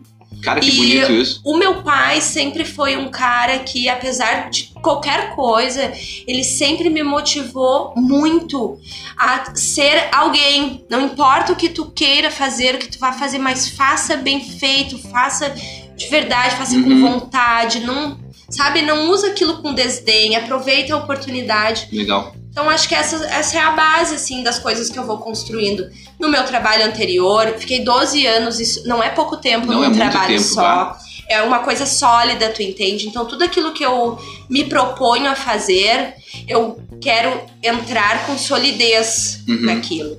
Cara, 0.43 0.59
que 0.59 0.69
E- 0.69 0.75
bonito 0.75 1.11
isso. 1.13 1.41
O 1.43 1.57
meu 1.57 1.81
pai 1.81 2.21
sempre 2.21 2.63
foi 2.63 2.95
um 2.95 3.09
cara 3.09 3.57
que, 3.59 3.89
apesar 3.89 4.49
de 4.51 4.71
qualquer 4.83 5.35
coisa, 5.35 5.91
ele 6.27 6.43
sempre 6.43 6.89
me 6.91 7.01
motivou 7.01 7.93
muito 7.95 8.77
a 9.17 9.55
ser 9.55 10.09
alguém. 10.11 10.85
Não 10.89 11.01
importa 11.05 11.53
o 11.53 11.55
que 11.55 11.69
tu 11.69 11.85
queira 11.91 12.29
fazer, 12.29 12.75
o 12.75 12.77
que 12.77 12.87
tu 12.87 12.99
vai 12.99 13.13
fazer, 13.13 13.39
mas 13.39 13.67
faça 13.69 14.15
bem 14.17 14.43
feito, 14.47 14.97
faça 15.09 15.49
de 15.95 16.07
verdade, 16.07 16.55
faça 16.55 16.75
Uhum. 16.75 16.83
com 16.83 16.99
vontade, 17.19 17.79
não, 17.79 18.15
sabe, 18.49 18.81
não 18.81 19.09
usa 19.09 19.27
aquilo 19.27 19.61
com 19.61 19.73
desdém, 19.73 20.35
aproveita 20.35 20.93
a 20.93 20.97
oportunidade. 20.97 21.87
Legal. 21.91 22.33
Então 22.51 22.69
acho 22.69 22.87
que 22.89 22.95
essa, 22.95 23.17
essa 23.27 23.57
é 23.57 23.61
a 23.61 23.71
base 23.71 24.15
assim 24.15 24.41
das 24.41 24.57
coisas 24.57 24.89
que 24.89 24.97
eu 24.97 25.05
vou 25.05 25.19
construindo. 25.19 25.87
No 26.19 26.27
meu 26.29 26.43
trabalho 26.43 26.85
anterior, 26.85 27.53
fiquei 27.59 27.83
12 27.83 28.25
anos, 28.25 28.59
isso 28.59 28.87
não 28.87 29.01
é 29.03 29.09
pouco 29.09 29.37
tempo 29.37 29.67
Não 29.67 29.81
num 29.81 29.91
é 29.91 29.93
trabalho 29.93 30.27
tempo, 30.37 30.41
só. 30.43 30.61
tá? 30.61 30.97
É 31.29 31.41
uma 31.43 31.59
coisa 31.59 31.85
sólida, 31.85 32.49
tu 32.49 32.63
entende? 32.63 33.07
Então 33.07 33.25
tudo 33.25 33.43
aquilo 33.43 33.73
que 33.73 33.83
eu 33.85 34.17
me 34.49 34.63
proponho 34.63 35.29
a 35.29 35.35
fazer, 35.35 36.15
eu 36.47 36.79
quero 37.01 37.41
entrar 37.61 38.25
com 38.25 38.37
solidez 38.37 39.43
Uhum. 39.47 39.61
naquilo. 39.65 40.17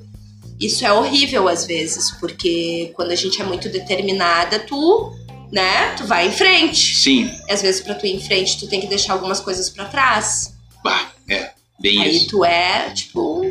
Isso 0.60 0.84
é 0.84 0.92
horrível 0.92 1.48
às 1.48 1.64
vezes, 1.66 2.10
porque 2.20 2.92
quando 2.94 3.10
a 3.10 3.14
gente 3.16 3.40
é 3.40 3.44
muito 3.44 3.68
determinada, 3.68 4.58
tu, 4.60 5.12
né, 5.52 5.94
tu 5.96 6.04
vai 6.04 6.28
em 6.28 6.32
frente. 6.32 6.96
Sim. 6.96 7.30
E 7.48 7.52
às 7.52 7.62
vezes 7.62 7.80
pra 7.80 7.94
tu 7.94 8.06
ir 8.06 8.14
em 8.14 8.20
frente, 8.20 8.58
tu 8.58 8.66
tem 8.68 8.80
que 8.80 8.86
deixar 8.86 9.12
algumas 9.14 9.40
coisas 9.40 9.68
pra 9.70 9.84
trás. 9.86 10.54
Bah, 10.84 11.00
é. 11.28 11.50
Bem 11.80 12.02
Aí 12.02 12.16
isso. 12.16 12.28
tu 12.28 12.44
é, 12.44 12.90
tipo, 12.90 13.44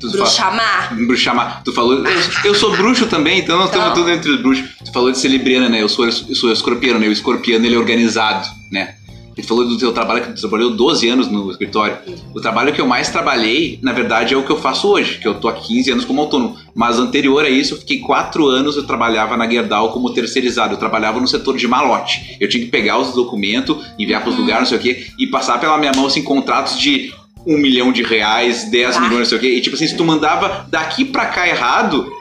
Tu 0.00 0.08
bruxamar. 0.12 0.94
Bruxa 0.94 1.34
má. 1.34 1.60
Tu 1.64 1.72
falou. 1.72 2.06
Eu, 2.06 2.20
eu 2.44 2.54
sou 2.54 2.76
bruxo 2.76 3.06
também, 3.06 3.40
então 3.40 3.56
nós 3.58 3.66
estamos 3.66 3.88
Então. 3.90 4.04
tudo 4.04 4.10
entre 4.12 4.30
os 4.30 4.40
bruxos. 4.40 4.68
Tu 4.84 4.92
falou 4.92 5.10
de 5.10 5.18
ser 5.18 5.26
libriana, 5.26 5.68
né? 5.68 5.82
Eu 5.82 5.88
sou, 5.88 6.04
eu 6.06 6.12
sou 6.12 6.52
escorpiano, 6.52 7.00
né? 7.00 7.08
O 7.08 7.12
escorpiano 7.12 7.66
ele 7.66 7.74
é 7.74 7.78
organizado, 7.78 8.48
né? 8.70 8.94
E 9.38 9.42
tu 9.42 9.46
falou 9.46 9.64
do 9.68 9.78
teu 9.78 9.92
trabalho 9.92 10.20
que 10.22 10.32
tu 10.32 10.40
trabalhou 10.40 10.70
12 10.72 11.08
anos 11.08 11.28
no 11.30 11.48
escritório. 11.52 11.96
O 12.34 12.40
trabalho 12.40 12.72
que 12.72 12.80
eu 12.80 12.86
mais 12.88 13.08
trabalhei, 13.08 13.78
na 13.80 13.92
verdade, 13.92 14.34
é 14.34 14.36
o 14.36 14.42
que 14.42 14.50
eu 14.50 14.56
faço 14.60 14.88
hoje, 14.88 15.18
que 15.18 15.28
eu 15.28 15.34
tô 15.34 15.46
há 15.48 15.52
15 15.52 15.92
anos 15.92 16.04
como 16.04 16.20
autônomo. 16.20 16.56
Mas 16.74 16.98
anterior 16.98 17.44
a 17.44 17.48
isso, 17.48 17.74
eu 17.74 17.78
fiquei 17.78 18.00
4 18.00 18.44
anos, 18.48 18.76
eu 18.76 18.82
trabalhava 18.84 19.36
na 19.36 19.48
Gerdau 19.48 19.92
como 19.92 20.12
terceirizado. 20.12 20.74
Eu 20.74 20.78
trabalhava 20.78 21.20
no 21.20 21.28
setor 21.28 21.56
de 21.56 21.68
malote. 21.68 22.36
Eu 22.40 22.48
tinha 22.48 22.64
que 22.64 22.68
pegar 22.70 22.98
os 22.98 23.12
documentos, 23.14 23.76
enviar 23.96 24.22
pros 24.24 24.36
lugares, 24.36 24.62
não 24.62 24.66
sei 24.76 24.78
o 24.78 24.80
quê, 24.80 25.06
e 25.16 25.28
passar 25.28 25.60
pela 25.60 25.78
minha 25.78 25.92
mão, 25.94 26.06
assim, 26.06 26.22
contratos 26.22 26.76
de 26.76 27.14
um 27.46 27.56
milhão 27.56 27.92
de 27.92 28.02
reais, 28.02 28.64
10 28.68 28.96
Ah. 28.96 29.00
milhões, 29.00 29.18
não 29.20 29.26
sei 29.26 29.38
o 29.38 29.40
quê. 29.40 29.48
E 29.54 29.60
tipo 29.60 29.76
assim, 29.76 29.86
se 29.86 29.96
tu 29.96 30.04
mandava 30.04 30.66
daqui 30.68 31.04
pra 31.04 31.26
cá 31.26 31.48
errado, 31.48 32.12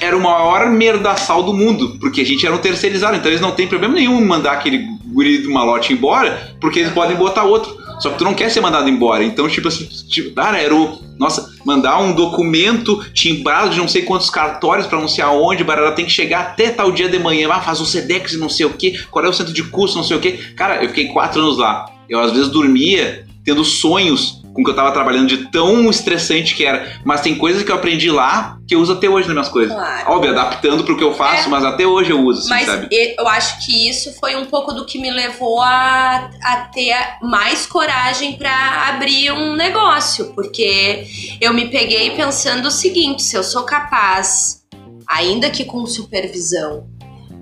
era 0.00 0.16
o 0.16 0.22
maior 0.22 0.70
merdaçal 0.70 1.42
do 1.42 1.52
mundo, 1.52 1.96
porque 1.98 2.20
a 2.20 2.24
gente 2.24 2.44
era 2.46 2.54
um 2.54 2.58
terceirizado, 2.58 3.16
então 3.16 3.30
eles 3.30 3.40
não 3.40 3.52
tem 3.52 3.66
problema 3.66 3.94
nenhum 3.94 4.20
em 4.20 4.24
mandar 4.24 4.52
aquele 4.52 4.86
guri 5.06 5.38
do 5.38 5.50
malote 5.50 5.92
embora, 5.92 6.54
porque 6.60 6.80
eles 6.80 6.92
podem 6.92 7.16
botar 7.16 7.44
outro. 7.44 7.86
Só 7.98 8.10
que 8.10 8.18
tu 8.18 8.24
não 8.24 8.34
quer 8.34 8.50
ser 8.50 8.60
mandado 8.60 8.88
embora. 8.88 9.24
Então, 9.24 9.48
tipo 9.48 9.68
assim, 9.68 9.86
tipo, 9.86 10.34
cara, 10.34 10.60
era 10.60 10.74
o. 10.74 10.98
Nossa, 11.18 11.50
mandar 11.64 11.98
um 11.98 12.12
documento 12.12 13.02
timbrado 13.14 13.70
de 13.70 13.78
não 13.78 13.88
sei 13.88 14.02
quantos 14.02 14.28
cartórios 14.28 14.86
pra 14.86 15.00
não 15.00 15.08
sei 15.08 15.24
aonde, 15.24 15.64
barará, 15.64 15.92
tem 15.92 16.04
que 16.04 16.12
chegar 16.12 16.40
até 16.40 16.68
tal 16.68 16.92
dia 16.92 17.08
de 17.08 17.18
manhã, 17.18 17.48
ah, 17.50 17.60
faz 17.60 17.80
o 17.80 17.86
SEDEX 17.86 18.34
e 18.34 18.36
não 18.36 18.50
sei 18.50 18.66
o 18.66 18.70
que, 18.70 19.02
qual 19.10 19.24
é 19.24 19.28
o 19.28 19.32
centro 19.32 19.54
de 19.54 19.62
custo, 19.62 19.96
não 19.96 20.04
sei 20.04 20.16
o 20.16 20.20
que. 20.20 20.32
Cara, 20.54 20.82
eu 20.82 20.88
fiquei 20.88 21.06
quatro 21.06 21.40
anos 21.40 21.56
lá. 21.56 21.86
Eu 22.06 22.20
às 22.20 22.32
vezes 22.32 22.48
dormia 22.48 23.24
tendo 23.44 23.64
sonhos 23.64 24.42
com 24.56 24.64
que 24.64 24.70
eu 24.70 24.74
tava 24.74 24.90
trabalhando 24.90 25.28
de 25.28 25.50
tão 25.50 25.88
estressante 25.90 26.54
que 26.54 26.64
era. 26.64 26.98
Mas 27.04 27.20
tem 27.20 27.36
coisas 27.36 27.62
que 27.62 27.70
eu 27.70 27.76
aprendi 27.76 28.10
lá 28.10 28.58
que 28.66 28.74
eu 28.74 28.80
uso 28.80 28.94
até 28.94 29.08
hoje 29.08 29.28
nas 29.28 29.34
minhas 29.34 29.48
coisas. 29.48 29.72
Claro. 29.72 30.10
Óbvio, 30.10 30.30
adaptando 30.32 30.82
pro 30.82 30.96
que 30.96 31.04
eu 31.04 31.14
faço, 31.14 31.46
É. 31.46 31.48
mas 31.48 31.64
até 31.64 31.86
hoje 31.86 32.10
eu 32.10 32.20
uso, 32.20 32.40
assim, 32.40 32.48
Mas 32.50 32.66
sabe? 32.66 32.88
eu 32.90 33.28
acho 33.28 33.64
que 33.64 33.88
isso 33.88 34.12
foi 34.18 34.34
um 34.34 34.46
pouco 34.46 34.72
do 34.72 34.84
que 34.84 34.98
me 34.98 35.10
levou 35.10 35.60
a, 35.60 36.30
a 36.42 36.56
ter 36.72 36.96
mais 37.22 37.64
coragem 37.66 38.36
pra 38.36 38.88
abrir 38.88 39.30
um 39.30 39.54
negócio, 39.54 40.32
porque 40.34 41.06
eu 41.40 41.52
me 41.54 41.68
peguei 41.68 42.10
pensando 42.16 42.66
o 42.66 42.70
seguinte: 42.72 43.22
se 43.22 43.36
eu 43.36 43.44
sou 43.44 43.62
capaz, 43.62 44.62
ainda 45.06 45.48
que 45.50 45.64
com 45.64 45.86
supervisão, 45.86 46.88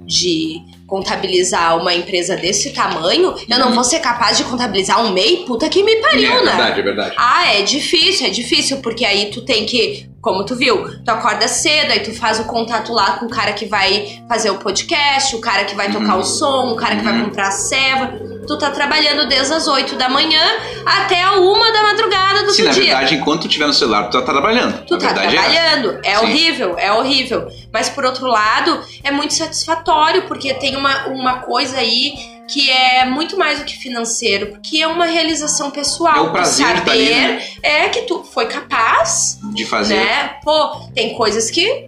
de 0.04 0.60
contabilizar 0.86 1.78
uma 1.78 1.94
empresa 1.94 2.36
desse 2.36 2.70
tamanho, 2.70 3.34
eu 3.48 3.58
não 3.58 3.68
Uhum. 3.68 3.74
vou 3.74 3.84
ser 3.84 4.00
capaz 4.00 4.36
de 4.36 4.44
contabilizar 4.44 5.04
um 5.04 5.10
MEI? 5.12 5.44
Puta 5.46 5.68
que 5.68 5.82
me 5.82 5.96
pariu, 5.96 6.30
é 6.30 6.44
né? 6.44 6.50
verdade, 6.52 6.80
é 6.80 6.82
verdade. 6.82 7.14
Ah, 7.18 7.54
é 7.54 7.62
difícil, 7.62 8.26
é 8.26 8.30
difícil, 8.30 8.78
porque 8.78 9.04
aí 9.04 9.30
tu 9.30 9.42
tem 9.44 9.64
que, 9.64 10.08
como 10.24 10.42
tu 10.46 10.56
viu, 10.56 10.88
tu 11.04 11.08
acorda 11.10 11.46
cedo, 11.46 11.92
aí 11.92 12.00
tu 12.00 12.14
faz 12.14 12.40
o 12.40 12.44
contato 12.44 12.94
lá 12.94 13.18
com 13.18 13.26
o 13.26 13.28
cara 13.28 13.52
que 13.52 13.66
vai 13.66 14.22
fazer 14.26 14.50
o 14.50 14.54
podcast, 14.56 15.36
o 15.36 15.40
cara 15.40 15.64
que 15.64 15.74
vai 15.76 15.92
tocar 15.92 16.14
Uhum. 16.14 16.20
o 16.20 16.24
som, 16.24 16.72
o 16.72 16.76
cara 16.76 16.96
que 16.96 17.02
vai 17.04 17.12
Uhum. 17.12 17.26
comprar 17.26 17.48
a 17.48 17.50
ceva. 17.52 18.12
Tu 18.46 18.58
tá 18.58 18.70
trabalhando 18.70 19.26
desde 19.28 19.52
as 19.54 19.66
8 19.68 19.96
da 19.96 20.08
manhã 20.08 20.42
até 20.84 21.22
a 21.22 21.32
uma 21.32 21.70
da 21.72 21.82
madrugada 21.82 22.42
do 22.44 22.52
Sim, 22.52 22.62
outro 22.62 22.64
na 22.64 22.72
dia. 22.72 22.84
verdade, 22.96 23.14
enquanto 23.16 23.42
tu 23.42 23.48
tiver 23.48 23.66
no 23.66 23.72
celular, 23.74 24.04
tu 24.04 24.18
tá 24.18 24.22
trabalhando. 24.22 24.84
Tu 24.86 24.94
na 24.94 25.00
tá 25.00 25.06
verdade 25.12 25.36
é. 25.36 25.40
trabalhando, 25.40 26.00
é, 26.02 26.16
Sim. 26.16 26.24
horrível, 26.24 26.74
é 26.78 26.92
horrível. 26.92 27.48
Mas 27.72 27.88
por 27.90 28.04
outro 28.04 28.26
lado, 28.26 28.80
é 29.02 29.10
muito 29.10 29.34
satisfatório, 29.34 30.22
porque 30.22 30.52
tem 30.54 30.74
uma, 30.76 31.06
uma 31.08 31.40
coisa 31.40 31.78
aí 31.78 32.14
que 32.48 32.70
é 32.70 33.04
muito 33.06 33.36
mais 33.38 33.58
do 33.58 33.64
que 33.64 33.76
financeiro, 33.76 34.48
porque 34.52 34.82
é 34.82 34.86
uma 34.86 35.06
realização 35.06 35.70
pessoal. 35.70 36.16
É 36.16 36.20
o 36.20 36.32
prazer 36.32 36.66
tá 36.84 36.92
ali, 36.92 37.06
saber 37.08 37.26
né? 37.28 37.42
é 37.62 37.88
que 37.88 38.02
tu 38.02 38.22
foi 38.24 38.46
capaz, 38.46 39.38
de 39.54 39.64
fazer. 39.64 39.94
né? 39.96 40.36
Pô, 40.44 40.80
tem 40.94 41.14
coisas 41.14 41.50
que 41.50 41.86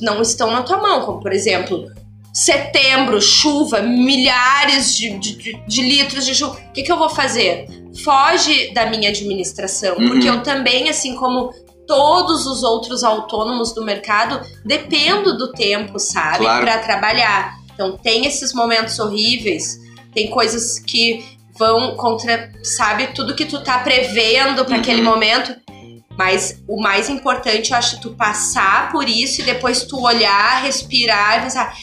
não 0.00 0.20
estão 0.22 0.50
na 0.50 0.62
tua 0.62 0.78
mão, 0.78 1.04
como 1.06 1.20
por 1.20 1.32
exemplo, 1.32 1.90
setembro, 2.32 3.20
chuva, 3.20 3.80
milhares 3.80 4.94
de, 4.96 5.10
de- 5.18 5.60
de- 5.66 5.82
litros 5.82 6.26
de 6.26 6.34
chuva. 6.34 6.58
O 6.68 6.72
que, 6.72 6.82
que 6.82 6.92
eu 6.92 6.98
vou 6.98 7.08
fazer? 7.08 7.66
Foge 8.04 8.72
da 8.74 8.86
minha 8.86 9.08
administração, 9.08 9.96
Uhum. 9.96 10.08
porque 10.08 10.28
eu 10.28 10.42
também, 10.42 10.88
assim 10.90 11.14
como 11.14 11.50
todos 11.86 12.46
os 12.46 12.62
outros 12.62 13.02
autônomos 13.04 13.72
do 13.72 13.84
mercado, 13.84 14.40
dependo 14.64 15.38
do 15.38 15.52
tempo, 15.52 15.98
sabe? 15.98 16.38
Claro. 16.38 16.64
Pra 16.64 16.78
trabalhar. 16.80 17.54
Então 17.72 17.96
tem 17.96 18.26
esses 18.26 18.52
momentos 18.52 18.98
horríveis, 18.98 19.78
tem 20.16 20.30
coisas 20.30 20.78
que 20.78 21.22
vão 21.58 21.94
contra, 21.94 22.50
sabe, 22.62 23.08
tudo 23.08 23.34
que 23.36 23.44
tu 23.44 23.62
tá 23.62 23.78
prevendo 23.80 24.64
pra 24.64 24.74
Uhum. 24.76 24.80
aquele 24.80 25.02
momento. 25.02 25.54
Mas 26.18 26.58
o 26.66 26.80
mais 26.80 27.10
importante, 27.10 27.70
eu 27.72 27.76
acho, 27.76 28.00
tu 28.00 28.14
passar 28.14 28.90
por 28.90 29.06
isso 29.06 29.42
e 29.42 29.44
depois 29.44 29.82
tu 29.84 30.00
olhar, 30.00 30.62
respirar 30.62 31.38
e 31.38 31.42
pensar, 31.42 31.76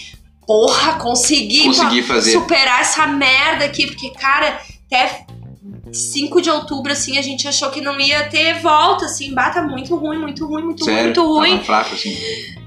porra, 0.48 0.94
consegui, 0.94 1.66
Consegui 1.66 2.02
pa- 2.02 2.16
fazer. 2.16 2.32
superar 2.32 2.82
essa 2.82 3.06
merda 3.06 3.66
aqui, 3.66 3.86
porque, 3.86 4.10
cara, 4.10 4.60
até 4.88 5.28
5 5.92 6.42
de 6.42 6.50
outubro, 6.50 6.92
assim, 6.92 7.20
a 7.20 7.22
gente 7.22 7.48
achou 7.48 7.70
que 7.70 7.80
não 7.80 8.00
ia 8.00 8.28
ter 8.28 8.60
volta, 8.60 9.06
assim, 9.06 9.32
bata 9.36 9.62
muito 9.62 9.96
ruim, 9.96 10.18
muito 10.18 10.48
ruim, 10.48 10.64
muito 10.64 10.84
ruim, 10.84 10.94
Sério, 10.96 11.06
muito 11.06 11.24
ruim. 11.28 11.64
fraco, 11.64 11.94
assim. 11.94 12.18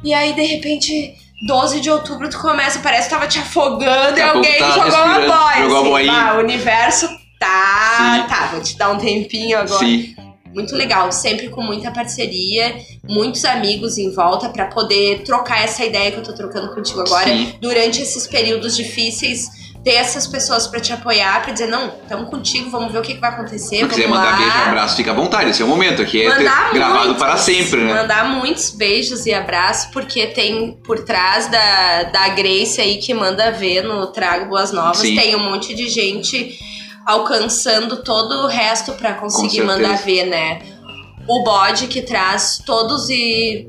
E 0.05 0.15
aí, 0.15 0.33
de 0.35 0.43
repente, 0.43 1.17
12 1.43 1.81
de 1.81 1.91
outubro, 1.91 2.29
tu 2.31 2.39
começa, 2.41 2.79
parece 2.81 3.09
que 3.09 3.15
tava 3.15 3.27
te 3.27 3.39
afogando 3.39 4.19
e 4.19 4.23
pouco 4.23 4.37
alguém 4.39 4.59
tá 4.59 4.71
jogou 4.71 5.05
uma 5.05 5.21
boia. 5.21 5.63
jogou 5.63 5.81
assim, 5.81 5.91
boinha. 5.91 6.13
"Ah, 6.13 6.35
o 6.37 6.39
universo 6.41 7.09
tá, 7.39 8.23
Sim. 8.23 8.29
tá, 8.29 8.47
vou 8.53 8.61
te 8.63 8.77
dar 8.79 8.91
um 8.91 8.99
tempinho 8.99 9.59
agora. 9.59 9.79
Sim. 9.79 10.15
Muito 10.55 10.75
legal, 10.75 11.13
sempre 11.13 11.51
com 11.51 11.61
muita 11.63 11.91
parceria, 11.91 12.75
muitos 13.07 13.45
amigos 13.45 13.99
em 13.99 14.11
volta 14.15 14.49
pra 14.49 14.65
poder 14.67 15.23
trocar 15.23 15.63
essa 15.63 15.85
ideia 15.85 16.11
que 16.11 16.17
eu 16.19 16.23
tô 16.23 16.33
trocando 16.33 16.75
contigo 16.75 17.01
agora. 17.03 17.27
Sim. 17.29 17.55
Durante 17.61 18.01
esses 18.01 18.27
períodos 18.27 18.75
difíceis, 18.75 19.51
ter 19.87 19.95
essas 19.95 20.27
pessoas 20.27 20.67
pra 20.67 20.81
te 20.81 20.93
apoiar, 20.93 21.41
pra 21.45 21.53
dizer, 21.53 21.69
não, 21.69 21.91
tamo 22.09 22.27
contigo, 22.27 22.69
vamos 22.71 22.91
ver 22.93 22.99
o 22.99 23.03
que, 23.03 23.15
que 23.15 23.21
vai 23.21 23.31
acontecer. 23.31 23.77
Se 23.83 23.87
quiser 23.89 24.09
vamos 24.09 24.19
mandar 24.19 24.33
lá. 24.33 24.37
beijo 24.39 24.59
e 24.59 24.63
abraço, 24.69 24.97
fica 24.97 25.11
à 25.13 25.15
vontade. 25.15 25.51
Esse 25.51 25.63
é 25.63 25.65
o 25.65 25.69
momento. 25.69 26.03
Aqui 26.03 26.23
é 26.23 26.29
Mandar 26.29 26.75
gravado 26.75 27.05
muitos, 27.05 27.23
para 27.23 27.37
sempre, 27.37 27.85
né? 27.85 27.95
Mandar 27.95 28.25
muitos 28.29 28.71
beijos 28.71 29.27
e 29.27 29.33
abraços, 29.33 29.89
porque 29.93 30.27
tem 30.27 30.73
por 30.85 31.05
trás 31.05 31.47
da, 31.47 32.03
da 32.03 32.29
Grace 32.31 32.81
aí 32.81 32.97
que 32.97 33.15
manda 33.15 33.53
ver 33.53 33.83
no 33.85 34.09
Trago 34.09 34.47
Boas 34.49 34.73
Novas, 34.73 34.99
Sim. 34.99 35.15
tem 35.15 35.37
um 35.37 35.45
monte 35.53 35.73
de 35.73 35.89
gente 35.89 36.59
alcançando 37.07 38.03
todo 38.03 38.43
o 38.43 38.47
resto 38.49 38.93
pra 38.95 39.15
conseguir 39.15 39.63
mandar 39.63 39.99
ver, 39.99 40.27
né? 40.27 40.63
O 41.29 41.45
bode 41.45 41.87
que 41.87 42.03
traz 42.03 42.61
todos 42.67 43.09
e 43.09 43.65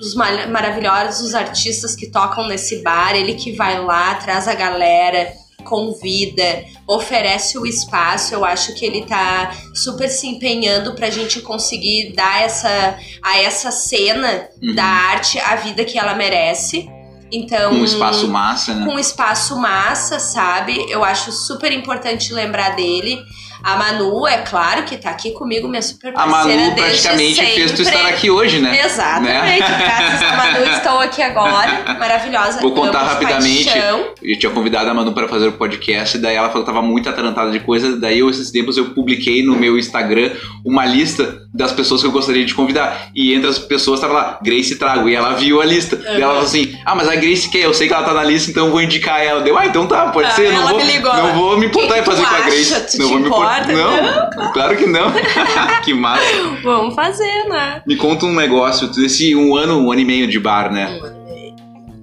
os 0.00 0.16
ma- 0.16 0.48
maravilhosos 0.48 1.32
artistas 1.32 1.94
que 1.94 2.10
tocam 2.10 2.48
nesse 2.48 2.82
bar, 2.82 3.14
ele 3.14 3.34
que 3.34 3.52
vai 3.52 3.80
lá, 3.80 4.16
traz 4.16 4.48
a 4.48 4.54
galera, 4.54 5.38
convida, 5.60 6.64
oferece 6.86 7.58
o 7.58 7.66
espaço. 7.66 8.34
Eu 8.34 8.44
acho 8.44 8.74
que 8.74 8.84
ele 8.84 9.02
tá 9.06 9.54
super 9.74 10.08
se 10.08 10.26
empenhando 10.26 10.94
pra 10.94 11.10
gente 11.10 11.40
conseguir 11.40 12.12
dar 12.14 12.42
essa 12.42 12.96
a 13.22 13.38
essa 13.38 13.70
cena 13.70 14.48
Uhum. 14.62 14.74
da 14.74 14.84
arte 14.84 15.38
a 15.40 15.56
vida 15.56 15.84
que 15.84 15.98
ela 15.98 16.14
merece. 16.14 16.88
Então, 17.32 17.70
Com 17.70 17.76
um 17.76 17.84
espaço 17.84 18.26
massa, 18.28 18.74
né? 18.74 18.84
com 18.84 18.94
um 18.94 18.98
espaço 18.98 19.56
massa, 19.56 20.18
sabe? 20.18 20.84
Eu 20.90 21.04
acho 21.04 21.30
super 21.30 21.70
importante 21.72 22.32
lembrar 22.32 22.70
dele. 22.74 23.18
A 23.62 23.76
Manu, 23.76 24.26
é 24.26 24.38
claro 24.38 24.84
que 24.84 24.96
tá 24.96 25.10
aqui 25.10 25.32
comigo, 25.32 25.68
minha 25.68 25.82
super 25.82 26.10
A 26.16 26.26
parceira 26.26 26.62
Manu 26.62 26.74
desde 26.74 27.02
praticamente 27.08 27.34
fez 27.54 27.70
tu 27.72 27.84
sempre. 27.84 27.94
estar 27.94 28.08
aqui 28.08 28.30
hoje, 28.30 28.58
né? 28.58 28.80
Exatamente, 28.84 29.58
graças 29.58 30.22
a 30.22 30.36
Manu 30.36 30.66
estou 30.76 30.98
aqui 31.00 31.22
agora, 31.22 31.96
maravilhosa. 31.98 32.60
Vou 32.60 32.72
contar 32.72 33.02
rapidamente. 33.02 33.64
paixão. 33.70 34.06
Eu 34.22 34.38
tinha 34.38 34.50
convidado 34.50 34.88
a 34.90 34.94
Manu 34.94 35.12
para 35.12 35.28
fazer 35.28 35.48
o 35.48 35.52
podcast, 35.52 36.16
daí 36.18 36.36
ela 36.36 36.48
falou 36.48 36.64
que 36.64 36.72
tava 36.72 36.82
muito 36.84 37.08
atarantada 37.08 37.50
de 37.50 37.60
coisa. 37.60 37.96
Daí, 37.96 38.18
eu, 38.18 38.30
esses 38.30 38.50
tempos, 38.50 38.76
eu 38.76 38.86
publiquei 38.86 39.42
no 39.44 39.54
meu 39.56 39.78
Instagram 39.78 40.30
uma 40.64 40.84
lista 40.86 41.38
das 41.52 41.72
pessoas 41.72 42.00
que 42.00 42.06
eu 42.06 42.12
gostaria 42.12 42.44
de 42.44 42.54
convidar. 42.54 43.08
E 43.14 43.34
entre 43.34 43.50
as 43.50 43.58
pessoas 43.58 44.00
tava 44.00 44.12
lá, 44.12 44.38
Grace 44.42 44.76
Trago. 44.76 45.08
E 45.08 45.14
ela 45.14 45.34
viu 45.34 45.60
a 45.60 45.64
lista. 45.64 45.96
Daí 45.96 46.20
ela 46.22 46.32
falou 46.34 46.46
assim: 46.46 46.74
Ah, 46.84 46.94
mas 46.94 47.08
a 47.08 47.16
Grace 47.16 47.50
quer, 47.50 47.64
eu 47.64 47.74
sei 47.74 47.88
que 47.88 47.94
ela 47.94 48.04
tá 48.04 48.14
na 48.14 48.24
lista, 48.24 48.50
então 48.50 48.66
eu 48.66 48.72
vou 48.72 48.80
indicar 48.80 49.20
ela. 49.20 49.40
Deu, 49.42 49.58
ah, 49.58 49.66
então 49.66 49.86
tá, 49.86 50.08
pode 50.08 50.28
Ah, 50.28 50.32
ser. 50.32 50.52
Não 50.52 50.68
vou, 50.68 50.80
não 50.80 51.34
vou 51.34 51.58
me 51.58 51.66
importar 51.66 51.98
em 51.98 52.02
fazer 52.04 52.22
tu 52.22 52.28
com 52.28 52.34
a 52.34 52.38
acha? 52.38 52.46
Grace. 52.50 52.96
Tu 52.96 53.02
não 53.02 53.08
vou 53.08 53.18
me 53.18 53.26
importar. 53.26 53.49
Importa. 53.58 54.36
Não, 54.36 54.52
claro 54.52 54.76
que 54.76 54.86
não. 54.86 55.12
que 55.84 55.92
massa. 55.94 56.24
Vamos 56.62 56.94
fazer, 56.94 57.48
né? 57.48 57.82
Me 57.86 57.96
conta 57.96 58.26
um 58.26 58.34
negócio, 58.34 58.90
esse 59.04 59.34
um 59.34 59.54
ano, 59.56 59.78
um 59.78 59.90
ano 59.92 60.00
e 60.00 60.04
meio 60.04 60.26
de 60.28 60.38
bar, 60.38 60.72
né? 60.72 60.98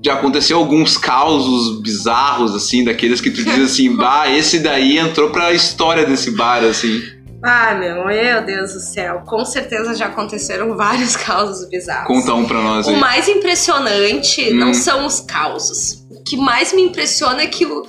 Já 0.03 0.13
aconteceu 0.13 0.57
alguns 0.57 0.95
causos 0.97 1.81
bizarros, 1.81 2.55
assim, 2.55 2.83
daqueles 2.83 3.19
que 3.19 3.31
tu 3.31 3.43
diz 3.43 3.71
assim, 3.71 3.93
bah, 3.97 4.29
esse 4.29 4.59
daí 4.59 4.97
entrou 4.97 5.29
pra 5.31 5.51
história 5.53 6.05
desse 6.05 6.31
bar, 6.31 6.63
assim. 6.63 7.01
Ah, 7.43 7.75
meu, 7.75 8.05
meu 8.05 8.41
Deus 8.45 8.73
do 8.73 8.79
céu. 8.79 9.21
Com 9.25 9.43
certeza 9.45 9.93
já 9.95 10.07
aconteceram 10.07 10.75
vários 10.75 11.15
causos 11.17 11.67
bizarros. 11.69 12.07
Conta 12.07 12.33
um 12.33 12.45
pra 12.45 12.61
nós 12.61 12.87
O 12.87 12.91
aí. 12.91 12.95
mais 12.99 13.27
impressionante 13.27 14.53
Hum. 14.53 14.55
não 14.55 14.73
são 14.73 15.05
os 15.05 15.19
causos. 15.21 16.05
O 16.09 16.23
que 16.23 16.35
mais 16.37 16.73
me 16.73 16.81
impressiona 16.81 17.41
é 17.43 17.47
que 17.47 17.65
o- 17.65 17.83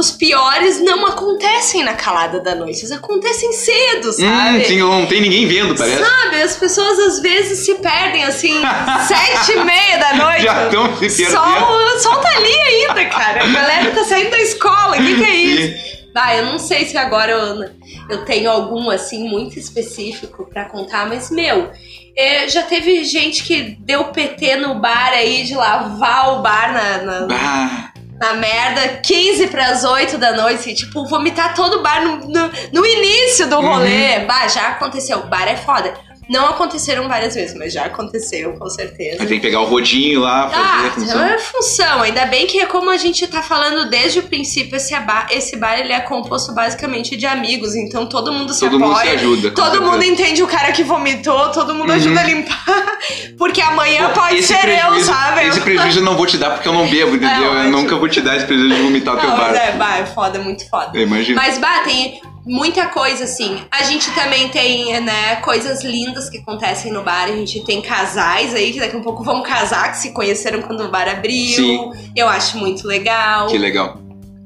os 0.00 0.10
piores 0.10 0.80
não 0.80 1.06
acontecem 1.06 1.84
na 1.84 1.94
calada 1.94 2.40
da 2.40 2.54
noite. 2.54 2.80
Eles 2.80 2.92
acontecem 2.92 3.52
cedo, 3.52 4.12
sabe? 4.12 4.58
Hum, 4.58 4.64
sim, 4.64 4.78
não 4.78 5.06
tem 5.06 5.20
ninguém 5.20 5.46
vendo, 5.46 5.76
parece. 5.76 6.02
Sabe, 6.02 6.42
as 6.42 6.56
pessoas 6.56 6.98
às 6.98 7.20
vezes 7.20 7.60
se 7.60 7.74
perdem 7.76 8.24
assim, 8.24 8.60
sete 9.06 9.52
e 9.52 9.64
meia 9.64 9.98
da 9.98 10.14
noite. 10.14 10.42
Já 10.42 10.64
estão 10.64 10.96
se 10.96 11.22
perdendo. 11.22 11.30
Sol, 11.30 11.72
o 11.72 11.98
sol 12.00 12.16
tá 12.16 12.30
ali 12.36 12.52
ainda, 12.52 13.04
cara. 13.06 13.44
A 13.44 13.46
galera 13.46 13.90
tá 13.92 14.04
saindo 14.04 14.30
da 14.30 14.40
escola. 14.40 14.96
O 14.96 15.04
que, 15.04 15.16
que 15.16 15.24
é 15.24 15.36
isso? 15.36 15.90
Ah, 16.14 16.36
eu 16.36 16.46
não 16.46 16.58
sei 16.58 16.86
se 16.86 16.98
agora 16.98 17.30
eu, 17.30 17.70
eu 18.10 18.24
tenho 18.24 18.50
algum 18.50 18.90
assim 18.90 19.28
muito 19.28 19.58
específico 19.58 20.44
pra 20.50 20.64
contar, 20.64 21.08
mas 21.08 21.30
meu, 21.30 21.70
é, 22.16 22.48
já 22.48 22.62
teve 22.62 23.04
gente 23.04 23.44
que 23.44 23.76
deu 23.80 24.04
PT 24.06 24.56
no 24.56 24.74
bar 24.80 25.12
aí 25.12 25.44
de 25.44 25.54
lavar 25.54 26.34
o 26.34 26.42
bar 26.42 26.72
na, 26.72 26.98
na, 26.98 27.26
Bah, 27.26 27.89
na 28.20 28.34
merda, 28.34 29.00
15 29.02 29.46
pras 29.46 29.82
8 29.82 30.18
da 30.18 30.32
noite, 30.36 30.70
e, 30.70 30.74
tipo, 30.74 31.06
vomitar 31.06 31.54
todo 31.54 31.78
o 31.78 31.82
bar 31.82 32.04
no, 32.04 32.16
no, 32.28 32.50
no 32.70 32.86
início 32.86 33.48
do 33.48 33.58
rolê. 33.60 34.20
Bah, 34.26 34.46
já 34.46 34.68
aconteceu. 34.68 35.20
O 35.20 35.26
bar 35.26 35.48
é 35.48 35.56
foda. 35.56 35.94
Não 36.30 36.46
aconteceram 36.46 37.08
várias 37.08 37.34
vezes, 37.34 37.56
mas 37.56 37.72
já 37.72 37.86
aconteceu, 37.86 38.52
com 38.54 38.68
certeza. 38.70 39.20
Aí 39.20 39.26
tem 39.26 39.38
que 39.40 39.46
pegar 39.46 39.60
o 39.60 39.64
rodinho 39.64 40.20
lá, 40.20 40.48
fazer 40.48 40.62
a 40.62 40.86
Ah, 40.86 40.90
função. 40.94 41.24
é 41.24 41.38
função. 41.38 42.02
Ainda 42.02 42.24
bem 42.26 42.46
que, 42.46 42.64
como 42.66 42.88
a 42.88 42.96
gente 42.96 43.26
tá 43.26 43.42
falando 43.42 43.90
desde 43.90 44.20
o 44.20 44.22
princípio, 44.22 44.76
esse 44.76 44.94
bar, 45.00 45.26
esse 45.30 45.56
bar 45.56 45.78
ele 45.78 45.92
é 45.92 45.98
composto 46.00 46.52
basicamente 46.52 47.16
de 47.16 47.26
amigos. 47.26 47.74
Então 47.74 48.06
todo 48.06 48.32
mundo 48.32 48.54
se 48.54 48.60
Todo 48.60 48.78
mundo 48.78 48.94
se 48.94 49.00
apoia. 49.00 49.14
ajuda. 49.14 49.50
Todo 49.50 49.70
certeza. 49.72 49.90
mundo 49.90 50.04
entende 50.04 50.42
o 50.42 50.46
cara 50.46 50.70
que 50.72 50.84
vomitou, 50.84 51.50
todo 51.50 51.74
mundo 51.74 51.90
Uhum. 51.90 51.96
ajuda 51.96 52.20
a 52.20 52.24
limpar. 52.24 52.64
Porque 53.36 53.60
amanhã 53.60 54.10
Pô, 54.10 54.20
pode 54.20 54.42
ser 54.42 54.68
eu, 54.68 55.00
sabe? 55.00 55.48
Esse 55.48 55.60
prejuízo 55.60 55.98
eu 55.98 56.04
não 56.04 56.16
vou 56.16 56.26
te 56.26 56.36
dar 56.36 56.50
porque 56.50 56.68
eu 56.68 56.72
não 56.72 56.86
bebo, 56.86 57.16
entendeu? 57.16 57.52
É, 57.52 57.56
eu 57.56 57.60
ótimo. 57.60 57.70
nunca 57.78 57.96
vou 57.96 58.08
te 58.08 58.20
dar 58.20 58.36
esse 58.36 58.46
prejuízo 58.46 58.74
de 58.74 58.82
vomitar 58.82 59.14
o 59.16 59.18
teu 59.18 59.30
bar. 59.30 59.54
é, 59.54 59.72
bah, 59.72 59.98
é 59.98 60.06
foda, 60.06 60.38
muito 60.38 60.68
foda. 60.68 60.90
Eu 60.94 61.02
imagino. 61.02 61.34
Mas, 61.36 61.58
bah, 61.58 61.80
tem 61.84 62.20
muita 62.44 62.86
coisa, 62.86 63.24
assim. 63.24 63.60
A 63.70 63.82
gente 63.82 64.10
também 64.12 64.48
tem, 64.48 65.00
né, 65.00 65.36
coisas 65.36 65.82
lindas 65.84 66.28
que 66.30 66.38
acontecem 66.38 66.92
no 66.92 67.02
bar. 67.02 67.24
A 67.24 67.32
gente 67.36 67.64
tem 67.64 67.80
casais 67.82 68.54
aí 68.54 68.72
que 68.72 68.80
daqui 68.80 68.96
a 68.96 68.98
um 68.98 69.02
pouco 69.02 69.22
vão 69.22 69.42
casar, 69.42 69.90
que 69.92 69.98
se 69.98 70.12
conheceram 70.12 70.62
quando 70.62 70.84
o 70.84 70.88
bar 70.88 71.08
abriu. 71.08 71.54
Sim. 71.56 71.90
Eu 72.16 72.28
acho 72.28 72.58
muito 72.58 72.86
legal. 72.86 73.46
Que 73.48 73.58
legal. 73.58 73.98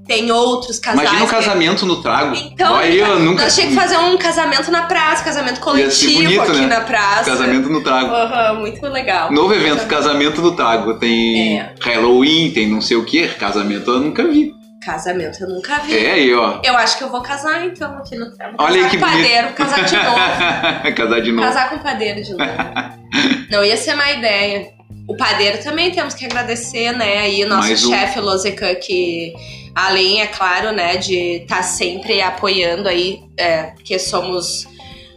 Tem 0.07 0.31
outros 0.31 0.79
casais. 0.79 1.01
Imagina 1.09 1.25
um 1.25 1.27
que- 1.27 1.35
casamento 1.35 1.87
no 1.87 2.03
trago. 2.03 2.37
Então, 2.37 2.77
Aí 2.77 2.99
eu 2.99 3.19
nunca. 3.21 3.45
nós 3.45 3.55
tínhamos 3.55 3.75
que 3.75 3.81
fazer 3.81 3.97
um 3.97 4.19
casamento 4.19 4.71
na 4.71 4.83
praça, 4.83 5.25
casamento 5.25 5.61
coletivo 5.61 6.23
bonito, 6.25 6.43
aqui 6.43 6.61
né? 6.61 6.67
na 6.67 6.81
praça. 6.83 7.25
Casamento 7.31 7.71
no 7.71 7.83
trago. 7.83 8.13
Aham, 8.15 8.59
muito 8.61 8.87
legal. 8.87 9.33
Novo 9.33 9.55
evento, 9.55 9.87
casamento 9.87 10.43
no 10.43 10.53
trago. 10.55 10.99
Tem 10.99 11.59
É. 11.59 11.73
Halloween, 11.81 12.51
tem 12.51 12.69
não 12.69 12.83
sei 12.83 12.99
o 12.99 13.05
que. 13.07 13.27
Casamento 13.29 13.91
eu 13.91 14.01
nunca 14.01 14.29
vi. 14.29 14.54
Casamento 14.85 15.43
eu 15.43 15.49
nunca 15.49 15.79
vi. 15.79 15.97
É 15.97 16.13
aí, 16.13 16.35
ó. 16.35 16.61
Eu 16.63 16.77
acho 16.77 16.99
que 16.99 17.05
eu 17.05 17.09
vou 17.09 17.23
casar 17.23 17.65
então 17.65 17.97
aqui 17.99 18.17
no 18.17 18.31
trago. 18.37 18.57
Olha 18.59 18.85
aí 18.85 18.91
que 18.91 18.99
com 18.99 19.07
bonito. 19.07 19.23
padeiro, 19.23 19.53
casar 19.55 19.85
de 19.85 19.97
novo. 19.97 20.15
Casar 20.95 21.21
de 21.23 21.33
novo. 21.33 21.47
Casar 21.49 21.71
com 21.71 21.79
padeiro 21.79 22.23
de 22.23 22.33
novo. 22.33 22.45
Não 23.51 23.65
ia 23.65 23.77
ser 23.77 23.95
má 23.95 24.11
ideia. 24.11 24.69
O 25.09 25.17
padeiro 25.17 25.63
também 25.63 25.91
temos 25.91 26.15
que 26.15 26.25
agradecer, 26.25 26.93
né? 26.93 27.19
Aí 27.19 27.45
o 27.45 27.49
nosso 27.49 27.69
Mais 27.69 27.85
um. 27.85 27.91
chefe 27.91 28.21
Lozecan, 28.21 28.75
que 28.75 29.33
além, 29.75 30.23
é 30.23 30.27
claro, 30.27 30.73
né, 30.73 30.97
de 30.97 31.43
estar 31.43 31.63
sempre 31.63 32.23
apoiando 32.23 32.89
aí, 32.89 33.21
é, 33.37 33.65
porque 33.65 33.99
somos, 33.99 34.67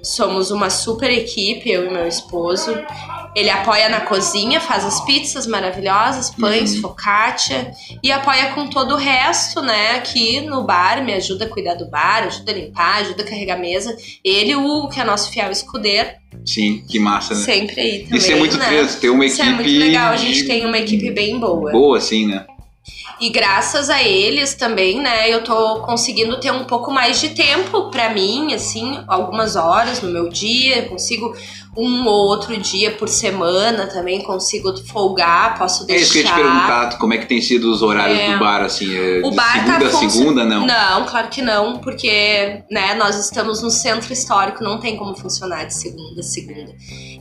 somos 0.03 0.51
uma 0.51 0.69
super 0.69 1.09
equipe, 1.11 1.69
eu 1.69 1.87
e 1.87 1.89
meu 1.93 2.07
esposo. 2.07 2.71
Ele 3.35 3.51
apoia 3.51 3.87
na 3.87 4.01
cozinha, 4.01 4.59
faz 4.59 4.83
as 4.83 4.99
pizzas 5.05 5.45
maravilhosas, 5.45 6.31
pães, 6.31 6.73
Uhum. 6.75 6.81
focaccia, 6.81 7.71
e 8.01 8.11
apoia 8.11 8.47
com 8.53 8.67
todo 8.67 8.95
o 8.95 8.97
resto, 8.97 9.61
né? 9.61 9.91
Aqui 9.97 10.41
no 10.41 10.63
bar, 10.63 11.03
me 11.03 11.13
ajuda 11.13 11.45
a 11.45 11.47
cuidar 11.47 11.75
do 11.75 11.87
bar, 11.87 12.23
ajuda 12.23 12.51
a 12.51 12.55
limpar, 12.55 12.95
ajuda 13.01 13.21
a 13.21 13.25
carregar 13.25 13.55
a 13.55 13.59
mesa. 13.59 13.95
Ele, 14.23 14.55
o 14.55 14.65
Hugo, 14.65 14.89
que 14.89 14.99
é 14.99 15.03
nosso 15.03 15.29
fiel 15.31 15.51
escudeiro, 15.51 16.09
Sim, 16.43 16.83
que 16.89 16.97
massa, 16.97 17.35
né? 17.35 17.41
sempre 17.41 17.79
aí 17.79 18.03
também. 18.05 18.17
Isso 18.17 18.31
é 18.31 18.35
muito 18.35 18.57
né? 18.57 18.65
triste, 18.67 18.99
ter 19.01 19.09
uma 19.11 19.25
Isso 19.25 19.39
equipe. 19.41 19.53
é 19.53 19.55
muito 19.55 19.79
legal, 19.79 20.13
a 20.13 20.17
gente 20.17 20.47
tem 20.47 20.65
uma 20.65 20.77
equipe 20.79 21.11
bem 21.11 21.37
boa. 21.39 21.71
Boa, 21.71 21.97
assim, 21.97 22.25
né? 22.25 22.43
E 23.19 23.29
graças 23.29 23.89
a 23.89 24.01
eles 24.03 24.53
também, 24.53 25.01
né, 25.01 25.27
eu 25.33 25.43
tô 25.43 25.79
conseguindo 25.81 26.39
ter 26.39 26.51
um 26.51 26.65
pouco 26.65 26.91
mais 26.91 27.19
de 27.19 27.29
tempo 27.29 27.89
pra 27.89 28.11
mim, 28.13 28.53
assim, 28.53 28.99
algumas 29.07 29.55
horas 29.55 30.01
no 30.01 30.09
meu 30.11 30.29
dia, 30.29 30.83
eu 30.83 30.89
consigo 30.89 31.35
um 31.75 32.05
ou 32.07 32.27
outro 32.27 32.55
dia 32.57 32.91
por 32.91 33.07
semana 33.07 33.85
também, 33.87 34.23
consigo 34.23 34.75
folgar, 34.87 35.57
posso 35.57 35.83
É 35.83 35.87
deixar. 35.87 36.03
isso 36.03 36.11
que 36.13 36.17
eu 36.19 36.23
ia 36.23 36.29
te 36.29 36.33
perguntar, 36.35 36.97
como 36.99 37.13
é 37.13 37.17
que 37.17 37.25
tem 37.27 37.39
sido 37.41 37.71
os 37.71 37.81
horários 37.81 38.19
É. 38.19 38.33
do 38.33 38.39
bar, 38.39 38.61
assim? 38.63 38.95
é 38.95 39.21
O 39.23 39.31
bar 39.31 39.53
segunda 39.53 39.79
tá 39.79 39.87
a 39.87 40.09
segunda, 40.09 40.45
não? 40.45 40.65
Não, 40.65 41.05
claro 41.05 41.27
que 41.27 41.41
não, 41.41 41.77
porque 41.77 42.63
né, 42.71 42.93
nós 42.95 43.15
estamos 43.17 43.61
no 43.61 43.69
centro 43.71 44.11
histórico, 44.13 44.63
não 44.63 44.79
tem 44.79 44.95
como 44.95 45.15
funcionar 45.15 45.65
de 45.65 45.73
segunda 45.75 46.19
a 46.21 46.23
segunda. 46.23 46.71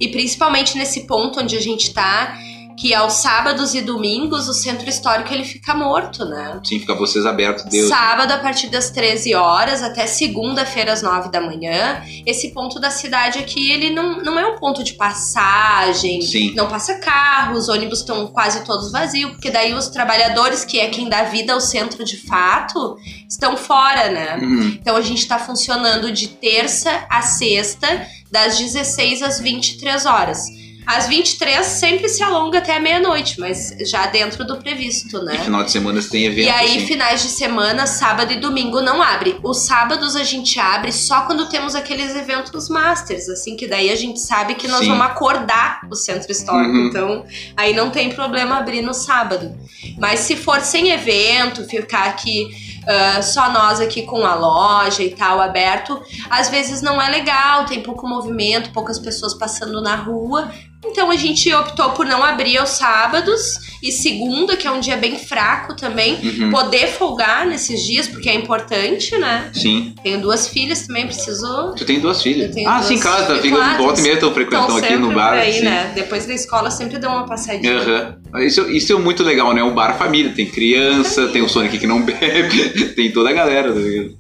E 0.01 0.09
principalmente 0.09 0.77
nesse 0.77 1.07
ponto 1.07 1.41
onde 1.41 1.57
a 1.57 1.61
gente 1.61 1.93
tá, 1.93 2.37
que 2.77 2.95
aos 2.95 3.15
sábados 3.15 3.75
e 3.75 3.81
domingos 3.81 4.49
o 4.49 4.55
centro 4.55 4.89
histórico 4.89 5.33
ele 5.33 5.45
fica 5.45 5.75
morto, 5.75 6.25
né? 6.25 6.61
Sim, 6.63 6.79
fica 6.79 6.95
vocês 6.95 7.25
abertos, 7.25 7.65
Deus. 7.65 7.89
Sábado 7.89 8.31
a 8.33 8.39
partir 8.39 8.69
das 8.69 8.91
13 8.91 9.35
horas 9.35 9.83
até 9.83 10.07
segunda-feira 10.07 10.93
às 10.93 11.03
9 11.03 11.31
da 11.31 11.41
manhã. 11.41 12.03
Esse 12.27 12.53
ponto 12.53 12.79
da 12.79 12.91
cidade 12.91 13.39
aqui, 13.39 13.71
ele 13.71 13.91
não, 13.91 14.23
não 14.23 14.39
é 14.39 14.47
um 14.47 14.59
ponto 14.59 14.85
de 14.85 14.93
passagem, 14.95 16.21
Sim. 16.21 16.55
não 16.55 16.69
passa 16.69 16.97
carro, 16.97 17.57
os 17.57 17.69
ônibus 17.69 18.01
estão 18.01 18.27
quase 18.27 18.65
todos 18.65 18.93
vazios, 18.93 19.31
porque 19.33 19.51
daí 19.51 19.73
os 19.73 19.89
trabalhadores, 19.89 20.65
que 20.65 20.79
é 20.79 20.89
quem 20.89 21.09
dá 21.09 21.23
vida 21.25 21.55
ao 21.55 21.61
centro 21.61 22.05
de 22.05 22.19
fato, 22.19 22.99
estão 23.29 23.57
fora, 23.57 24.11
né? 24.11 24.37
Uhum. 24.37 24.79
Então 24.81 24.97
a 24.97 25.01
gente 25.01 25.27
tá 25.27 25.39
funcionando 25.39 26.13
de 26.13 26.29
terça 26.29 27.07
a 27.09 27.23
sexta, 27.23 28.07
das 28.31 28.59
16 28.59 29.23
às 29.23 29.41
23 29.41 30.05
horas. 30.05 30.66
Às 30.87 31.09
23 31.09 31.67
sempre 31.67 32.09
se 32.09 32.23
alonga 32.23 32.59
até 32.59 32.77
a 32.77 32.81
meia-noite, 32.81 33.41
mas 33.41 33.75
já 33.81 34.07
dentro 34.07 34.47
do 34.47 34.57
previsto, 34.59 35.21
né? 35.23 35.35
E 35.35 35.39
final 35.45 35.65
de 35.65 35.73
semana 35.73 36.01
você 36.01 36.11
tem 36.11 36.25
evento, 36.25 36.47
E 36.47 36.51
aí, 36.51 36.77
assim. 36.77 36.87
finais 36.87 37.23
de 37.23 37.29
semana, 37.29 37.87
sábado 37.87 38.33
e 38.33 38.37
domingo 38.37 38.81
não 38.81 39.03
abre. 39.03 39.39
Os 39.43 39.63
sábados 39.63 40.15
a 40.15 40.23
gente 40.23 40.61
abre 40.61 40.93
só 40.93 41.23
quando 41.23 41.49
temos 41.49 41.75
aqueles 41.75 42.15
eventos 42.15 42.69
masters, 42.69 43.29
assim, 43.29 43.57
que 43.57 43.67
daí 43.67 43.91
a 43.91 43.97
gente 43.97 44.21
sabe 44.21 44.55
que 44.55 44.69
nós 44.69 44.81
Sim. 44.81 44.91
vamos 44.91 45.07
acordar 45.07 45.81
o 45.91 45.97
centro 45.97 46.31
histórico. 46.31 46.77
Uhum. 46.77 46.87
Então, 46.87 47.27
aí 47.57 47.75
não 47.75 47.91
tem 47.91 48.11
problema 48.11 48.57
abrir 48.57 48.83
no 48.83 48.95
sábado. 48.95 49.55
Mas 49.99 50.21
se 50.21 50.37
for 50.37 50.61
sem 50.61 50.91
evento, 50.91 51.65
ficar 51.65 52.05
aqui 52.05 52.49
ah, 52.87 53.21
só 53.21 53.51
nós 53.51 53.81
aqui 53.81 54.03
com 54.03 54.25
a 54.25 54.37
loja 54.37 55.03
e 55.03 55.11
tal 55.11 55.41
aberto, 55.41 56.01
às 56.31 56.49
vezes 56.49 56.81
não 56.81 57.03
é 57.03 57.09
legal, 57.09 57.65
tem 57.65 57.83
pouco 57.83 58.07
movimento, 58.07 58.71
poucas 58.71 58.99
pessoas 58.99 59.35
passando 59.35 59.83
na 59.83 59.97
rua. 59.97 60.53
Então 60.85 61.11
a 61.11 61.17
gente 61.17 61.53
optou 61.53 61.91
por 61.91 62.07
não 62.07 62.23
abrir 62.23 62.57
aos 62.59 62.71
sábados 62.71 63.59
e 63.83 63.91
segunda, 63.93 64.57
que 64.57 64.67
é 64.67 64.71
um 64.71 64.81
dia 64.81 64.97
bem 64.97 65.19
fraco 65.19 65.75
também, 65.77 66.15
Uhum. 66.23 66.51
poder 66.51 66.87
folgar 66.89 67.47
nesses 67.47 67.83
dias, 67.85 68.09
porque 68.09 68.29
é 68.29 68.35
importante, 68.35 69.17
né? 69.19 69.51
Sim. 69.53 69.95
Tenho 70.03 70.21
duas 70.21 70.49
filhas 70.49 70.87
também, 70.87 71.07
preciso. 71.07 71.75
Tu 71.77 71.85
tem 71.85 72.01
duas 72.01 72.23
filhas. 72.23 72.55
Ah, 72.67 72.77
duas 72.77 72.87
sim, 72.87 72.99
claro, 72.99 73.27
tá, 73.27 73.37
fica 73.37 73.57
Claro, 73.57 73.83
volta 73.83 74.01
e 74.01 74.03
meia 74.03 74.15
estão 74.15 74.29
Estão 74.31 74.35
frequentando 74.35 74.77
aqui 74.79 74.97
no 74.97 75.13
bar. 75.13 75.35
aí, 75.35 75.53
sim. 75.55 75.65
né? 75.65 75.93
Depois 75.95 76.27
da 76.27 76.35
escola 76.35 76.71
sempre 76.71 76.99
dão 76.99 77.13
uma 77.13 77.27
passadinha. 77.27 77.77
Aham. 77.79 78.17
Isso, 78.45 78.71
isso 78.71 78.93
é 78.93 78.97
muito 78.97 79.23
legal, 79.23 79.53
né? 79.55 79.63
Um 79.63 79.75
bar 79.75 79.97
família. 79.99 80.33
Tem 80.35 80.47
criança, 80.47 81.29
tem 81.29 81.43
o 81.43 81.49
Sonic 81.49 81.79
que 81.79 81.87
não 81.87 82.01
bebe, 82.05 82.89
tem 82.95 83.11
toda 83.13 83.31
a 83.31 83.33
galera, 83.33 83.73
tá 83.73 83.79
ligado? 83.81 84.15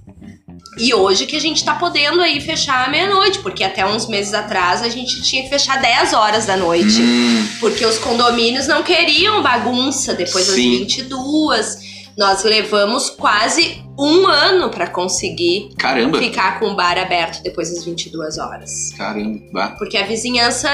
E 0.78 0.92
hoje 0.92 1.24
que 1.26 1.36
a 1.36 1.40
gente 1.40 1.64
tá 1.64 1.74
podendo 1.74 2.20
aí 2.20 2.40
fechar 2.40 2.86
à 2.86 2.90
meia-noite, 2.90 3.38
porque 3.38 3.64
até 3.64 3.86
uns 3.86 4.06
meses 4.08 4.34
atrás 4.34 4.82
a 4.82 4.88
gente 4.90 5.22
tinha 5.22 5.42
que 5.42 5.48
fechar 5.48 5.80
10 5.80 6.12
horas 6.12 6.44
da 6.44 6.56
noite. 6.56 7.00
Hum, 7.00 7.48
Porque 7.60 7.84
os 7.86 7.96
condomínios 7.98 8.66
não 8.66 8.82
queriam 8.82 9.42
bagunça 9.42 10.12
depois 10.14 10.46
das 10.46 10.54
Sim. 10.56 10.78
22. 10.80 11.78
Nós 12.16 12.44
levamos 12.44 13.10
quase 13.10 13.82
um 13.98 14.26
ano 14.26 14.70
pra 14.70 14.86
conseguir 14.86 15.70
caramba. 15.78 16.18
ficar 16.18 16.58
com 16.60 16.66
o 16.66 16.76
bar 16.76 16.98
aberto 16.98 17.42
depois 17.42 17.70
das 17.74 17.84
22 17.84 18.36
horas. 18.38 18.92
Caramba. 18.96 19.74
Porque 19.78 19.96
a 19.96 20.04
vizinhança. 20.04 20.68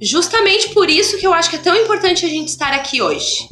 Justamente 0.00 0.68
por 0.68 0.88
isso 0.88 1.18
que 1.18 1.26
eu 1.26 1.34
acho 1.34 1.50
que 1.50 1.56
é 1.56 1.58
tão 1.58 1.74
importante 1.74 2.24
a 2.24 2.28
gente 2.28 2.48
estar 2.48 2.72
aqui 2.72 3.02
hoje. 3.02 3.48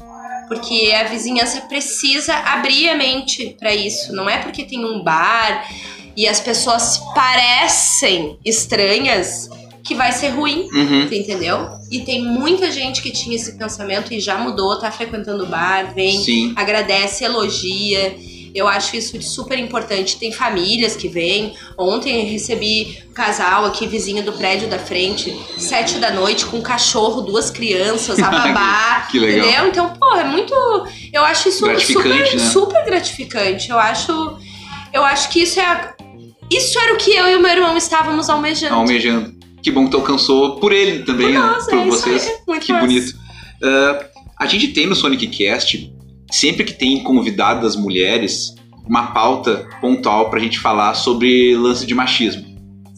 Porque 0.49 0.93
a 0.95 1.05
vizinhança 1.05 1.61
precisa 1.63 2.35
abrir 2.35 2.89
a 2.89 2.97
mente 2.97 3.57
pra 3.59 3.75
isso. 3.75 4.13
Não 4.13 4.29
é 4.29 4.39
porque 4.39 4.65
tem 4.65 4.85
um 4.85 5.03
bar 5.03 5.69
e 6.17 6.27
as 6.27 6.41
pessoas 6.41 6.99
parecem 7.15 8.39
estranhas, 8.45 9.49
que 9.85 9.95
vai 9.95 10.11
ser 10.13 10.31
ruim, 10.31 10.69
Uhum. 10.73 11.03
entendeu? 11.13 11.69
E 11.91 12.01
tem 12.01 12.23
muita 12.23 12.73
gente 12.73 13.01
que 13.01 13.11
tinha 13.11 13.37
esse 13.37 13.57
pensamento 13.57 14.13
e 14.13 14.19
já 14.19 14.37
mudou, 14.37 14.79
tá 14.81 14.91
frequentando 14.91 15.45
o 15.45 15.47
bar, 15.47 15.95
vem, 15.95 16.21
Sim. 16.21 16.53
agradece, 16.57 17.25
elogia. 17.25 18.17
Eu 18.55 18.67
acho 18.69 18.97
isso 18.97 19.21
super 19.23 19.59
importante. 19.59 20.17
Tem 20.19 20.33
famílias 20.33 20.97
que 20.97 21.09
vêm. 21.09 21.55
Ontem 21.79 22.23
eu 22.25 22.31
recebi 22.31 22.99
um 23.11 23.13
casal 23.13 23.65
aqui, 23.65 23.87
vizinho 23.87 24.23
do 24.23 24.33
prédio 24.33 24.69
da 24.69 24.79
frente, 24.79 25.37
sete 25.59 25.99
da 25.99 26.11
noite, 26.11 26.47
com 26.47 26.59
um 26.59 26.63
cachorro, 26.63 27.21
duas 27.23 27.51
crianças, 27.51 28.19
a 28.19 28.29
babá. 28.31 29.07
Que 29.11 29.19
legal. 29.19 29.47
Entendeu? 29.47 29.67
Então, 29.69 29.91
pô, 29.99 30.15
é 30.17 30.25
muito. 30.25 30.55
Eu 31.13 31.25
acho 31.25 31.49
isso 31.49 31.65
Gratificante, 31.65 32.31
super, 32.31 32.37
né? 32.39 32.51
super 32.51 32.85
gratificante. 32.85 33.71
Eu 33.71 33.79
acho. 33.79 34.39
Eu 34.93 35.05
acho 35.05 35.29
que 35.31 35.41
isso 35.43 35.61
é. 35.61 35.65
a- 35.65 35.95
Isso 36.51 36.79
era 36.79 36.95
o 36.95 36.97
que 36.97 37.11
eu 37.11 37.29
e 37.29 37.37
o 37.37 37.43
meu 37.43 37.51
irmão 37.51 37.77
estávamos 37.77 38.31
almejando. 38.31 38.75
Almejando. 38.75 39.35
Que 39.63 39.71
bom 39.71 39.85
que 39.87 39.91
tu 39.91 39.97
alcançou 39.97 40.57
por 40.61 40.73
ele 40.73 41.03
também, 41.03 41.33
né? 41.33 41.39
Nossa, 41.41 41.71
por 41.71 41.79
é 41.81 41.85
vocês. 41.87 42.27
aí. 42.27 42.35
Muito 42.47 42.65
Que 42.67 42.73
massa. 42.73 42.87
bonito. 42.87 43.17
Ah, 43.63 44.07
a 44.39 44.47
gente 44.47 44.69
tem 44.69 44.87
no 44.87 44.95
Sonic 44.95 45.27
Cast, 45.27 45.93
sempre 46.31 46.65
que 46.65 46.73
tem 46.73 47.03
convidadas 47.03 47.77
mulheres, 47.77 48.55
uma 48.87 49.09
pauta 49.09 49.69
pontual 49.81 50.31
pra 50.31 50.41
gente 50.41 50.59
falar 50.59 50.95
sobre 50.95 51.57
lance 51.57 51.87
de 51.87 51.95
machismo. 51.95 52.45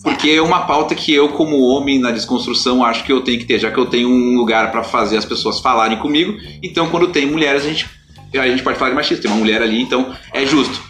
Porque 0.02 0.30
é 0.30 0.42
uma 0.42 0.60
pauta 0.60 0.94
que 0.94 1.12
eu, 1.12 1.30
como 1.30 1.60
homem 1.60 1.98
na 1.98 2.10
desconstrução, 2.10 2.84
acho 2.84 3.04
que 3.04 3.12
eu 3.12 3.20
tenho 3.20 3.38
que 3.38 3.44
ter, 3.44 3.58
já 3.58 3.70
que 3.70 3.78
eu 3.78 3.86
tenho 3.86 4.08
um 4.08 4.36
lugar 4.36 4.70
pra 4.70 4.84
fazer 4.84 5.16
as 5.16 5.24
pessoas 5.24 5.58
falarem 5.58 5.98
comigo. 5.98 6.36
Então, 6.62 6.88
quando 6.88 7.08
tem 7.08 7.26
mulheres, 7.26 7.64
a 7.64 7.68
gente, 7.68 7.86
a 8.34 8.48
gente 8.48 8.62
pode 8.62 8.78
falar 8.78 8.90
de 8.90 8.96
machismo. 8.96 9.22
Tem 9.22 9.30
uma 9.30 9.40
mulher 9.40 9.60
ali, 9.60 9.82
então 9.82 10.14
é 10.32 10.46
justo. 10.46 10.80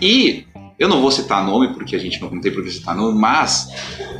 E 0.00 0.44
eu 0.78 0.88
não 0.88 1.00
vou 1.00 1.10
citar 1.10 1.46
nome, 1.46 1.68
porque 1.68 1.96
a 1.96 1.98
gente 1.98 2.20
não 2.20 2.40
tem 2.40 2.52
por 2.52 2.62
que 2.62 2.70
citar 2.70 2.94
nome, 2.94 3.18
mas 3.18 3.68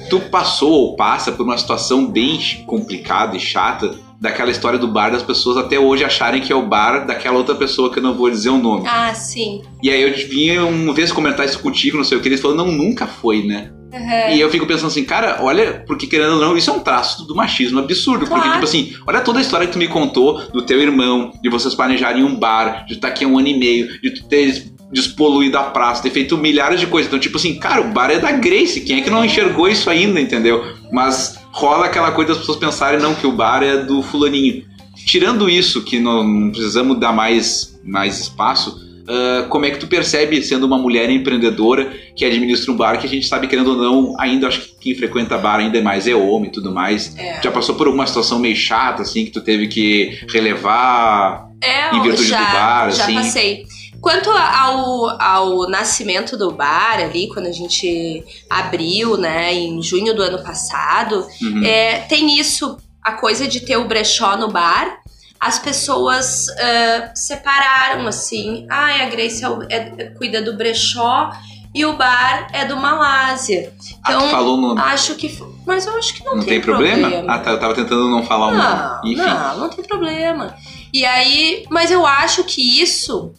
tu 0.08 0.18
passou 0.20 0.70
ou 0.70 0.96
passa 0.96 1.32
por 1.32 1.42
uma 1.42 1.58
situação 1.58 2.06
bem 2.06 2.38
complicada 2.66 3.36
e 3.36 3.40
chata 3.40 3.94
daquela 4.22 4.52
história 4.52 4.78
do 4.78 4.86
bar 4.86 5.10
das 5.10 5.22
pessoas 5.22 5.56
até 5.56 5.80
hoje 5.80 6.04
acharem 6.04 6.40
que 6.40 6.52
é 6.52 6.56
o 6.56 6.62
bar 6.62 7.04
daquela 7.04 7.36
outra 7.36 7.56
pessoa 7.56 7.92
que 7.92 7.98
eu 7.98 8.02
não 8.02 8.14
vou 8.14 8.30
dizer 8.30 8.50
o 8.50 8.56
nome. 8.56 8.84
Ah, 8.86 9.12
sim. 9.12 9.62
E 9.82 9.90
aí 9.90 10.00
eu 10.00 10.14
vinha 10.28 10.64
uma 10.64 10.94
vez 10.94 11.10
comentar 11.10 11.44
isso 11.44 11.58
contigo, 11.58 11.96
não 11.96 12.04
sei 12.04 12.16
o 12.16 12.20
que, 12.20 12.28
eles 12.28 12.40
falaram, 12.40 12.64
não, 12.64 12.72
nunca 12.72 13.04
foi, 13.04 13.42
né? 13.42 13.72
Uhum. 13.92 14.34
E 14.34 14.40
eu 14.40 14.48
fico 14.48 14.64
pensando 14.64 14.86
assim, 14.86 15.02
cara, 15.04 15.38
olha, 15.42 15.82
porque 15.88 16.06
querendo 16.06 16.34
ou 16.34 16.40
não, 16.40 16.56
isso 16.56 16.70
é 16.70 16.72
um 16.72 16.78
traço 16.78 17.26
do 17.26 17.34
machismo 17.34 17.80
absurdo. 17.80 18.20
Porque, 18.20 18.36
Claro. 18.40 18.52
tipo 18.52 18.64
assim, 18.64 18.94
olha 19.06 19.20
toda 19.20 19.40
a 19.40 19.42
história 19.42 19.66
que 19.66 19.72
tu 19.72 19.78
me 19.78 19.88
contou 19.88 20.40
do 20.52 20.62
teu 20.62 20.80
irmão, 20.80 21.32
de 21.42 21.50
vocês 21.50 21.74
planejarem 21.74 22.22
um 22.22 22.34
bar, 22.36 22.86
de 22.86 22.94
tu 22.94 22.98
estar 22.98 23.08
aqui 23.08 23.24
há 23.24 23.28
um 23.28 23.36
ano 23.36 23.48
e 23.48 23.58
meio, 23.58 24.00
de 24.00 24.14
tu 24.14 24.24
ter 24.28 24.72
despoluído 24.92 25.58
a 25.58 25.64
praça, 25.64 26.02
ter 26.02 26.10
feito 26.10 26.38
milhares 26.38 26.78
de 26.78 26.86
coisas. 26.86 27.08
Então, 27.08 27.18
tipo 27.18 27.38
assim, 27.38 27.58
cara, 27.58 27.80
o 27.80 27.92
bar 27.92 28.10
é 28.10 28.20
da 28.20 28.30
Grace, 28.30 28.80
quem 28.82 29.00
é 29.00 29.02
que 29.02 29.10
não 29.10 29.24
enxergou 29.24 29.68
isso 29.68 29.90
ainda, 29.90 30.20
entendeu? 30.20 30.64
Mas 30.92 31.41
rola 31.52 31.86
aquela 31.86 32.10
coisa 32.12 32.30
das 32.30 32.38
pessoas 32.38 32.58
pensarem, 32.58 33.00
não, 33.00 33.14
que 33.14 33.26
o 33.26 33.32
bar 33.32 33.62
é 33.62 33.76
do 33.76 34.02
fulaninho. 34.02 34.64
Tirando 35.06 35.48
isso, 35.48 35.82
que 35.82 35.98
não 35.98 36.22
não 36.24 36.50
precisamos 36.50 36.98
dar 36.98 37.12
mais, 37.12 37.78
mais 37.84 38.20
espaço, 38.20 38.80
ah, 39.08 39.46
como 39.48 39.64
é 39.64 39.70
que 39.70 39.78
tu 39.78 39.86
percebe, 39.86 40.42
sendo 40.42 40.64
uma 40.64 40.78
mulher 40.78 41.10
empreendedora 41.10 41.92
que 42.14 42.24
administra 42.24 42.72
um 42.72 42.76
bar, 42.76 42.98
que 42.98 43.06
a 43.06 43.08
gente 43.08 43.26
sabe, 43.26 43.46
querendo 43.46 43.70
ou 43.70 43.76
não, 43.76 44.20
ainda 44.20 44.46
acho 44.48 44.60
que 44.60 44.74
quem 44.80 44.94
frequenta 44.94 45.36
bar 45.38 45.58
ainda 45.58 45.78
é 45.78 45.82
mais 45.82 46.06
é 46.06 46.14
homem 46.14 46.48
e 46.48 46.52
tudo 46.52 46.72
mais. 46.72 47.16
É. 47.16 47.40
Já 47.42 47.50
passou 47.50 47.74
por 47.74 47.86
alguma 47.86 48.06
situação 48.06 48.38
meio 48.38 48.56
chata, 48.56 49.02
assim, 49.02 49.24
que 49.24 49.30
tu 49.30 49.40
teve 49.40 49.66
que 49.66 50.20
relevar? 50.28 51.48
É, 51.62 51.94
Em 51.94 52.02
virtude 52.02 52.28
já, 52.28 52.38
do 52.38 52.52
bar, 52.52 52.90
já 52.90 53.04
assim. 53.04 53.14
passei. 53.14 53.64
Quanto 54.02 54.28
ao, 54.30 55.08
ao 55.20 55.70
nascimento 55.70 56.36
do 56.36 56.50
bar 56.50 56.98
ali, 57.00 57.28
quando 57.28 57.46
a 57.46 57.52
gente 57.52 58.22
abriu, 58.50 59.16
né, 59.16 59.54
em 59.54 59.80
junho 59.80 60.12
do 60.14 60.20
ano 60.22 60.42
passado, 60.42 61.26
Uhum. 61.40 61.64
é, 61.64 62.00
tem 62.00 62.38
isso, 62.38 62.76
a 63.02 63.12
coisa 63.12 63.46
de 63.46 63.60
ter 63.60 63.76
o 63.76 63.86
brechó 63.86 64.36
no 64.36 64.48
bar. 64.48 64.98
As 65.40 65.58
pessoas 65.58 66.46
ah, 66.50 67.10
separaram 67.14 68.06
assim. 68.06 68.66
Ai, 68.70 69.02
a 69.02 69.08
Grace 69.08 69.42
é 69.44 69.48
o- 69.48 69.62
é- 69.64 69.92
é- 69.98 70.04
cuida 70.16 70.40
do 70.42 70.56
brechó 70.56 71.30
e 71.74 71.84
o 71.84 71.96
bar 71.96 72.48
é 72.52 72.64
do 72.64 72.76
Malásia. 72.76 73.72
ah, 74.04 74.10
Então, 74.12 74.20
tu 74.22 74.28
falou 74.30 74.56
no. 74.56 74.78
acho 74.80 75.14
que. 75.16 75.36
Mas 75.66 75.86
eu 75.86 75.96
acho 75.96 76.14
que 76.14 76.24
não, 76.24 76.36
não 76.36 76.44
tem 76.44 76.60
problema? 76.60 77.08
Ah, 77.28 77.38
tá, 77.38 77.50
eu 77.52 77.58
tava 77.60 77.74
tentando 77.74 78.08
não 78.08 78.24
falar 78.24 78.48
o 78.48 78.54
nome. 78.56 79.12
Enfim. 79.12 79.22
não, 79.22 79.58
não 79.58 79.68
tem 79.68 79.84
problema. 79.84 80.54
E 80.92 81.04
aí, 81.04 81.64
mas 81.70 81.90
eu 81.90 82.04
acho 82.06 82.44
que 82.44 82.80
isso 82.82 83.32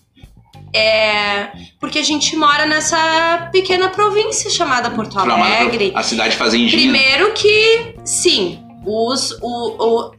é 0.76 1.50
porque 1.80 2.00
a 2.00 2.04
gente 2.04 2.36
mora 2.36 2.66
nessa 2.66 3.50
pequena 3.52 3.90
província 3.90 4.50
chamada 4.50 4.90
Porto 4.90 5.20
Alegre. 5.20 5.92
A 5.96 6.02
cidade 6.04 6.36
fazendinha. 6.36 6.72
Primeiro 6.72 7.32
que, 7.34 7.96
sim, 8.04 8.64
os, 8.86 9.32
o, 9.42 9.76
o- 9.80 10.12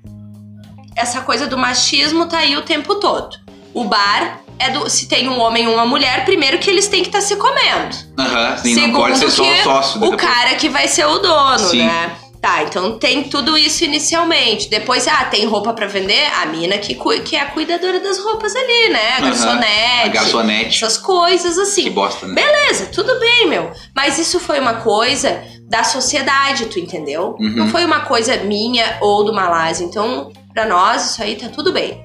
essa 0.97 1.21
coisa 1.23 1.47
do 1.47 1.59
machismo 1.59 2.27
tá 2.27 2.39
aí 2.39 2.57
o 2.57 2.63
tempo 2.63 2.95
todo. 2.97 3.37
O 3.73 3.85
bar 3.85 4.41
é 4.59 4.71
do. 4.71 4.89
Se 4.89 5.09
tem 5.09 5.29
um 5.29 5.41
homem 5.41 5.65
e 5.65 5.67
uma 5.67 5.85
mulher, 5.85 6.25
primeiro 6.25 6.59
que 6.59 6.71
eles 6.71 6.87
têm 6.87 7.03
que 7.03 7.09
estar 7.09 7.21
se 7.21 7.35
comendo. 7.37 7.97
Aham, 8.19 8.57
sim, 8.59 8.75
não 8.75 8.83
Segundo 8.83 8.99
pode 9.01 9.19
ser 9.19 9.31
só 9.31 9.43
o 9.43 9.57
sócio. 9.65 10.05
O 10.05 10.17
cara 10.17 10.55
que 10.55 10.69
vai 10.69 10.87
ser 10.87 11.05
o 11.07 11.19
dono, 11.19 11.59
Sim. 11.59 11.85
né? 11.85 12.17
Tá, 12.45 12.63
então 12.63 12.99
tem 12.99 13.23
tudo 13.25 13.57
isso 13.57 13.85
inicialmente. 13.85 14.69
Depois, 14.69 15.09
ah, 15.09 15.25
tem 15.25 15.47
roupa 15.47 15.73
pra 15.73 15.87
vender? 15.87 16.27
A 16.43 16.45
mina 16.45 16.77
que, 16.77 16.95
que 17.23 17.37
é 17.37 17.41
a 17.41 17.47
cuidadora 17.47 17.99
das 18.01 18.19
roupas 18.19 18.55
ali, 18.55 18.91
né? 18.93 19.13
A 19.17 19.21
garçonete. 19.23 20.03
A 20.05 20.09
garçonete. 20.09 20.85
Essas 20.85 20.99
coisas 20.99 21.55
Que 21.55 21.63
assim. 21.63 21.91
bosta, 21.91 22.27
né? 22.27 22.35
Beleza, 22.35 22.91
tudo 22.93 23.19
bem, 23.19 23.49
meu. 23.49 23.73
Mas 23.97 24.19
isso 24.19 24.39
foi 24.39 24.61
uma 24.61 24.75
coisa 24.75 25.43
da 25.71 25.83
sociedade, 25.85 26.67
tu 26.67 26.79
entendeu? 26.79 27.35
Uhum. 27.41 27.57
Não 27.57 27.69
foi 27.69 27.83
uma 27.83 28.01
coisa 28.01 28.37
minha 28.37 28.99
ou 29.01 29.25
do 29.25 29.33
Malásia. 29.33 29.83
Então, 29.87 30.31
pra 30.53 30.67
nós, 30.67 31.13
isso 31.13 31.23
aí 31.23 31.37
tá 31.37 31.49
tudo 31.49 31.73
bem. 31.73 32.05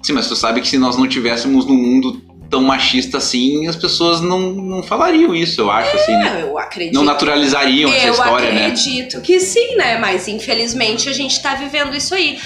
Sim, 0.00 0.12
mas 0.12 0.28
tu 0.28 0.36
sabe 0.36 0.60
que 0.60 0.68
se 0.68 0.78
nós 0.78 0.96
não 0.96 1.08
tivéssemos 1.08 1.66
num 1.66 1.74
mundo 1.74 2.22
tão 2.50 2.62
machista 2.62 3.18
assim, 3.18 3.66
as 3.66 3.76
pessoas 3.76 4.20
não, 4.20 4.52
não 4.52 4.82
falariam 4.82 5.34
isso, 5.34 5.60
eu 5.60 5.70
acho, 5.70 5.96
assim, 5.96 6.12
né? 6.12 6.42
Eu 6.42 6.58
acredito. 6.58 6.94
Não 6.94 7.04
naturalizariam 7.04 7.92
essa 7.92 8.06
Eu 8.06 8.12
história, 8.12 8.52
né? 8.52 8.66
acredito 8.66 9.20
que 9.20 9.40
sim, 9.40 9.76
né? 9.76 9.98
Mas 9.98 10.28
infelizmente 10.28 11.08
a 11.08 11.12
gente 11.12 11.40
tá 11.42 11.54
vivendo 11.54 11.94
isso 11.94 12.14
aí. 12.14 12.38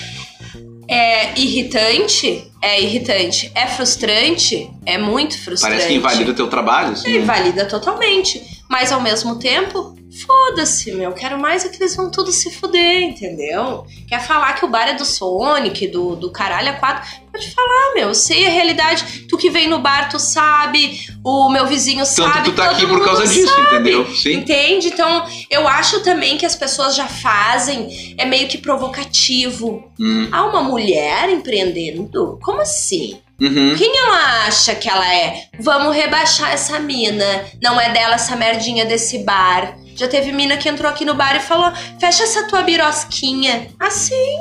É 0.88 1.38
irritante? 1.38 2.50
É 2.60 2.80
irritante. 2.82 3.50
É 3.54 3.66
frustrante? 3.66 4.68
É 4.84 4.98
muito 4.98 5.38
frustrante. 5.42 5.74
Parece 5.74 5.88
que 5.88 5.94
invalida 5.94 6.34
teu 6.34 6.48
trabalho, 6.48 6.92
assim. 6.92 7.08
É, 7.08 7.12
né? 7.12 7.18
invalida 7.18 7.64
totalmente. 7.66 8.42
Mas 8.68 8.90
ao 8.90 9.00
mesmo 9.00 9.38
tempo, 9.38 9.94
foda-se, 10.26 10.92
meu. 10.92 11.12
Quero 11.12 11.38
mais 11.38 11.64
é 11.64 11.68
que 11.68 11.76
eles 11.76 11.94
vão 11.94 12.10
tudo 12.10 12.32
se 12.32 12.50
fuder, 12.50 13.02
entendeu? 13.02 13.86
Quer 14.08 14.20
falar 14.20 14.52
que 14.54 14.64
o 14.64 14.68
bar 14.68 14.88
é 14.88 14.94
do 14.94 15.04
Sonic, 15.04 15.86
do, 15.88 16.16
do 16.16 16.30
caralho 16.30 16.70
a 16.70 16.72
quatro? 16.74 17.08
Pode 17.30 17.50
falar, 17.52 17.94
meu. 17.94 18.08
Eu 18.08 18.14
sei 18.14 18.46
a 18.46 18.50
realidade. 18.50 19.26
Tu 19.28 19.36
que 19.38 19.50
vem 19.50 19.68
no 19.68 19.78
bar, 19.78 20.08
tu 20.08 20.18
sabe. 20.18 21.00
O 21.24 21.48
meu 21.50 21.66
vizinho 21.66 22.04
Tanto 22.04 22.14
sabe. 22.32 22.44
tu 22.50 22.52
tá 22.52 22.70
aqui 22.70 22.86
por 22.86 23.04
causa 23.04 23.26
disso, 23.26 23.46
sabe. 23.54 23.66
entendeu? 23.76 24.14
Sim. 24.14 24.32
Entende? 24.34 24.88
Então, 24.88 25.24
eu 25.48 25.68
acho 25.68 26.00
também 26.00 26.36
que 26.36 26.44
as 26.46 26.56
pessoas 26.56 26.94
já 26.96 27.06
fazem, 27.06 28.14
é 28.18 28.24
meio 28.24 28.48
que 28.48 28.58
provocativo. 28.58 29.84
Hum, 29.98 30.28
Ah, 30.32 30.44
uma 30.46 30.62
mulher 30.62 31.28
empreendendo? 31.30 32.38
Como 32.42 32.60
assim? 32.60 33.18
uhum. 33.40 33.74
Quem 33.76 33.96
ela 33.96 34.46
acha 34.46 34.74
que 34.74 34.88
ela 34.88 35.14
é? 35.14 35.44
Vamos 35.58 35.94
rebaixar 35.94 36.52
essa 36.52 36.78
mina. 36.80 37.44
Não 37.62 37.80
é 37.80 37.90
dela 37.92 38.16
essa 38.16 38.36
merdinha 38.36 38.84
desse 38.84 39.18
bar. 39.20 39.78
Já 40.00 40.08
teve 40.08 40.32
mina 40.32 40.56
que 40.56 40.66
entrou 40.66 40.90
aqui 40.90 41.04
no 41.04 41.12
bar 41.12 41.36
e 41.36 41.40
falou: 41.40 41.70
fecha 41.98 42.22
essa 42.22 42.44
tua 42.48 42.62
birosquinha. 42.62 43.68
Assim. 43.78 44.34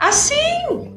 Assim. 0.00 0.90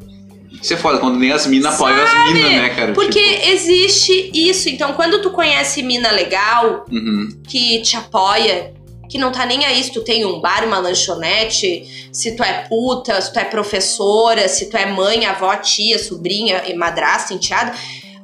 Isso 0.59 0.73
é 0.73 0.77
foda, 0.77 0.97
quando 0.97 1.19
nem 1.19 1.31
as 1.31 1.45
minas 1.45 1.75
apoiam 1.75 2.03
as 2.03 2.33
minas, 2.33 2.51
né, 2.53 2.69
cara? 2.69 2.93
Porque 2.93 3.21
Tipo, 3.21 3.47
existe 3.49 4.31
isso. 4.33 4.67
Então, 4.67 4.93
quando 4.93 5.21
tu 5.21 5.29
conhece 5.29 5.83
mina 5.83 6.09
legal, 6.09 6.85
uhum. 6.91 7.29
que 7.47 7.79
te 7.83 7.95
apoia, 7.95 8.73
que 9.07 9.19
não 9.19 9.31
tá 9.31 9.45
nem 9.45 9.63
aí 9.63 9.83
se 9.83 9.91
tu 9.91 10.01
tem 10.03 10.25
um 10.25 10.41
bar, 10.41 10.65
uma 10.65 10.79
lanchonete, 10.79 12.09
se 12.11 12.35
tu 12.35 12.41
é 12.41 12.65
puta, 12.67 13.21
se 13.21 13.31
tu 13.31 13.37
é 13.37 13.45
professora, 13.45 14.47
se 14.47 14.71
tu 14.71 14.75
é 14.75 14.87
mãe, 14.87 15.27
avó, 15.27 15.55
tia, 15.57 15.99
sobrinha, 15.99 16.63
madrasta, 16.75 17.31
enteada. 17.31 17.73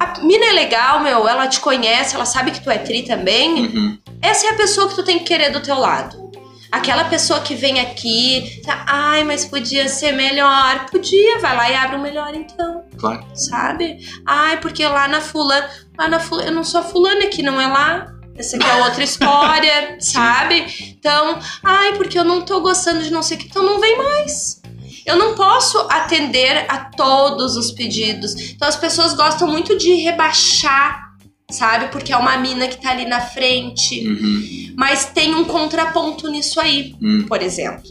A 0.03 0.19
mina 0.21 0.45
é 0.47 0.51
legal, 0.51 0.99
meu, 0.99 1.27
ela 1.27 1.47
te 1.47 1.59
conhece, 1.61 2.15
ela 2.15 2.25
sabe 2.25 2.51
que 2.51 2.61
tu 2.61 2.69
é 2.69 2.77
tri 2.77 3.03
também. 3.03 3.65
Uhum. 3.67 3.97
Essa 4.21 4.47
é 4.47 4.49
a 4.49 4.55
pessoa 4.55 4.89
que 4.89 4.95
tu 4.95 5.03
tem 5.03 5.19
que 5.19 5.25
querer 5.25 5.49
do 5.49 5.61
teu 5.61 5.79
lado. 5.79 6.23
Aquela 6.71 7.05
pessoa 7.05 7.39
que 7.39 7.53
vem 7.55 7.79
aqui, 7.79 8.61
tá, 8.65 8.83
ai, 8.87 9.23
mas 9.23 9.45
podia 9.45 9.87
ser 9.87 10.11
melhor. 10.11 10.87
Podia, 10.89 11.37
vai 11.39 11.55
lá 11.55 11.69
e 11.69 11.75
abre 11.75 11.95
o 11.97 12.01
melhor 12.01 12.33
então 12.33 12.83
Claro. 12.97 13.23
sabe? 13.35 13.97
Ai, 14.25 14.59
porque 14.59 14.85
lá 14.85 15.07
na 15.07 15.21
fulana, 15.21 15.69
lá 15.97 16.07
na 16.07 16.19
fulana, 16.19 16.49
eu 16.49 16.53
não 16.55 16.63
sou 16.63 16.81
a 16.81 16.83
fulana 16.83 17.25
aqui, 17.25 17.43
não 17.43 17.61
é 17.61 17.67
lá. 17.67 18.07
Essa 18.35 18.57
aqui 18.57 18.67
é 18.67 18.75
outra 18.83 19.03
história, 19.03 19.97
sabe? 20.01 20.65
Então, 20.97 21.37
ai, 21.63 21.93
porque 21.93 22.17
eu 22.17 22.23
não 22.23 22.41
tô 22.41 22.59
gostando 22.59 23.03
de 23.03 23.11
não 23.11 23.21
sei 23.21 23.37
o 23.37 23.39
que, 23.39 23.45
então 23.47 23.61
não 23.63 23.79
vem 23.79 23.95
mais. 23.95 24.59
Eu 25.05 25.17
não 25.17 25.35
posso 25.35 25.77
atender 25.89 26.65
a 26.69 26.77
todos 26.77 27.55
os 27.57 27.71
pedidos. 27.71 28.33
Então 28.51 28.67
as 28.67 28.75
pessoas 28.75 29.13
gostam 29.13 29.47
muito 29.47 29.77
de 29.77 29.93
rebaixar 29.95 31.03
sabe? 31.51 31.87
Porque 31.89 32.11
é 32.11 32.17
uma 32.17 32.35
mina 32.37 32.67
que 32.67 32.81
tá 32.81 32.89
ali 32.91 33.05
na 33.05 33.21
frente. 33.21 34.07
Uhum. 34.07 34.73
Mas 34.75 35.05
tem 35.05 35.35
um 35.35 35.43
contraponto 35.45 36.27
nisso 36.27 36.59
aí, 36.59 36.95
Hum. 36.99 37.25
por 37.27 37.43
exemplo. 37.43 37.83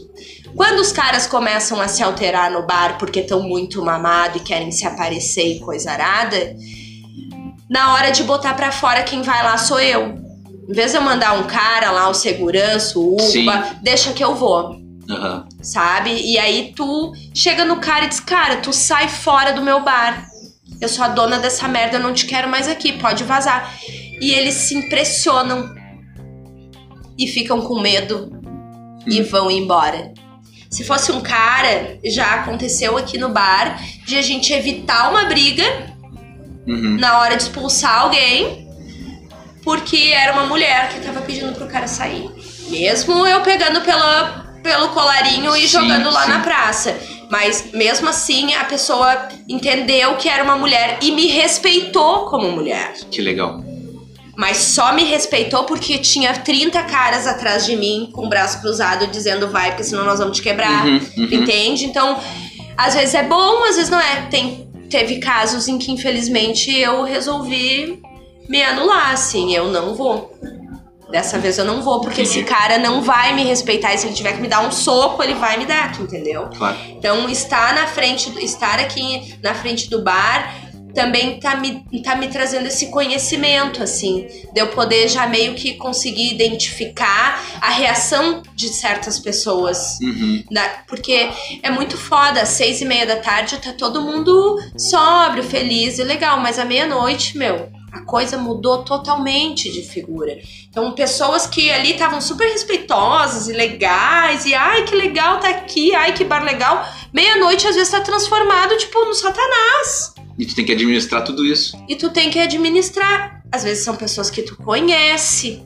Quando 0.55 0.79
os 0.79 0.91
caras 0.91 1.25
começam 1.25 1.79
a 1.81 1.87
se 1.87 2.03
alterar 2.03 2.51
no 2.51 2.65
bar 2.65 2.97
porque 2.97 3.21
estão 3.21 3.41
muito 3.41 3.81
mamado 3.83 4.37
e 4.37 4.41
querem 4.41 4.71
se 4.71 4.85
aparecer 4.85 5.55
e 5.55 5.59
coisa 5.59 5.91
arada, 5.91 6.55
na 7.69 7.93
hora 7.93 8.11
de 8.11 8.23
botar 8.23 8.53
pra 8.53 8.71
fora 8.71 9.01
quem 9.03 9.21
vai 9.21 9.41
lá 9.43 9.57
sou 9.57 9.79
eu. 9.79 10.21
Em 10.69 10.73
vez 10.73 10.91
de 10.91 10.97
eu 10.97 11.01
mandar 11.01 11.33
um 11.39 11.43
cara 11.43 11.89
lá, 11.91 12.09
o 12.09 12.13
segurança, 12.13 12.99
o 12.99 13.17
Sim. 13.19 13.43
Uba, 13.43 13.77
deixa 13.81 14.13
que 14.13 14.23
eu 14.23 14.35
vou, 14.35 14.75
Aham. 15.09 15.47
sabe? 15.61 16.11
E 16.11 16.37
aí 16.39 16.73
tu 16.75 17.11
chega 17.33 17.65
no 17.65 17.77
cara 17.77 18.05
e 18.05 18.07
diz, 18.07 18.19
cara, 18.19 18.57
tu 18.57 18.71
sai 18.71 19.07
fora 19.09 19.51
do 19.53 19.61
meu 19.61 19.81
bar. 19.83 20.25
Eu 20.79 20.87
sou 20.89 21.03
a 21.03 21.09
dona 21.09 21.39
dessa 21.39 21.67
merda, 21.67 21.97
eu 21.97 22.01
não 22.01 22.13
te 22.13 22.25
quero 22.25 22.49
mais 22.49 22.67
aqui, 22.67 22.93
pode 22.93 23.23
vazar. 23.23 23.73
E 24.21 24.31
eles 24.31 24.53
se 24.55 24.75
impressionam 24.75 25.73
e 27.17 27.27
ficam 27.27 27.61
com 27.61 27.79
medo 27.79 28.31
e 29.05 29.21
vão 29.21 29.51
embora. 29.51 30.13
Se 30.69 30.83
fosse 30.83 31.11
um 31.11 31.21
cara, 31.21 31.99
já 32.03 32.35
aconteceu 32.35 32.97
aqui 32.97 33.17
no 33.17 33.29
bar 33.29 33.79
de 34.05 34.17
a 34.17 34.21
gente 34.21 34.51
evitar 34.53 35.09
uma 35.09 35.25
briga 35.25 35.63
Uhum. 36.65 36.97
na 36.97 37.19
hora 37.19 37.35
de 37.35 37.43
expulsar 37.43 38.03
alguém, 38.03 38.65
porque 39.63 39.97
era 40.15 40.31
uma 40.31 40.45
mulher 40.45 40.89
que 40.89 41.01
tava 41.01 41.21
pedindo 41.21 41.53
pro 41.53 41.67
cara 41.67 41.87
sair. 41.87 42.29
Mesmo 42.69 43.27
eu 43.27 43.41
pegando 43.41 43.81
pela, 43.81 44.42
pelo 44.63 44.89
colarinho 44.89 45.55
e 45.55 45.61
Sim, 45.61 45.67
jogando 45.67 46.09
lá 46.09 46.23
sim. 46.23 46.29
na 46.29 46.39
praça. 46.39 46.97
Mas 47.29 47.71
mesmo 47.73 48.09
assim, 48.09 48.53
a 48.55 48.63
pessoa 48.63 49.27
entendeu 49.47 50.15
que 50.15 50.29
era 50.29 50.43
uma 50.43 50.55
mulher 50.55 50.99
e 51.01 51.11
me 51.11 51.27
respeitou 51.27 52.25
como 52.25 52.51
mulher. 52.51 52.93
Que 53.11 53.21
legal. 53.21 53.63
Mas 54.35 54.57
só 54.57 54.93
me 54.93 55.03
respeitou 55.03 55.63
porque 55.65 55.99
tinha 55.99 56.33
30 56.33 56.81
caras 56.83 57.27
atrás 57.27 57.65
de 57.65 57.75
mim 57.75 58.09
com 58.11 58.25
o 58.25 58.29
braço 58.29 58.61
cruzado 58.61 59.05
dizendo 59.07 59.47
vai, 59.47 59.69
porque 59.71 59.83
senão 59.83 60.05
nós 60.05 60.19
vamos 60.19 60.37
te 60.37 60.43
quebrar. 60.43 60.87
Uhum, 60.87 61.01
uhum. 61.17 61.23
Entende? 61.31 61.85
Então, 61.85 62.19
às 62.75 62.95
vezes 62.95 63.13
é 63.13 63.23
bom, 63.23 63.63
às 63.63 63.75
vezes 63.75 63.89
não 63.91 63.99
é. 63.99 64.27
Tem, 64.31 64.67
teve 64.89 65.19
casos 65.19 65.67
em 65.67 65.77
que, 65.77 65.91
infelizmente, 65.91 66.71
eu 66.71 67.03
resolvi 67.03 68.01
me 68.49 68.63
anular, 68.63 69.11
assim. 69.11 69.55
Eu 69.55 69.71
não 69.71 69.93
vou. 69.93 70.33
Dessa 71.09 71.37
vez 71.37 71.57
eu 71.57 71.65
não 71.65 71.81
vou, 71.81 72.01
porque 72.01 72.21
esse 72.21 72.43
cara 72.43 72.77
não 72.79 73.01
vai 73.01 73.33
me 73.35 73.43
respeitar. 73.43 73.93
E 73.93 73.97
se 73.97 74.07
ele 74.07 74.15
tiver 74.15 74.33
que 74.33 74.41
me 74.41 74.47
dar 74.47 74.61
um 74.61 74.71
soco, 74.71 75.21
ele 75.21 75.35
vai 75.35 75.57
me 75.57 75.65
dar, 75.65 75.99
entendeu? 76.01 76.49
Claro. 76.57 76.77
Então, 76.89 77.29
estar 77.29 77.75
na 77.75 77.85
frente, 77.87 78.31
estar 78.43 78.79
aqui 78.79 79.35
na 79.43 79.53
frente 79.53 79.89
do 79.89 80.01
bar 80.01 80.61
também 80.93 81.39
tá 81.39 81.55
me, 81.55 81.83
tá 82.03 82.15
me 82.15 82.27
trazendo 82.27 82.67
esse 82.67 82.91
conhecimento, 82.91 83.81
assim, 83.81 84.27
de 84.53 84.61
eu 84.61 84.67
poder 84.67 85.07
já 85.07 85.25
meio 85.25 85.55
que 85.55 85.73
conseguir 85.73 86.31
identificar 86.31 87.43
a 87.59 87.69
reação 87.71 88.43
de 88.55 88.69
certas 88.69 89.19
pessoas. 89.19 89.97
Uhum. 90.01 90.43
Da- 90.51 90.83
porque 90.87 91.29
é 91.63 91.71
muito 91.71 91.97
foda, 91.97 92.41
às 92.43 92.49
seis 92.49 92.79
e 92.81 92.85
meia 92.85 93.05
da 93.07 93.15
tarde 93.17 93.57
tá 93.57 93.73
todo 93.73 94.01
mundo 94.03 94.59
sóbrio, 94.77 95.43
feliz 95.43 95.97
e 95.97 96.03
legal, 96.03 96.39
mas 96.39 96.59
à 96.59 96.65
meia-noite, 96.65 97.37
meu, 97.37 97.71
a 97.93 98.01
coisa 98.01 98.37
mudou 98.37 98.83
totalmente 98.83 99.71
de 99.71 99.83
figura. 99.83 100.39
Então, 100.67 100.91
pessoas 100.93 101.45
que 101.45 101.69
ali 101.71 101.91
estavam 101.91 102.19
super 102.19 102.47
respeitosas 102.51 103.47
e 103.47 103.53
legais, 103.53 104.45
e 104.47 104.55
ai 104.55 104.83
que 104.83 104.95
legal 104.95 105.39
tá 105.39 105.49
aqui, 105.49 105.93
ai 105.93 106.11
que 106.11 106.23
bar 106.23 106.43
legal, 106.43 106.83
meia-noite 107.13 107.67
às 107.67 107.75
vezes 107.75 107.91
tá 107.91 108.01
transformado, 108.01 108.75
tipo, 108.77 109.05
no 109.05 109.13
satanás. 109.13 110.15
E 110.39 110.45
tu 110.47 110.55
tem 110.55 110.65
que 110.65 110.71
administrar 110.71 111.23
tudo 111.23 111.45
isso. 111.45 111.77
E 111.87 111.95
tu 111.95 112.09
tem 112.09 112.31
que 112.31 112.39
administrar. 112.39 113.43
Às 113.51 113.63
vezes 113.63 113.83
são 113.83 113.95
pessoas 113.95 114.31
que 114.31 114.41
tu 114.41 114.57
conhece, 114.57 115.61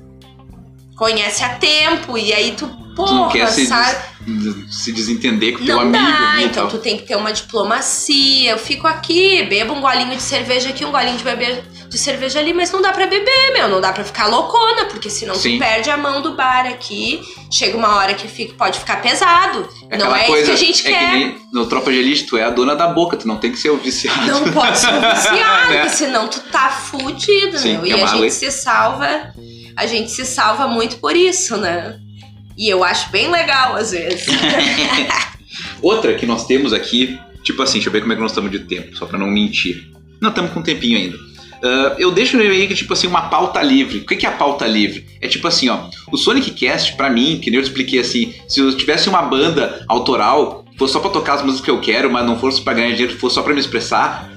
conhece 0.98 1.42
há 1.46 1.56
tempo, 1.56 2.18
e 2.18 2.34
aí 2.34 2.52
tu, 2.58 2.68
tu 2.68 2.94
porra, 2.96 3.48
se, 3.48 3.66
sabe? 3.68 3.92
des- 3.96 4.17
se 4.70 4.92
desentender 4.92 5.58
com 5.58 5.66
teu 5.66 5.76
Não 5.76 5.84
amigo 5.84 5.98
dá, 5.98 6.42
e 6.42 6.46
então 6.46 6.68
tu 6.68 6.78
tem 6.80 6.98
que 6.98 7.04
ter 7.04 7.16
uma 7.16 7.32
diplomacia. 7.32 8.52
Eu 8.52 8.58
fico 8.58 8.86
aqui, 8.88 9.44
bebo 9.44 9.74
um 9.74 9.82
golinho 9.82 10.16
de 10.16 10.22
cerveja 10.22 10.70
aqui, 10.70 10.84
um 10.84 10.92
golinho 10.92 11.18
de 11.18 11.24
beber 11.24 11.64
de 11.88 11.98
cerveja 11.98 12.40
ali, 12.40 12.54
mas 12.54 12.70
não 12.72 12.82
dá 12.82 12.92
pra 12.92 13.08
beber, 13.08 13.54
meu, 13.54 13.70
não 13.70 13.80
dá 13.80 13.94
pra 13.94 14.04
ficar 14.04 14.28
loucona, 14.28 14.86
porque 14.86 15.10
senão 15.10 15.34
Sim. 15.36 15.54
tu 15.54 15.60
perde 15.60 15.90
a 15.90 15.96
mão 15.96 16.22
do 16.22 16.34
bar 16.36 16.66
aqui. 16.68 17.22
Chega 17.50 17.78
uma 17.78 17.96
hora 17.96 18.14
que 18.14 18.28
fica, 18.28 18.54
pode 18.56 18.78
ficar 18.80 19.02
pesado. 19.02 19.68
É 19.90 19.98
não 19.98 20.14
é 20.14 20.26
coisa, 20.26 20.52
isso 20.54 20.64
que 20.64 20.64
a 20.64 20.68
gente 20.74 20.88
é 20.88 20.92
quer. 20.92 21.00
que 21.12 21.16
nem 21.18 21.38
no 21.54 21.66
Tropa 21.66 21.90
de 21.92 21.98
Elite, 21.98 22.26
tu 22.26 22.36
é 22.36 22.44
a 22.44 22.50
dona 22.50 22.76
da 22.76 22.88
boca, 22.88 23.16
tu 23.16 23.26
não 23.28 23.38
tem 23.38 23.52
que 23.52 23.58
ser 23.58 23.70
o 23.70 23.78
viciado. 23.78 24.26
Não 24.28 24.52
pode 24.52 24.78
ser 24.78 24.90
um 24.90 25.00
viciado, 25.16 25.70
Né? 25.74 25.90
senão 25.90 26.28
tu 26.28 26.42
tá 26.52 26.70
fudido, 26.70 27.58
Sim, 27.58 27.78
meu. 27.78 27.86
E 27.88 27.92
é 27.92 28.04
a 28.04 28.06
gente 28.08 28.20
lei. 28.20 28.30
se 28.30 28.52
salva, 28.52 29.32
a 29.78 29.86
gente 29.86 30.12
se 30.12 30.26
salva 30.26 30.68
muito 30.68 30.98
por 30.98 31.16
isso, 31.16 31.56
né? 31.56 31.98
E 32.58 32.68
eu 32.68 32.84
acho 32.84 33.12
bem 33.12 33.30
legal 33.30 33.76
às 33.76 33.92
vezes. 33.92 34.26
Outra 35.82 36.16
que 36.16 36.26
nós 36.26 36.46
temos 36.46 36.74
aqui, 36.74 37.20
tipo 37.44 37.62
assim, 37.62 37.74
deixa 37.74 37.90
eu 37.90 37.94
ver 37.94 38.02
como 38.02 38.14
é 38.14 38.16
que 38.16 38.22
nós 38.22 38.32
estamos 38.32 38.52
de 38.52 38.60
tempo, 38.60 38.96
só 38.98 39.06
pra 39.06 39.18
não 39.18 39.28
mentir. 39.28 39.92
Não, 40.20 40.30
estamos 40.30 40.52
com 40.52 40.60
um 40.60 40.64
tempinho 40.64 40.98
ainda. 40.98 41.18
Ah, 41.64 41.96
eu 41.98 42.12
deixo 42.12 42.38
aí 42.38 42.68
que, 42.68 42.76
tipo 42.76 42.94
assim, 42.94 43.08
uma 43.08 43.24
pauta 43.30 43.62
livre. 43.62 44.00
O 44.00 44.06
que 44.06 44.26
é 44.26 44.30
a 44.30 44.34
pauta 44.34 44.66
livre? 44.68 45.06
É 45.22 45.28
tipo 45.28 45.48
assim, 45.48 45.70
ó. 45.70 45.90
O 46.12 46.18
Sonic 46.18 46.52
Cast, 46.52 46.96
pra 46.96 47.10
mim, 47.10 47.40
que 47.40 47.50
nem 47.50 47.60
eu 47.60 47.64
expliquei 47.64 48.00
assim, 48.00 48.34
se 48.48 48.60
eu 48.60 48.76
tivesse 48.76 49.10
uma 49.10 49.22
banda 49.22 49.84
autoral, 49.88 50.66
fosse 50.78 50.94
só 50.94 51.00
pra 51.00 51.10
tocar 51.10 51.36
as 51.36 51.42
músicas 51.42 51.66
que 51.66 51.72
eu 51.72 51.82
quero, 51.82 52.12
mas 52.12 52.26
não 52.26 52.40
fosse 52.40 52.62
pra 52.62 52.74
ganhar 52.74 52.92
dinheiro, 52.92 53.18
fosse 53.18 53.36
só 53.36 53.42
pra 53.42 53.54
me 53.54 53.60
expressar, 53.60 54.32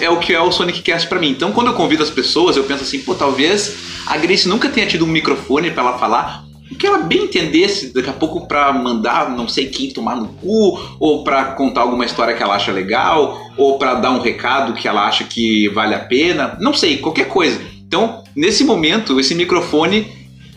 é 0.00 0.08
o 0.08 0.18
que 0.18 0.32
é 0.32 0.40
o 0.40 0.50
Sonic 0.50 0.80
Cast 0.82 1.08
pra 1.08 1.18
mim. 1.18 1.30
Então, 1.30 1.52
quando 1.52 1.68
eu 1.68 1.74
convido 1.74 2.02
as 2.02 2.10
pessoas, 2.10 2.56
eu 2.56 2.64
penso 2.64 2.82
assim, 2.82 3.00
pô, 3.00 3.14
talvez 3.14 3.76
a 4.06 4.16
Grace 4.16 4.48
nunca 4.48 4.68
tenha 4.68 4.86
tido 4.86 5.04
um 5.04 5.08
microfone 5.08 5.70
pra 5.70 5.82
ela 5.82 5.98
falar, 5.98 6.44
o 6.70 6.74
que 6.74 6.86
ela 6.86 6.98
bem 6.98 7.24
entendesse 7.24 7.92
daqui 7.92 8.10
a 8.10 8.12
pouco 8.12 8.46
pra 8.46 8.72
mandar 8.72 9.30
não 9.30 9.48
sei 9.48 9.66
quem 9.66 9.90
tomar 9.90 10.16
no 10.16 10.28
cu, 10.28 10.78
ou 10.98 11.22
pra 11.22 11.44
contar 11.44 11.82
alguma 11.82 12.04
história 12.04 12.34
que 12.34 12.42
ela 12.42 12.54
acha 12.54 12.72
legal, 12.72 13.38
ou 13.56 13.78
pra 13.78 13.94
dar 13.94 14.10
um 14.10 14.20
recado 14.20 14.74
que 14.74 14.88
ela 14.88 15.06
acha 15.06 15.24
que 15.24 15.68
vale 15.68 15.94
a 15.94 16.00
pena, 16.00 16.56
não 16.60 16.74
sei, 16.74 16.98
qualquer 16.98 17.28
coisa. 17.28 17.60
Então, 17.86 18.24
nesse 18.34 18.64
momento, 18.64 19.18
esse 19.20 19.34
microfone 19.34 20.12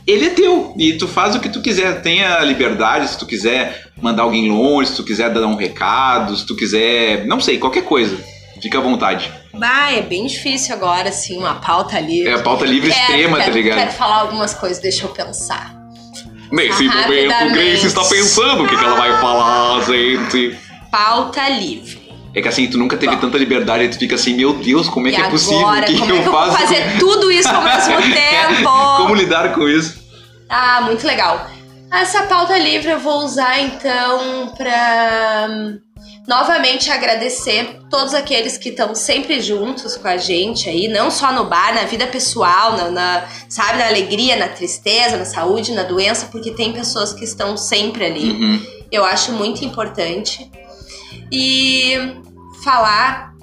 ele 0.08 0.26
é 0.26 0.30
teu 0.32 0.74
e 0.76 0.94
tu 0.94 1.08
faz 1.08 1.36
o 1.36 1.40
que 1.40 1.50
tu 1.50 1.62
quiser, 1.62 2.02
tenha 2.02 2.40
liberdade, 2.40 3.10
se 3.10 3.20
tu 3.20 3.28
quiser 3.28 3.92
mandar 4.02 4.24
alguém 4.24 4.50
longe, 4.50 4.90
se 4.90 4.96
tu 4.96 5.04
quiser 5.04 5.32
dar 5.32 5.46
um 5.46 5.56
recado, 5.56 6.36
se 6.36 6.46
tu 6.46 6.56
quiser, 6.56 7.28
não 7.28 7.40
sei, 7.40 7.60
qualquer 7.60 7.84
coisa. 7.84 8.18
Fica 8.60 8.80
à 8.80 8.82
vontade. 8.82 9.32
Bah, 9.54 9.92
é 9.92 10.02
bem 10.02 10.26
difícil 10.26 10.74
agora, 10.74 11.10
assim, 11.10 11.38
uma 11.38 11.56
pauta 11.56 11.96
ali. 11.96 12.28
É 12.28 12.34
a 12.34 12.40
pauta 12.40 12.66
livre 12.66 12.92
Quero, 12.92 13.02
extrema, 13.02 13.38
quero, 13.38 13.50
tá 13.52 13.56
ligado? 13.56 13.78
Quero 13.78 13.92
falar 13.92 14.18
algumas 14.18 14.54
coisas, 14.54 14.80
deixa 14.80 15.06
eu 15.06 15.10
pensar. 15.10 15.79
Nesse 16.52 16.84
momento. 16.84 17.54
Grace 17.54 17.86
está 17.88 18.04
pensando 18.04 18.64
o 18.64 18.68
que, 18.68 18.76
que 18.76 18.84
ela 18.84 18.96
vai 18.96 19.20
falar, 19.20 19.82
gente. 19.86 20.58
Pauta 20.92 21.48
livre. 21.50 22.00
É 22.34 22.42
que 22.42 22.48
assim, 22.48 22.68
tu 22.68 22.78
nunca 22.78 22.96
teve 22.96 23.14
Bom. 23.16 23.22
tanta 23.22 23.38
liberdade, 23.38 23.88
tu 23.90 23.98
fica 24.00 24.16
assim, 24.16 24.36
meu 24.36 24.54
Deus, 24.54 24.88
como 24.88 25.08
é 25.08 25.12
e 25.12 25.16
que 25.16 25.22
é 25.22 25.30
possível? 25.30 25.60
agora, 25.68 25.82
o 25.82 25.86
que, 25.86 25.94
como 25.98 26.06
que 26.06 26.12
é 26.12 26.16
eu 26.16 26.22
que 26.22 26.28
eu 26.28 26.32
vou 26.32 26.42
faço? 26.42 26.58
fazer 26.58 27.00
tudo 27.00 27.32
isso 27.32 27.50
ao 27.50 27.64
mesmo 27.64 27.96
tempo? 28.14 28.70
Como 28.98 29.16
lidar 29.16 29.54
com 29.54 29.68
isso? 29.68 30.00
Ah, 30.48 30.82
muito 30.82 31.06
legal. 31.06 31.48
Essa 31.92 32.24
pauta 32.24 32.56
livre 32.58 32.92
eu 32.92 33.00
vou 33.00 33.24
usar 33.26 33.60
então 33.62 34.54
pra 34.56 35.48
hum, 35.50 35.80
novamente 36.30 36.92
agradecer 36.92 37.80
todos 37.90 38.14
aqueles 38.14 38.56
que 38.56 38.70
estão 38.70 38.94
sempre 38.94 39.42
juntos 39.42 39.98
com 39.98 40.08
a 40.08 40.16
gente 40.16 40.70
aí, 40.70 40.88
não 40.88 41.10
só 41.10 41.32
no 41.34 41.46
bar, 41.46 41.74
na 41.74 41.86
vida 41.86 42.06
pessoal, 42.06 42.78
na, 42.78 42.92
na- 42.92 43.28
sabe, 43.50 43.80
na 43.80 43.88
alegria, 43.88 44.36
na 44.36 44.48
tristeza, 44.48 45.18
na 45.18 45.26
saúde, 45.26 45.72
na 45.74 45.82
doença, 45.82 46.28
porque 46.32 46.52
tem 46.52 46.72
pessoas 46.72 47.12
que 47.14 47.24
estão 47.24 47.58
sempre 47.58 48.06
ali. 48.06 48.30
Uhum. 48.30 48.66
Eu 48.92 49.04
acho 49.04 49.32
muito 49.34 49.66
importante. 49.66 50.50
E 51.32 51.96
falar 52.64 53.34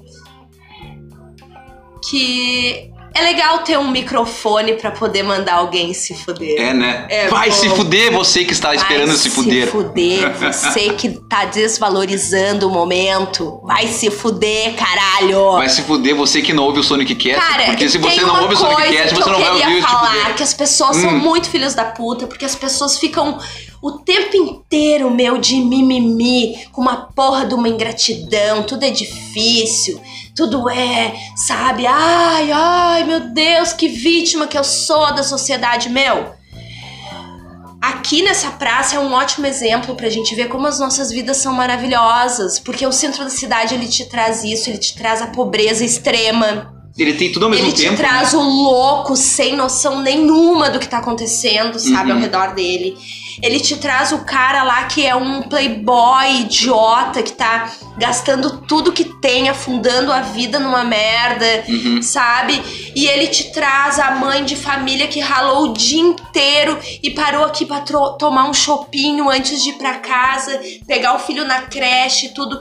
que 2.08 2.90
é 3.16 3.22
legal 3.22 3.60
ter 3.60 3.78
um 3.78 3.90
microfone 3.90 4.74
pra 4.74 4.90
poder 4.90 5.22
mandar 5.22 5.54
alguém 5.54 5.94
se 5.94 6.14
fuder. 6.14 6.60
É, 6.60 6.74
né? 6.74 7.06
É, 7.08 7.28
vai 7.28 7.48
bom. 7.48 7.56
se 7.56 7.68
fuder, 7.70 8.12
você 8.12 8.44
que 8.44 8.52
está 8.52 8.74
esperando 8.74 9.08
Vai 9.08 9.16
se 9.16 9.30
fuder. 9.30 9.64
Se 9.64 9.70
fuder, 9.70 10.32
você 10.52 10.90
que 10.90 11.08
tá 11.28 11.46
desvalorizando 11.46 12.68
o 12.68 12.70
momento. 12.70 13.60
Vai 13.64 13.86
se 13.88 14.10
fuder, 14.10 14.74
caralho. 14.74 15.52
Vai 15.52 15.68
se 15.68 15.82
fuder, 15.82 16.14
você 16.14 16.42
que 16.42 16.52
não 16.52 16.64
ouve 16.64 16.80
o 16.80 16.82
Sonic 16.82 17.14
Cast. 17.14 17.40
Cara, 17.40 17.64
porque 17.66 17.88
se 17.88 17.96
você 17.96 18.20
não 18.20 18.42
ouve 18.42 18.54
o 18.54 18.56
Sonic 18.56 18.92
Cast, 18.92 19.14
que 19.14 19.22
você 19.22 19.30
não 19.30 19.40
vai 19.40 19.50
ouvir 19.50 19.78
o 19.78 19.82
falar, 19.82 20.34
que 20.34 20.42
as 20.42 20.52
pessoas 20.52 20.96
são 20.98 21.10
Hum. 21.10 21.18
muito 21.18 21.48
filhos 21.48 21.74
da 21.74 21.84
puta, 21.84 22.26
porque 22.26 22.44
as 22.44 22.54
pessoas 22.54 22.98
ficam 22.98 23.38
o 23.82 23.92
tempo 23.92 24.36
inteiro, 24.36 25.10
meu, 25.10 25.38
de 25.38 25.56
mimimi, 25.56 26.66
com 26.72 26.82
uma 26.82 26.96
porra 27.14 27.46
de 27.46 27.54
uma 27.54 27.68
ingratidão, 27.68 28.62
tudo 28.64 28.84
é 28.84 28.90
difícil, 28.90 30.00
tudo 30.36 30.68
é, 30.68 31.14
sabe? 31.34 31.86
Ai, 31.86 32.52
ai, 32.52 33.04
meu 33.04 33.20
Deus, 33.20 33.72
que 33.72 33.88
vítima 33.88 34.46
que 34.46 34.58
eu 34.58 34.62
sou 34.62 35.14
da 35.14 35.22
sociedade, 35.22 35.88
meu. 35.88 36.36
Aqui 37.80 38.22
nessa 38.22 38.50
praça 38.50 38.96
é 38.96 38.98
um 38.98 39.12
ótimo 39.12 39.46
exemplo 39.46 39.94
pra 39.94 40.10
gente 40.10 40.34
ver 40.34 40.48
como 40.48 40.66
as 40.66 40.78
nossas 40.78 41.10
vidas 41.10 41.38
são 41.38 41.54
maravilhosas, 41.54 42.58
porque 42.58 42.86
o 42.86 42.92
centro 42.92 43.24
da 43.24 43.30
cidade 43.30 43.74
ele 43.74 43.88
te 43.88 44.04
traz 44.04 44.44
isso, 44.44 44.68
ele 44.68 44.78
te 44.78 44.94
traz 44.94 45.22
a 45.22 45.28
pobreza 45.28 45.84
extrema. 45.84 46.75
Ele 46.98 47.12
tem 47.12 47.30
tudo 47.30 47.44
ao 47.44 47.50
mesmo 47.50 47.66
Ele 47.66 47.72
te 47.72 47.82
tempo. 47.82 47.96
traz 47.96 48.32
o 48.32 48.40
louco 48.40 49.14
sem 49.16 49.54
noção 49.54 50.00
nenhuma 50.00 50.70
do 50.70 50.78
que 50.78 50.88
tá 50.88 50.98
acontecendo, 50.98 51.78
sabe, 51.78 52.10
Uhum. 52.10 52.16
ao 52.16 52.22
redor 52.22 52.54
dele. 52.54 52.96
Ele 53.42 53.60
te 53.60 53.76
traz 53.76 54.12
o 54.12 54.20
cara 54.24 54.62
lá 54.62 54.84
que 54.84 55.04
é 55.04 55.14
um 55.14 55.42
playboy 55.42 56.40
idiota 56.40 57.22
que 57.22 57.32
tá 57.32 57.70
gastando 57.98 58.62
tudo 58.62 58.92
que 58.92 59.04
tem, 59.20 59.50
afundando 59.50 60.10
a 60.10 60.22
vida 60.22 60.58
numa 60.58 60.84
merda, 60.84 61.64
Uhum. 61.68 62.00
sabe? 62.00 62.62
E 62.94 63.06
ele 63.06 63.26
te 63.26 63.52
traz 63.52 63.98
a 63.98 64.12
mãe 64.12 64.42
de 64.42 64.56
família 64.56 65.06
que 65.06 65.20
ralou 65.20 65.64
o 65.68 65.72
dia 65.74 66.00
inteiro 66.00 66.78
e 67.02 67.10
parou 67.10 67.44
aqui 67.44 67.66
pra 67.66 67.80
tomar 68.18 68.48
um 68.48 68.54
chopinho 68.54 69.28
antes 69.28 69.62
de 69.62 69.68
ir 69.68 69.74
pra 69.74 69.96
casa, 69.98 70.58
pegar 70.86 71.14
o 71.14 71.18
filho 71.18 71.44
na 71.46 71.60
creche 71.62 72.26
e 72.26 72.28
tudo. 72.30 72.58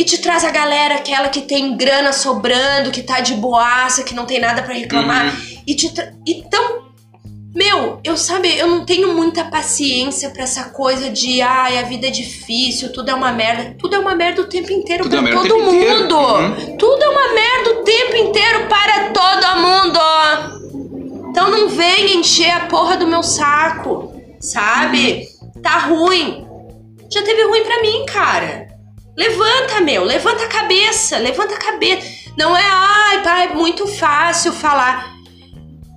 E 0.00 0.04
te 0.04 0.16
traz 0.16 0.46
a 0.46 0.50
galera, 0.50 0.94
aquela 0.94 1.28
que 1.28 1.42
tem 1.42 1.76
grana 1.76 2.10
sobrando, 2.10 2.90
que 2.90 3.02
tá 3.02 3.20
de 3.20 3.34
boaça, 3.34 4.02
que 4.02 4.14
não 4.14 4.24
tem 4.24 4.40
nada 4.40 4.62
pra 4.62 4.72
reclamar. 4.72 5.26
Uhum. 5.26 5.62
E 5.66 5.74
te 5.74 5.92
tra... 5.92 6.10
Então, 6.26 6.86
meu, 7.54 8.00
eu 8.02 8.16
sabe, 8.16 8.48
eu 8.56 8.66
não 8.66 8.86
tenho 8.86 9.12
muita 9.12 9.44
paciência 9.44 10.30
pra 10.30 10.44
essa 10.44 10.70
coisa 10.70 11.10
de 11.10 11.42
ai, 11.42 11.76
a 11.76 11.82
vida 11.82 12.06
é 12.06 12.10
difícil, 12.10 12.94
tudo 12.94 13.10
é 13.10 13.14
uma 13.14 13.30
merda. 13.30 13.76
Tudo 13.78 13.94
é 13.94 13.98
uma 13.98 14.14
merda 14.14 14.40
o 14.40 14.46
tempo 14.46 14.72
inteiro 14.72 15.02
Tudo 15.04 15.16
é 15.16 15.20
pra 15.20 15.38
o 15.38 15.42
todo 15.46 15.64
mundo. 15.64 16.16
Uhum. 16.16 16.76
Tudo 16.78 17.02
é 17.02 17.08
uma 17.10 17.34
merda 17.34 17.70
o 17.72 17.84
tempo 17.84 18.16
inteiro 18.16 18.68
para 18.70 19.10
todo 19.10 19.60
mundo. 19.60 21.28
Então 21.28 21.50
não 21.50 21.68
venha 21.68 22.14
encher 22.14 22.52
a 22.52 22.60
porra 22.60 22.96
do 22.96 23.06
meu 23.06 23.22
saco, 23.22 24.14
sabe? 24.40 25.28
Tá 25.62 25.78
ruim. 25.80 26.46
Já 27.12 27.22
teve 27.22 27.42
ruim 27.44 27.64
pra 27.64 27.82
mim, 27.82 28.06
cara. 28.06 28.69
Levanta, 29.20 29.82
meu, 29.82 30.02
levanta 30.02 30.44
a 30.44 30.48
cabeça, 30.48 31.18
levanta 31.18 31.54
a 31.54 31.58
cabeça. 31.58 32.08
Não 32.38 32.56
é, 32.56 32.64
ai, 32.66 33.50
é 33.50 33.54
muito 33.54 33.86
fácil 33.86 34.50
falar. 34.50 35.14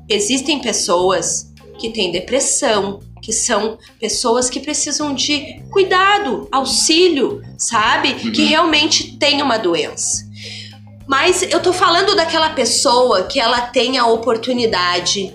Existem 0.09 0.59
pessoas 0.59 1.49
que 1.79 1.89
têm 1.89 2.11
depressão, 2.11 2.99
que 3.21 3.31
são 3.31 3.77
pessoas 3.97 4.49
que 4.49 4.59
precisam 4.59 5.15
de 5.15 5.61
cuidado, 5.71 6.49
auxílio, 6.51 7.41
sabe? 7.57 8.13
Que 8.15 8.43
realmente 8.43 9.15
tem 9.17 9.41
uma 9.41 9.55
doença. 9.55 10.27
Mas 11.07 11.43
eu 11.43 11.61
tô 11.61 11.71
falando 11.71 12.17
daquela 12.17 12.49
pessoa 12.49 13.23
que 13.23 13.39
ela 13.39 13.61
tem 13.61 13.97
a 13.97 14.05
oportunidade, 14.05 15.33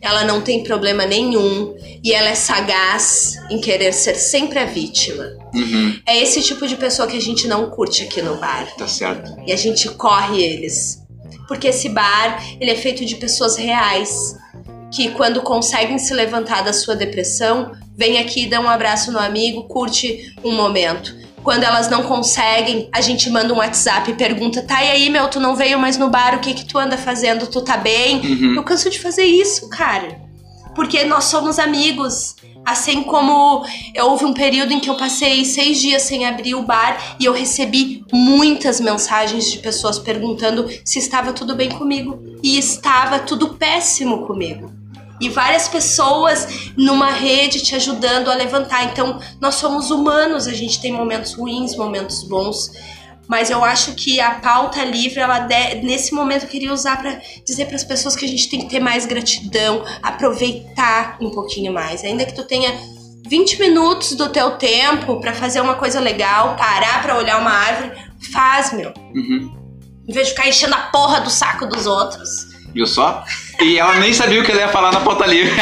ela 0.00 0.24
não 0.24 0.40
tem 0.40 0.62
problema 0.62 1.04
nenhum 1.04 1.76
e 2.02 2.12
ela 2.12 2.28
é 2.28 2.34
sagaz 2.34 3.34
em 3.50 3.60
querer 3.60 3.92
ser 3.92 4.14
sempre 4.14 4.58
a 4.58 4.64
vítima. 4.64 5.24
Uhum. 5.54 5.98
É 6.06 6.18
esse 6.18 6.42
tipo 6.42 6.66
de 6.66 6.76
pessoa 6.76 7.08
que 7.08 7.16
a 7.16 7.20
gente 7.20 7.48
não 7.48 7.70
curte 7.70 8.04
aqui 8.04 8.22
no 8.22 8.36
bar. 8.36 8.66
Tá 8.76 8.86
certo. 8.86 9.36
E 9.46 9.52
a 9.52 9.56
gente 9.56 9.88
corre 9.90 10.42
eles. 10.42 11.02
Porque 11.48 11.68
esse 11.68 11.88
bar, 11.88 12.44
ele 12.60 12.70
é 12.70 12.76
feito 12.76 13.04
de 13.04 13.16
pessoas 13.16 13.56
reais. 13.56 14.36
Que 14.94 15.10
quando 15.10 15.42
conseguem 15.42 15.98
se 15.98 16.14
levantar 16.14 16.62
da 16.62 16.72
sua 16.72 16.94
depressão, 16.94 17.72
vem 17.96 18.18
aqui, 18.18 18.46
dá 18.46 18.60
um 18.60 18.68
abraço 18.68 19.10
no 19.10 19.18
amigo, 19.18 19.64
curte 19.64 20.34
um 20.44 20.52
momento. 20.52 21.14
Quando 21.48 21.64
elas 21.64 21.88
não 21.88 22.02
conseguem, 22.02 22.90
a 22.92 23.00
gente 23.00 23.30
manda 23.30 23.54
um 23.54 23.56
WhatsApp 23.56 24.10
e 24.10 24.14
pergunta: 24.14 24.60
tá, 24.60 24.84
e 24.84 24.90
aí, 24.90 25.08
meu, 25.08 25.28
tu 25.28 25.40
não 25.40 25.56
veio 25.56 25.78
mais 25.78 25.96
no 25.96 26.10
bar, 26.10 26.34
o 26.34 26.40
que 26.40 26.52
que 26.52 26.66
tu 26.66 26.76
anda 26.78 26.98
fazendo? 26.98 27.46
Tu 27.46 27.62
tá 27.62 27.78
bem? 27.78 28.18
Uhum. 28.20 28.54
Eu 28.54 28.62
canso 28.62 28.90
de 28.90 29.00
fazer 29.00 29.24
isso, 29.24 29.66
cara. 29.70 30.20
Porque 30.74 31.04
nós 31.04 31.24
somos 31.24 31.58
amigos. 31.58 32.36
Assim 32.66 33.02
como 33.02 33.64
eu- 33.94 34.08
houve 34.10 34.26
um 34.26 34.34
período 34.34 34.74
em 34.74 34.78
que 34.78 34.90
eu 34.90 34.94
passei 34.96 35.42
seis 35.46 35.80
dias 35.80 36.02
sem 36.02 36.26
abrir 36.26 36.54
o 36.54 36.60
bar 36.64 37.16
e 37.18 37.24
eu 37.24 37.32
recebi 37.32 38.04
muitas 38.12 38.78
mensagens 38.78 39.50
de 39.50 39.56
pessoas 39.60 39.98
perguntando 39.98 40.68
se 40.84 40.98
estava 40.98 41.32
tudo 41.32 41.54
bem 41.56 41.70
comigo. 41.70 42.22
E 42.42 42.58
estava 42.58 43.20
tudo 43.20 43.54
péssimo 43.54 44.26
comigo. 44.26 44.70
E 45.20 45.28
várias 45.28 45.68
pessoas 45.68 46.46
numa 46.76 47.10
rede 47.10 47.60
te 47.62 47.74
ajudando 47.74 48.30
a 48.30 48.34
levantar. 48.34 48.84
Então, 48.84 49.18
nós 49.40 49.56
somos 49.56 49.90
humanos, 49.90 50.46
a 50.46 50.52
gente 50.52 50.80
tem 50.80 50.92
momentos 50.92 51.34
ruins, 51.34 51.76
momentos 51.76 52.22
bons. 52.22 52.70
Mas 53.26 53.50
eu 53.50 53.62
acho 53.62 53.92
que 53.94 54.20
a 54.20 54.36
pauta 54.36 54.82
livre, 54.84 55.20
ela 55.20 55.40
de- 55.40 55.82
nesse 55.82 56.14
momento 56.14 56.44
eu 56.44 56.48
queria 56.48 56.72
usar 56.72 56.98
pra 56.98 57.20
dizer 57.46 57.66
para 57.66 57.76
as 57.76 57.84
pessoas 57.84 58.16
que 58.16 58.24
a 58.24 58.28
gente 58.28 58.48
tem 58.48 58.60
que 58.60 58.70
ter 58.70 58.80
mais 58.80 59.04
gratidão, 59.04 59.84
aproveitar 60.02 61.18
um 61.20 61.30
pouquinho 61.30 61.72
mais. 61.72 62.02
Ainda 62.04 62.24
que 62.24 62.34
tu 62.34 62.44
tenha 62.44 62.72
20 63.26 63.58
minutos 63.60 64.12
do 64.14 64.30
teu 64.30 64.52
tempo 64.52 65.20
pra 65.20 65.34
fazer 65.34 65.60
uma 65.60 65.74
coisa 65.74 66.00
legal, 66.00 66.56
parar 66.56 67.02
pra 67.02 67.18
olhar 67.18 67.38
uma 67.40 67.50
árvore, 67.50 67.92
faz, 68.32 68.72
meu. 68.72 68.92
Uhum. 69.14 69.54
Em 70.08 70.12
vez 70.12 70.28
de 70.28 70.32
ficar 70.34 70.48
enchendo 70.48 70.74
a 70.74 70.78
porra 70.90 71.20
do 71.20 71.28
saco 71.28 71.66
dos 71.66 71.86
outros. 71.86 72.28
Viu 72.74 72.86
só? 72.86 73.24
E 73.60 73.78
ela 73.78 73.94
nem 73.98 74.12
sabia 74.12 74.40
o 74.40 74.44
que 74.44 74.52
ela 74.52 74.60
ia 74.60 74.68
falar 74.68 74.92
na 74.92 75.00
pauta 75.00 75.26
livre. 75.26 75.52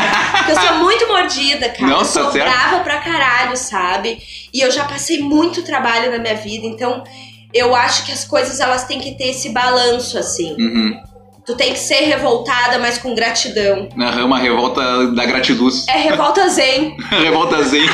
Eu 0.49 0.61
sou 0.61 0.79
muito 0.79 1.07
mordida, 1.09 1.69
cara. 1.71 1.87
Não, 1.87 1.99
eu 2.01 2.05
sou 2.05 2.25
tá 2.25 2.33
certo. 2.33 2.51
brava 2.51 2.81
pra 2.81 2.99
caralho, 2.99 3.57
sabe? 3.57 4.19
E 4.53 4.61
eu 4.61 4.71
já 4.71 4.85
passei 4.85 5.21
muito 5.21 5.63
trabalho 5.63 6.11
na 6.11 6.19
minha 6.19 6.35
vida, 6.35 6.67
então 6.67 7.05
eu 7.55 7.75
acho 7.75 8.05
que 8.05 8.13
as 8.13 8.25
coisas 8.25 8.61
elas 8.61 8.85
têm 8.85 9.01
que 9.01 9.17
ter 9.17 9.29
esse 9.29 9.51
balanço, 9.51 10.19
assim. 10.19 10.55
uhum. 10.59 11.01
Tu 11.47 11.55
tem 11.55 11.73
que 11.73 11.79
ser 11.79 12.01
revoltada, 12.07 12.77
mas 12.81 12.99
com 12.99 13.15
gratidão. 13.15 13.89
É 13.97 14.25
uma 14.25 14.37
revolta 14.37 15.07
da 15.13 15.25
gratiduz. 15.25 15.87
É 15.87 15.97
revolta 15.97 16.49
zen. 16.49 16.97
revolta 17.09 17.63
zen. 17.63 17.87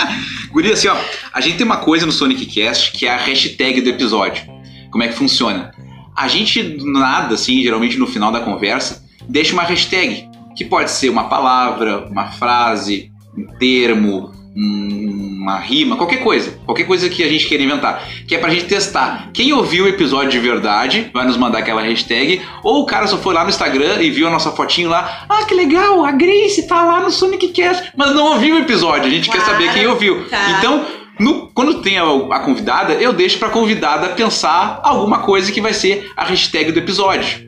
Guri, 0.50 0.72
assim, 0.72 0.88
ó. 0.88 0.96
A 1.30 1.38
gente 1.42 1.58
tem 1.58 1.66
uma 1.66 1.76
coisa 1.76 2.06
no 2.06 2.12
Sonic 2.12 2.46
Cast 2.46 2.92
que 2.92 3.06
é 3.06 3.10
a 3.10 3.18
hashtag 3.18 3.82
do 3.82 3.90
episódio. 3.90 4.46
Como 4.90 5.04
é 5.04 5.08
que 5.08 5.14
funciona? 5.14 5.73
A 6.16 6.28
gente, 6.28 6.62
do 6.62 6.84
nada, 6.92 7.34
assim, 7.34 7.62
geralmente 7.62 7.98
no 7.98 8.06
final 8.06 8.30
da 8.32 8.40
conversa, 8.40 9.02
deixa 9.28 9.52
uma 9.52 9.62
hashtag. 9.64 10.28
Que 10.56 10.64
pode 10.64 10.90
ser 10.90 11.08
uma 11.08 11.24
palavra, 11.24 12.06
uma 12.08 12.26
frase, 12.28 13.10
um 13.36 13.44
termo, 13.58 14.30
um- 14.56 15.38
uma 15.44 15.58
rima, 15.58 15.96
qualquer 15.96 16.22
coisa. 16.22 16.56
Qualquer 16.64 16.84
coisa 16.86 17.08
que 17.10 17.22
a 17.22 17.28
gente 17.28 17.46
queira 17.46 17.62
inventar. 17.64 18.02
Que 18.26 18.34
é 18.36 18.38
pra 18.38 18.48
gente 18.48 18.64
testar. 18.66 19.28
Quem 19.34 19.52
ouviu 19.52 19.84
o 19.84 19.88
episódio 19.88 20.30
de 20.30 20.38
verdade 20.38 21.10
vai 21.12 21.26
nos 21.26 21.36
mandar 21.36 21.58
aquela 21.58 21.82
hashtag. 21.82 22.40
Ou 22.62 22.82
o 22.82 22.86
cara 22.86 23.06
só 23.06 23.18
foi 23.18 23.34
lá 23.34 23.42
no 23.42 23.50
Instagram 23.50 24.00
e 24.00 24.08
viu 24.10 24.26
a 24.26 24.30
nossa 24.30 24.52
fotinho 24.52 24.88
lá. 24.88 25.26
Ah, 25.28 25.44
que 25.44 25.52
legal, 25.54 26.02
a 26.04 26.12
Grace 26.12 26.66
tá 26.66 26.82
lá 26.84 27.00
no 27.00 27.10
Sonic 27.10 27.48
Cast. 27.48 27.90
Mas 27.96 28.14
não 28.14 28.32
ouviu 28.34 28.54
o 28.54 28.58
episódio. 28.60 29.04
A 29.06 29.10
gente 29.10 29.28
quer 29.28 29.42
Claro. 29.42 29.50
saber 29.60 29.74
quem 29.74 29.86
ouviu. 29.86 30.24
Tá. 30.30 30.56
Então, 30.58 30.86
no- 31.18 31.48
quando 31.54 31.80
tem 31.82 31.98
a, 31.98 32.04
a 32.04 32.40
convidada, 32.40 32.94
eu 32.94 33.12
deixo 33.12 33.38
pra 33.38 33.48
convidada 33.48 34.08
pensar 34.10 34.80
alguma 34.82 35.18
coisa 35.18 35.52
que 35.52 35.60
vai 35.60 35.72
ser 35.72 36.10
a 36.16 36.24
hashtag 36.24 36.72
do 36.72 36.78
episódio. 36.80 37.46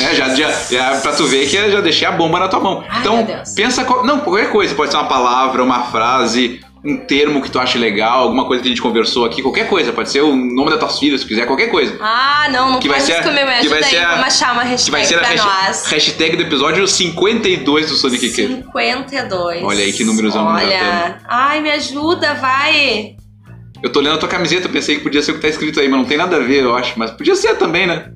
É, 0.00 0.14
já, 0.14 0.28
já, 0.34 0.50
já, 0.70 1.00
pra 1.00 1.12
tu 1.12 1.26
ver 1.26 1.48
que 1.48 1.56
eu 1.56 1.70
já 1.70 1.80
deixei 1.80 2.06
a 2.08 2.12
bomba 2.12 2.38
na 2.38 2.48
tua 2.48 2.60
mão. 2.60 2.84
Ai, 2.88 3.00
então, 3.00 3.26
pensa. 3.54 3.84
não, 4.04 4.20
qualquer 4.20 4.50
coisa. 4.50 4.74
Pode 4.74 4.90
ser 4.90 4.96
uma 4.96 5.06
palavra, 5.08 5.62
uma 5.62 5.82
frase, 5.84 6.60
um 6.84 6.96
termo 6.96 7.40
que 7.40 7.48
tu 7.50 7.60
acha 7.60 7.78
legal, 7.78 8.22
alguma 8.24 8.44
coisa 8.44 8.60
que 8.62 8.68
a 8.68 8.70
gente 8.72 8.82
conversou 8.82 9.24
aqui, 9.24 9.40
qualquer 9.40 9.68
coisa. 9.68 9.92
Pode 9.92 10.10
ser 10.10 10.20
o 10.22 10.34
nome 10.34 10.70
das 10.70 10.80
tuas 10.80 10.98
filhas, 10.98 11.20
se 11.20 11.26
quiser, 11.28 11.46
qualquer 11.46 11.68
coisa. 11.68 11.96
Ah, 12.00 12.48
não, 12.50 12.72
não 12.72 12.80
Que 12.80 12.88
vai 12.88 13.00
ser 13.00 13.12
isso 13.20 13.22
comigo. 13.22 13.46
Me 13.46 13.52
que 13.52 13.58
ajuda 13.58 13.70
vai 13.74 13.84
aí, 13.84 13.90
ser 13.90 13.98
a- 13.98 14.10
vamos 14.10 14.26
achar 14.26 14.52
uma 14.52 14.62
Que 14.62 14.90
vai 14.90 15.00
hashtag 15.00 15.06
ser 15.06 15.14
a 15.14 15.22
hashtag, 15.22 15.66
nós. 15.66 15.86
hashtag 15.86 16.36
do 16.36 16.42
episódio 16.42 16.88
52 16.88 17.88
do 17.88 17.94
Sonic 17.94 18.28
Cast. 18.30 18.46
52. 18.72 19.62
Olha 19.62 19.84
aí 19.84 19.92
que 19.92 20.02
númerozão 20.04 20.44
Olha. 20.46 21.18
Ai, 21.28 21.60
me 21.60 21.70
ajuda, 21.70 22.34
vai. 22.34 23.14
Eu 23.82 23.90
tô 23.90 24.00
lendo 24.00 24.14
a 24.14 24.18
tua 24.18 24.28
camiseta, 24.28 24.68
pensei 24.68 24.96
que 24.96 25.02
podia 25.02 25.22
ser 25.22 25.32
o 25.32 25.34
que 25.34 25.40
tá 25.40 25.48
escrito 25.48 25.78
aí, 25.80 25.88
mas 25.88 26.00
não 26.00 26.06
tem 26.06 26.16
nada 26.16 26.36
a 26.36 26.40
ver, 26.40 26.62
eu 26.64 26.74
acho. 26.74 26.98
Mas 26.98 27.10
podia 27.12 27.34
ser 27.36 27.56
também, 27.56 27.86
né? 27.86 28.06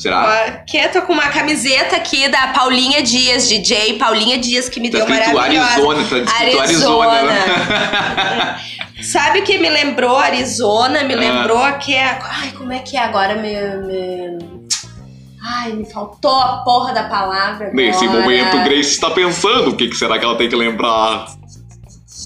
Será? 0.00 0.64
Tô 0.94 1.02
com 1.02 1.12
uma 1.12 1.28
camiseta 1.28 1.94
aqui 1.96 2.26
da 2.30 2.48
Paulinha 2.48 3.02
Dias, 3.02 3.46
DJ 3.48 3.98
Paulinha 3.98 4.38
Dias, 4.38 4.66
que 4.68 4.80
me 4.80 4.88
Tá 4.90 4.98
deu 4.98 5.08
maravilhosa. 5.08 5.66
Arizona, 5.72 6.04
tá 6.08 6.18
escrito 6.18 6.60
Arizona. 6.60 7.22
né? 7.22 8.60
Sabe 9.02 9.40
o 9.40 9.42
que 9.44 9.58
me 9.58 9.68
lembrou 9.68 10.16
Arizona? 10.16 11.00
Ah. 11.00 11.04
Me 11.04 11.14
lembrou 11.14 11.70
que 11.74 11.94
é. 11.94 12.18
Ai, 12.22 12.50
como 12.56 12.72
é 12.72 12.78
que 12.78 12.96
é 12.96 13.00
agora? 13.04 13.34
Me, 13.34 13.50
me- 13.86 14.60
Ai, 15.42 15.72
me 15.72 15.84
faltou 15.90 16.34
a 16.38 16.58
porra 16.64 16.92
da 16.94 17.04
palavra. 17.04 17.70
Nesse 17.72 18.04
agora. 18.04 18.20
momento, 18.22 18.56
Grace 18.64 18.90
está 18.92 19.10
pensando 19.10 19.70
o 19.70 19.76
que 19.76 19.92
será 19.94 20.18
que 20.18 20.24
ela 20.24 20.36
tem 20.36 20.48
que 20.48 20.56
lembrar. 20.56 21.26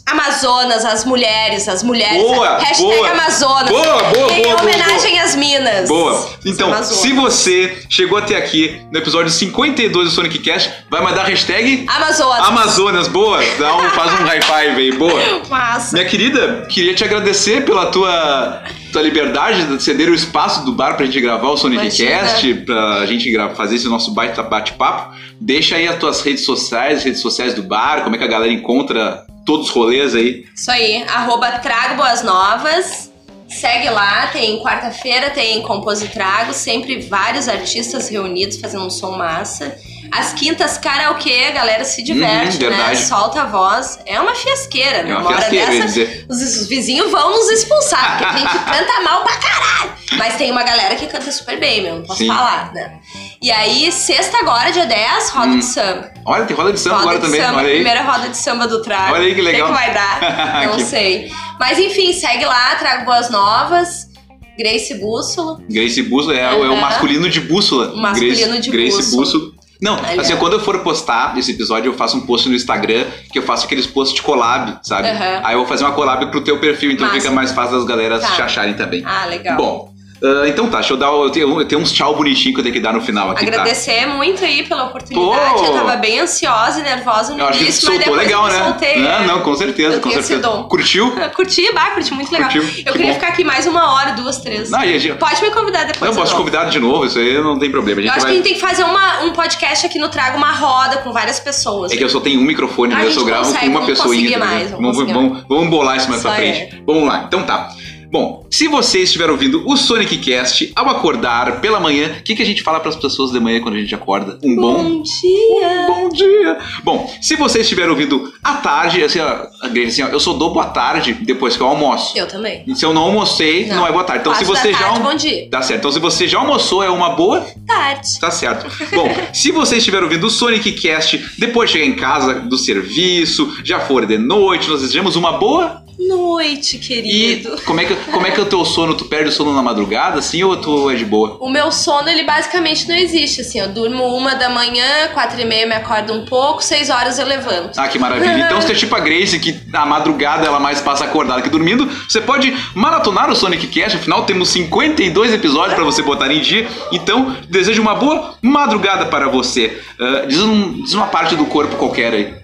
Amazonas, 0.06 0.84
as 0.84 1.04
mulheres, 1.04 1.66
as 1.66 1.82
mulheres. 1.82 2.22
Boa, 2.22 2.58
Hashtag 2.58 2.82
boa. 2.82 3.10
Amazonas. 3.10 3.68
Boa, 3.70 3.82
boa, 3.84 4.32
Em 4.32 4.42
boa, 4.42 4.56
boa, 4.56 4.62
homenagem 4.62 5.18
às 5.18 5.34
minas. 5.34 5.88
Boa. 5.88 6.30
Então, 6.44 6.82
se 6.82 7.12
você 7.12 7.82
chegou 7.88 8.18
até 8.18 8.36
aqui 8.36 8.82
no 8.92 8.98
episódio 8.98 9.30
52 9.30 10.08
do 10.08 10.14
Sonic 10.14 10.38
Cast, 10.40 10.70
vai 10.90 11.02
mandar 11.02 11.22
a 11.22 11.24
hashtag 11.24 11.86
Amazonas. 11.88 12.46
Amazonas. 12.46 13.08
Boa. 13.08 13.38
Dá 13.58 13.76
um, 13.76 13.90
faz 13.90 14.12
um 14.20 14.24
high 14.24 14.42
five 14.42 14.80
aí. 14.82 14.92
Boa. 14.92 15.42
Massa. 15.48 15.96
Minha 15.96 16.08
querida, 16.08 16.66
queria 16.68 16.94
te 16.94 17.02
agradecer 17.02 17.64
pela 17.64 17.86
tua, 17.86 18.62
tua 18.92 19.00
liberdade 19.00 19.64
de 19.64 19.82
ceder 19.82 20.10
o 20.10 20.14
espaço 20.14 20.66
do 20.66 20.72
bar 20.72 20.96
pra 20.96 21.06
gente 21.06 21.18
gravar 21.18 21.48
o 21.48 21.56
Sonic 21.56 21.80
Imagina. 21.80 22.10
Cast, 22.10 22.54
pra 22.66 23.06
gente 23.06 23.34
fazer 23.56 23.76
esse 23.76 23.88
nosso 23.88 24.12
baita 24.12 24.42
bate-papo. 24.42 25.14
Deixa 25.40 25.76
aí 25.76 25.88
as 25.88 25.98
tuas 25.98 26.20
redes 26.20 26.44
sociais, 26.44 26.98
as 26.98 27.04
redes 27.04 27.22
sociais 27.22 27.54
do 27.54 27.62
bar, 27.62 28.02
como 28.04 28.16
é 28.16 28.18
que 28.18 28.24
a 28.24 28.28
galera 28.28 28.52
encontra 28.52 29.24
todos 29.44 29.68
os 29.68 29.74
rolês 29.74 30.14
aí. 30.14 30.46
Isso 30.54 30.70
aí. 30.70 31.02
Arroba 31.04 31.50
Trago 31.58 31.96
Boas 31.96 32.22
Novas. 32.22 33.12
Segue 33.48 33.88
lá, 33.90 34.26
tem 34.28 34.60
quarta-feira, 34.62 35.30
tem 35.30 35.62
Compositrago, 35.62 36.52
sempre 36.52 37.00
vários 37.00 37.46
artistas 37.46 38.08
reunidos 38.08 38.56
fazendo 38.56 38.86
um 38.86 38.90
som 38.90 39.12
massa. 39.12 39.78
As 40.12 40.32
quintas, 40.32 40.78
karaokê, 40.78 41.46
a 41.48 41.50
galera 41.52 41.84
se 41.84 42.02
diverte, 42.02 42.62
Uhum, 42.64 42.70
né? 42.70 42.94
Solta 42.94 43.42
a 43.42 43.44
voz. 43.46 43.98
É 44.06 44.20
uma 44.20 44.34
fiasqueira, 44.34 45.02
né? 45.02 45.10
É 45.10 45.14
uma 45.14 45.20
Uma 45.22 45.30
hora 45.30 45.42
fiasqueira, 45.42 45.84
dessa, 45.86 46.24
os, 46.28 46.40
os 46.60 46.68
vizinhos 46.68 47.10
vão 47.10 47.30
nos 47.30 47.50
expulsar, 47.50 48.18
porque 48.18 48.24
a 48.34 48.38
gente 48.38 48.64
canta 48.64 49.00
mal 49.02 49.22
pra 49.24 49.36
caralho. 49.36 49.92
Mas 50.16 50.36
tem 50.36 50.50
uma 50.50 50.62
galera 50.62 50.94
que 50.94 51.06
canta 51.06 51.32
super 51.32 51.58
bem, 51.58 51.82
meu, 51.82 51.96
não 51.96 52.02
posso 52.04 52.18
Sim. 52.18 52.28
falar, 52.28 52.72
né? 52.72 52.98
E 53.42 53.50
aí, 53.50 53.90
sexta 53.90 54.38
agora, 54.38 54.70
dia 54.70 54.86
10, 54.86 55.30
roda 55.30 55.56
de 55.56 55.64
samba. 55.64 56.10
Olha, 56.24 56.44
tem 56.44 56.56
roda 56.56 56.72
de 56.72 56.80
samba 56.80 56.96
Roda 56.96 57.04
agora 57.10 57.18
de 57.20 57.26
também. 57.26 57.40
samba, 57.40 57.58
Olha 57.58 57.68
aí. 57.68 57.74
primeira 57.74 58.02
roda 58.02 58.28
de 58.28 58.36
samba 58.36 58.66
do 58.68 58.82
Trago. 58.82 59.14
Olha 59.14 59.24
aí 59.26 59.34
que 59.34 59.42
legal. 59.42 59.68
O 59.68 59.72
que, 59.72 59.78
que 59.78 59.84
vai 59.84 59.94
dar? 59.94 60.64
Não 60.68 60.76
Que- 60.76 60.84
sei. 60.84 61.32
Mas 61.58 61.78
enfim, 61.78 62.12
segue 62.12 62.44
lá, 62.44 62.74
Trago 62.76 63.04
Boas 63.04 63.30
Novas. 63.30 64.12
Grace 64.56 64.94
Bússola. 64.94 65.58
Grace 65.68 66.00
Bússola 66.02 66.36
é, 66.36 66.54
o- 66.54 66.64
é 66.64 66.68
o 66.70 66.76
masculino 66.80 67.28
de 67.28 67.40
bússola. 67.40 67.92
O 67.92 67.96
masculino 67.96 68.36
Grace, 68.36 68.60
de 68.60 68.70
Grace 68.70 68.96
bússola. 68.96 69.16
Bússola. 69.24 69.53
Não, 69.84 69.96
Olha. 69.96 70.20
assim, 70.22 70.34
quando 70.36 70.54
eu 70.54 70.60
for 70.60 70.78
postar 70.78 71.36
esse 71.36 71.50
episódio, 71.52 71.90
eu 71.92 71.94
faço 71.94 72.16
um 72.16 72.22
post 72.22 72.48
no 72.48 72.54
Instagram, 72.54 73.04
que 73.30 73.38
eu 73.38 73.42
faço 73.42 73.66
aqueles 73.66 73.86
posts 73.86 74.14
de 74.16 74.22
collab, 74.22 74.78
sabe? 74.82 75.08
Aham. 75.10 75.40
Aí 75.44 75.54
eu 75.54 75.58
vou 75.58 75.68
fazer 75.68 75.84
uma 75.84 75.92
collab 75.92 76.24
pro 76.30 76.40
teu 76.42 76.58
perfil, 76.58 76.90
então 76.90 77.06
Massa. 77.06 77.20
fica 77.20 77.30
mais 77.32 77.52
fácil 77.52 77.76
das 77.76 77.84
galeras 77.84 78.22
Tá. 78.22 78.28
te 78.34 78.40
acharem 78.42 78.72
também. 78.74 79.02
Ah, 79.04 79.26
legal. 79.26 79.56
Bom, 79.58 79.93
ah, 80.24 80.48
então 80.48 80.68
tá, 80.68 80.78
deixa 80.78 80.94
eu 80.94 80.96
dar. 80.96 81.08
Eu 81.08 81.30
tenho, 81.30 81.60
eu 81.60 81.68
tenho 81.68 81.80
uns 81.80 81.92
tchau 81.92 82.16
bonitinho 82.16 82.54
que 82.54 82.60
eu 82.60 82.62
tenho 82.62 82.74
que 82.74 82.80
dar 82.80 82.92
no 82.92 83.00
final 83.00 83.30
aqui, 83.30 83.44
tá? 83.44 83.52
Agradecer 83.52 84.06
muito 84.06 84.42
aí 84.44 84.62
pela 84.66 84.84
oportunidade. 84.84 85.54
Pô. 85.54 85.64
Eu 85.66 85.72
tava 85.74 85.96
bem 85.96 86.20
ansiosa 86.20 86.80
e 86.80 86.82
nervosa 86.82 87.34
no 87.34 87.40
Eu 87.40 87.48
acho 87.48 87.58
que 87.58 87.64
início, 87.64 87.86
mas 87.86 87.94
soltou 87.96 88.16
depois 88.16 88.26
legal, 88.26 88.46
né? 88.46 88.64
soltei. 88.64 89.00
não, 89.00 89.10
é. 89.10 89.26
não, 89.26 89.40
com 89.40 89.54
certeza, 89.54 89.96
Eu 89.96 90.00
com 90.00 90.10
certeza. 90.10 90.48
Curtiu? 90.68 91.12
Curti, 91.34 91.72
bah, 91.74 91.90
curti 91.90 92.14
muito 92.14 92.32
legal. 92.32 92.50
Curtiu? 92.50 92.62
Eu 92.62 92.68
Que 92.68 92.92
queria 92.92 93.06
bom. 93.08 93.14
ficar 93.14 93.28
aqui 93.28 93.44
mais 93.44 93.66
uma 93.66 93.92
hora, 93.94 94.12
duas, 94.12 94.38
três. 94.38 94.70
Não, 94.70 94.80
gente- 94.80 95.14
Pode 95.14 95.42
me 95.42 95.50
convidar 95.50 95.84
depois. 95.84 96.10
Não, 96.10 96.16
posso 96.16 96.32
te 96.32 96.38
convidar 96.38 96.64
de 96.66 96.78
novo, 96.78 97.04
isso 97.04 97.18
aí 97.18 97.42
não 97.42 97.58
tem 97.58 97.70
problema. 97.70 98.00
A 98.00 98.04
Eu 98.04 98.10
acho 98.10 98.20
vai... 98.20 98.30
que 98.30 98.32
a 98.32 98.34
gente 98.36 98.44
tem 98.44 98.54
que 98.54 98.60
fazer 98.60 98.84
uma, 98.84 99.24
um 99.24 99.32
podcast 99.32 99.86
aqui 99.86 99.98
no 99.98 100.08
Trago, 100.08 100.38
uma 100.38 100.52
roda 100.52 100.98
com 100.98 101.12
várias 101.12 101.38
pessoas. 101.40 101.92
É 101.92 101.96
que 101.96 102.04
eu 102.04 102.08
só 102.08 102.20
tenho 102.20 102.40
um 102.40 102.44
microfone, 102.44 102.94
A 102.94 102.98
né? 102.98 103.06
Eu 103.06 103.12
só 103.12 103.24
gravo 103.24 103.52
com 103.52 103.66
uma 103.66 103.80
tá 103.80 103.86
mais, 103.86 104.20
ligado? 104.20 104.70
vamos 104.80 104.96
vamos, 104.96 105.44
vamos, 105.48 105.70
bolar 105.70 105.96
isso 105.96 106.08
mais 106.08 106.22
pra 106.22 106.34
frente. 106.34 106.82
Vamos 106.86 107.06
lá, 107.06 107.24
então 107.26 107.42
tá. 107.42 107.68
Bom, 108.14 108.46
se 108.48 108.68
você 108.68 109.00
estiver 109.00 109.28
ouvindo 109.28 109.68
o 109.68 109.76
Sonic 109.76 110.18
Cast 110.18 110.70
ao 110.76 110.88
acordar 110.88 111.60
pela 111.60 111.80
manhã, 111.80 112.12
o 112.20 112.22
que, 112.22 112.36
que 112.36 112.42
a 112.44 112.46
gente 112.46 112.62
fala 112.62 112.78
pras 112.78 112.94
pessoas 112.94 113.32
de 113.32 113.40
manhã 113.40 113.60
quando 113.60 113.74
a 113.74 113.80
gente 113.80 113.92
acorda? 113.92 114.38
Um 114.40 114.54
bom 114.54 114.84
Bom 114.84 115.02
dia! 115.02 115.86
Bom 115.88 116.08
dia! 116.10 116.58
Bom, 116.84 117.12
se 117.20 117.34
você 117.34 117.62
estiver 117.62 117.90
ouvindo 117.90 118.32
à 118.40 118.52
tarde, 118.54 119.02
assim, 119.02 119.18
ó, 119.18 119.46
assim, 119.84 120.02
ó, 120.04 120.06
eu 120.10 120.20
só 120.20 120.32
dou 120.32 120.52
boa 120.52 120.66
tarde 120.66 121.12
depois 121.22 121.56
que 121.56 121.62
eu 121.64 121.66
almoço. 121.66 122.16
Eu 122.16 122.28
também. 122.28 122.62
E 122.68 122.76
se 122.76 122.86
eu 122.86 122.94
não 122.94 123.02
almocei, 123.02 123.66
não, 123.66 123.78
Não. 123.78 123.86
é 123.88 123.90
boa 123.90 124.04
tarde. 124.04 124.20
Então, 124.20 124.32
se 124.36 124.44
você 124.44 124.70
já. 124.70 124.78
tarde, 124.78 125.00
bom 125.00 125.14
dia. 125.16 125.48
Tá 125.50 125.60
certo. 125.60 125.80
Então, 125.80 125.90
se 125.90 125.98
você 125.98 126.28
já 126.28 126.38
almoçou, 126.38 126.84
é 126.84 126.90
uma 126.90 127.16
boa, 127.16 127.44
Tarde. 127.66 128.20
tá 128.20 128.30
certo. 128.30 128.64
Bom, 128.94 129.12
se 129.32 129.50
você 129.50 129.78
estiver 129.78 130.04
ouvindo 130.04 130.28
o 130.28 130.30
Sonic 130.30 130.70
Cast 130.70 131.20
depois 131.36 131.68
de 131.68 131.78
chegar 131.78 131.86
em 131.90 131.96
casa 131.96 132.34
do 132.34 132.56
serviço, 132.56 133.56
já 133.64 133.80
for 133.80 134.06
de 134.06 134.18
noite, 134.18 134.70
nós 134.70 134.82
desejamos 134.82 135.16
uma 135.16 135.32
boa. 135.32 135.82
Noite, 135.98 136.76
E 136.76 136.78
querido. 136.80 137.56
como 137.64 137.80
é, 137.80 137.84
que, 137.84 137.94
como 138.10 138.26
é 138.26 138.30
que 138.30 138.38
é 138.40 138.42
o 138.42 138.46
teu 138.46 138.64
sono? 138.64 138.94
Tu 138.94 139.04
perde 139.04 139.28
o 139.28 139.32
sono 139.32 139.54
na 139.54 139.62
madrugada, 139.62 140.18
assim, 140.18 140.42
ou 140.42 140.56
tu 140.56 140.90
é 140.90 140.94
de 140.94 141.04
boa? 141.04 141.36
O 141.40 141.48
meu 141.48 141.70
sono, 141.70 142.08
ele 142.08 142.24
basicamente 142.24 142.88
não 142.88 142.96
existe, 142.96 143.40
assim. 143.40 143.60
Eu 143.60 143.68
durmo 143.68 144.04
uma 144.16 144.34
da 144.34 144.48
manhã, 144.48 145.08
quatro 145.12 145.40
e 145.40 145.44
meia 145.44 145.66
me 145.66 145.74
acordo 145.74 146.12
um 146.12 146.24
pouco, 146.24 146.62
seis 146.62 146.90
horas 146.90 147.18
eu 147.18 147.26
levanto. 147.26 147.78
Ah, 147.78 147.88
que 147.88 147.98
maravilha. 147.98 148.44
Então, 148.44 148.60
se 148.60 148.66
tu 148.66 148.72
é 148.72 148.74
tipo 148.74 148.94
a 148.94 149.00
Grace, 149.00 149.38
que 149.38 149.58
na 149.68 149.86
madrugada 149.86 150.46
ela 150.46 150.58
mais 150.60 150.80
passa 150.80 151.04
acordada 151.04 151.42
que 151.42 151.48
dormindo, 151.48 151.88
você 152.08 152.20
pode 152.20 152.54
maratonar 152.74 153.30
o 153.30 153.36
Sonic 153.36 153.66
Cast. 153.68 153.96
Afinal, 153.98 154.24
temos 154.24 154.48
52 154.50 155.32
episódios 155.32 155.74
pra 155.74 155.84
você 155.84 156.02
botar 156.02 156.32
em 156.32 156.40
dia. 156.40 156.68
Então, 156.92 157.36
desejo 157.48 157.80
uma 157.80 157.94
boa 157.94 158.34
madrugada 158.42 159.06
para 159.06 159.28
você. 159.28 159.80
Ah, 160.00 160.24
diz, 160.26 160.40
um- 160.40 160.82
diz 160.82 160.92
uma 160.94 161.06
parte 161.06 161.36
do 161.36 161.44
corpo 161.46 161.76
qualquer 161.76 162.12
aí. 162.12 162.43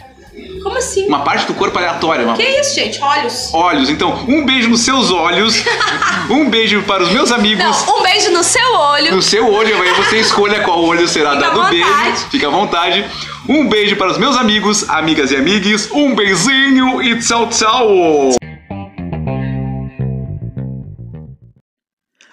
Como 0.63 0.77
assim? 0.77 1.07
Uma 1.07 1.21
parte 1.21 1.47
do 1.47 1.55
corpo 1.55 1.79
aleatória. 1.79 2.25
Uma... 2.25 2.37
Que 2.37 2.43
isso, 2.43 2.75
gente? 2.75 3.01
Olhos. 3.03 3.51
Olhos. 3.53 3.91
Então, 3.91 4.25
um 4.29 4.45
beijo 4.45 4.69
nos 4.69 4.81
seus 4.81 5.11
olhos. 5.11 5.65
um 6.31 6.49
beijo 6.49 6.83
para 6.83 7.03
os 7.03 7.11
meus 7.11 7.33
amigos. 7.33 7.65
Não, 7.65 7.99
um 7.99 8.03
beijo 8.03 8.31
no 8.31 8.43
seu 8.43 8.75
olho. 8.75 9.15
No 9.15 9.23
seu 9.23 9.51
olho, 9.51 9.83
aí 9.83 9.93
você 9.95 10.19
escolha 10.19 10.61
qual 10.61 10.83
olho 10.83 11.09
será 11.09 11.33
Fica 11.33 11.43
dado 11.43 11.61
o 11.61 11.69
beijo. 11.69 12.27
Fica 12.31 12.47
à 12.49 12.51
vontade. 12.51 13.05
Um 13.49 13.69
beijo 13.69 13.97
para 13.97 14.11
os 14.11 14.19
meus 14.19 14.37
amigos, 14.37 14.89
amigas 14.89 15.31
e 15.31 15.37
amigues. 15.37 15.91
Um 15.91 16.15
beijinho 16.15 17.03
e 17.03 17.19
tchau, 17.19 17.49
tchau. 17.49 18.35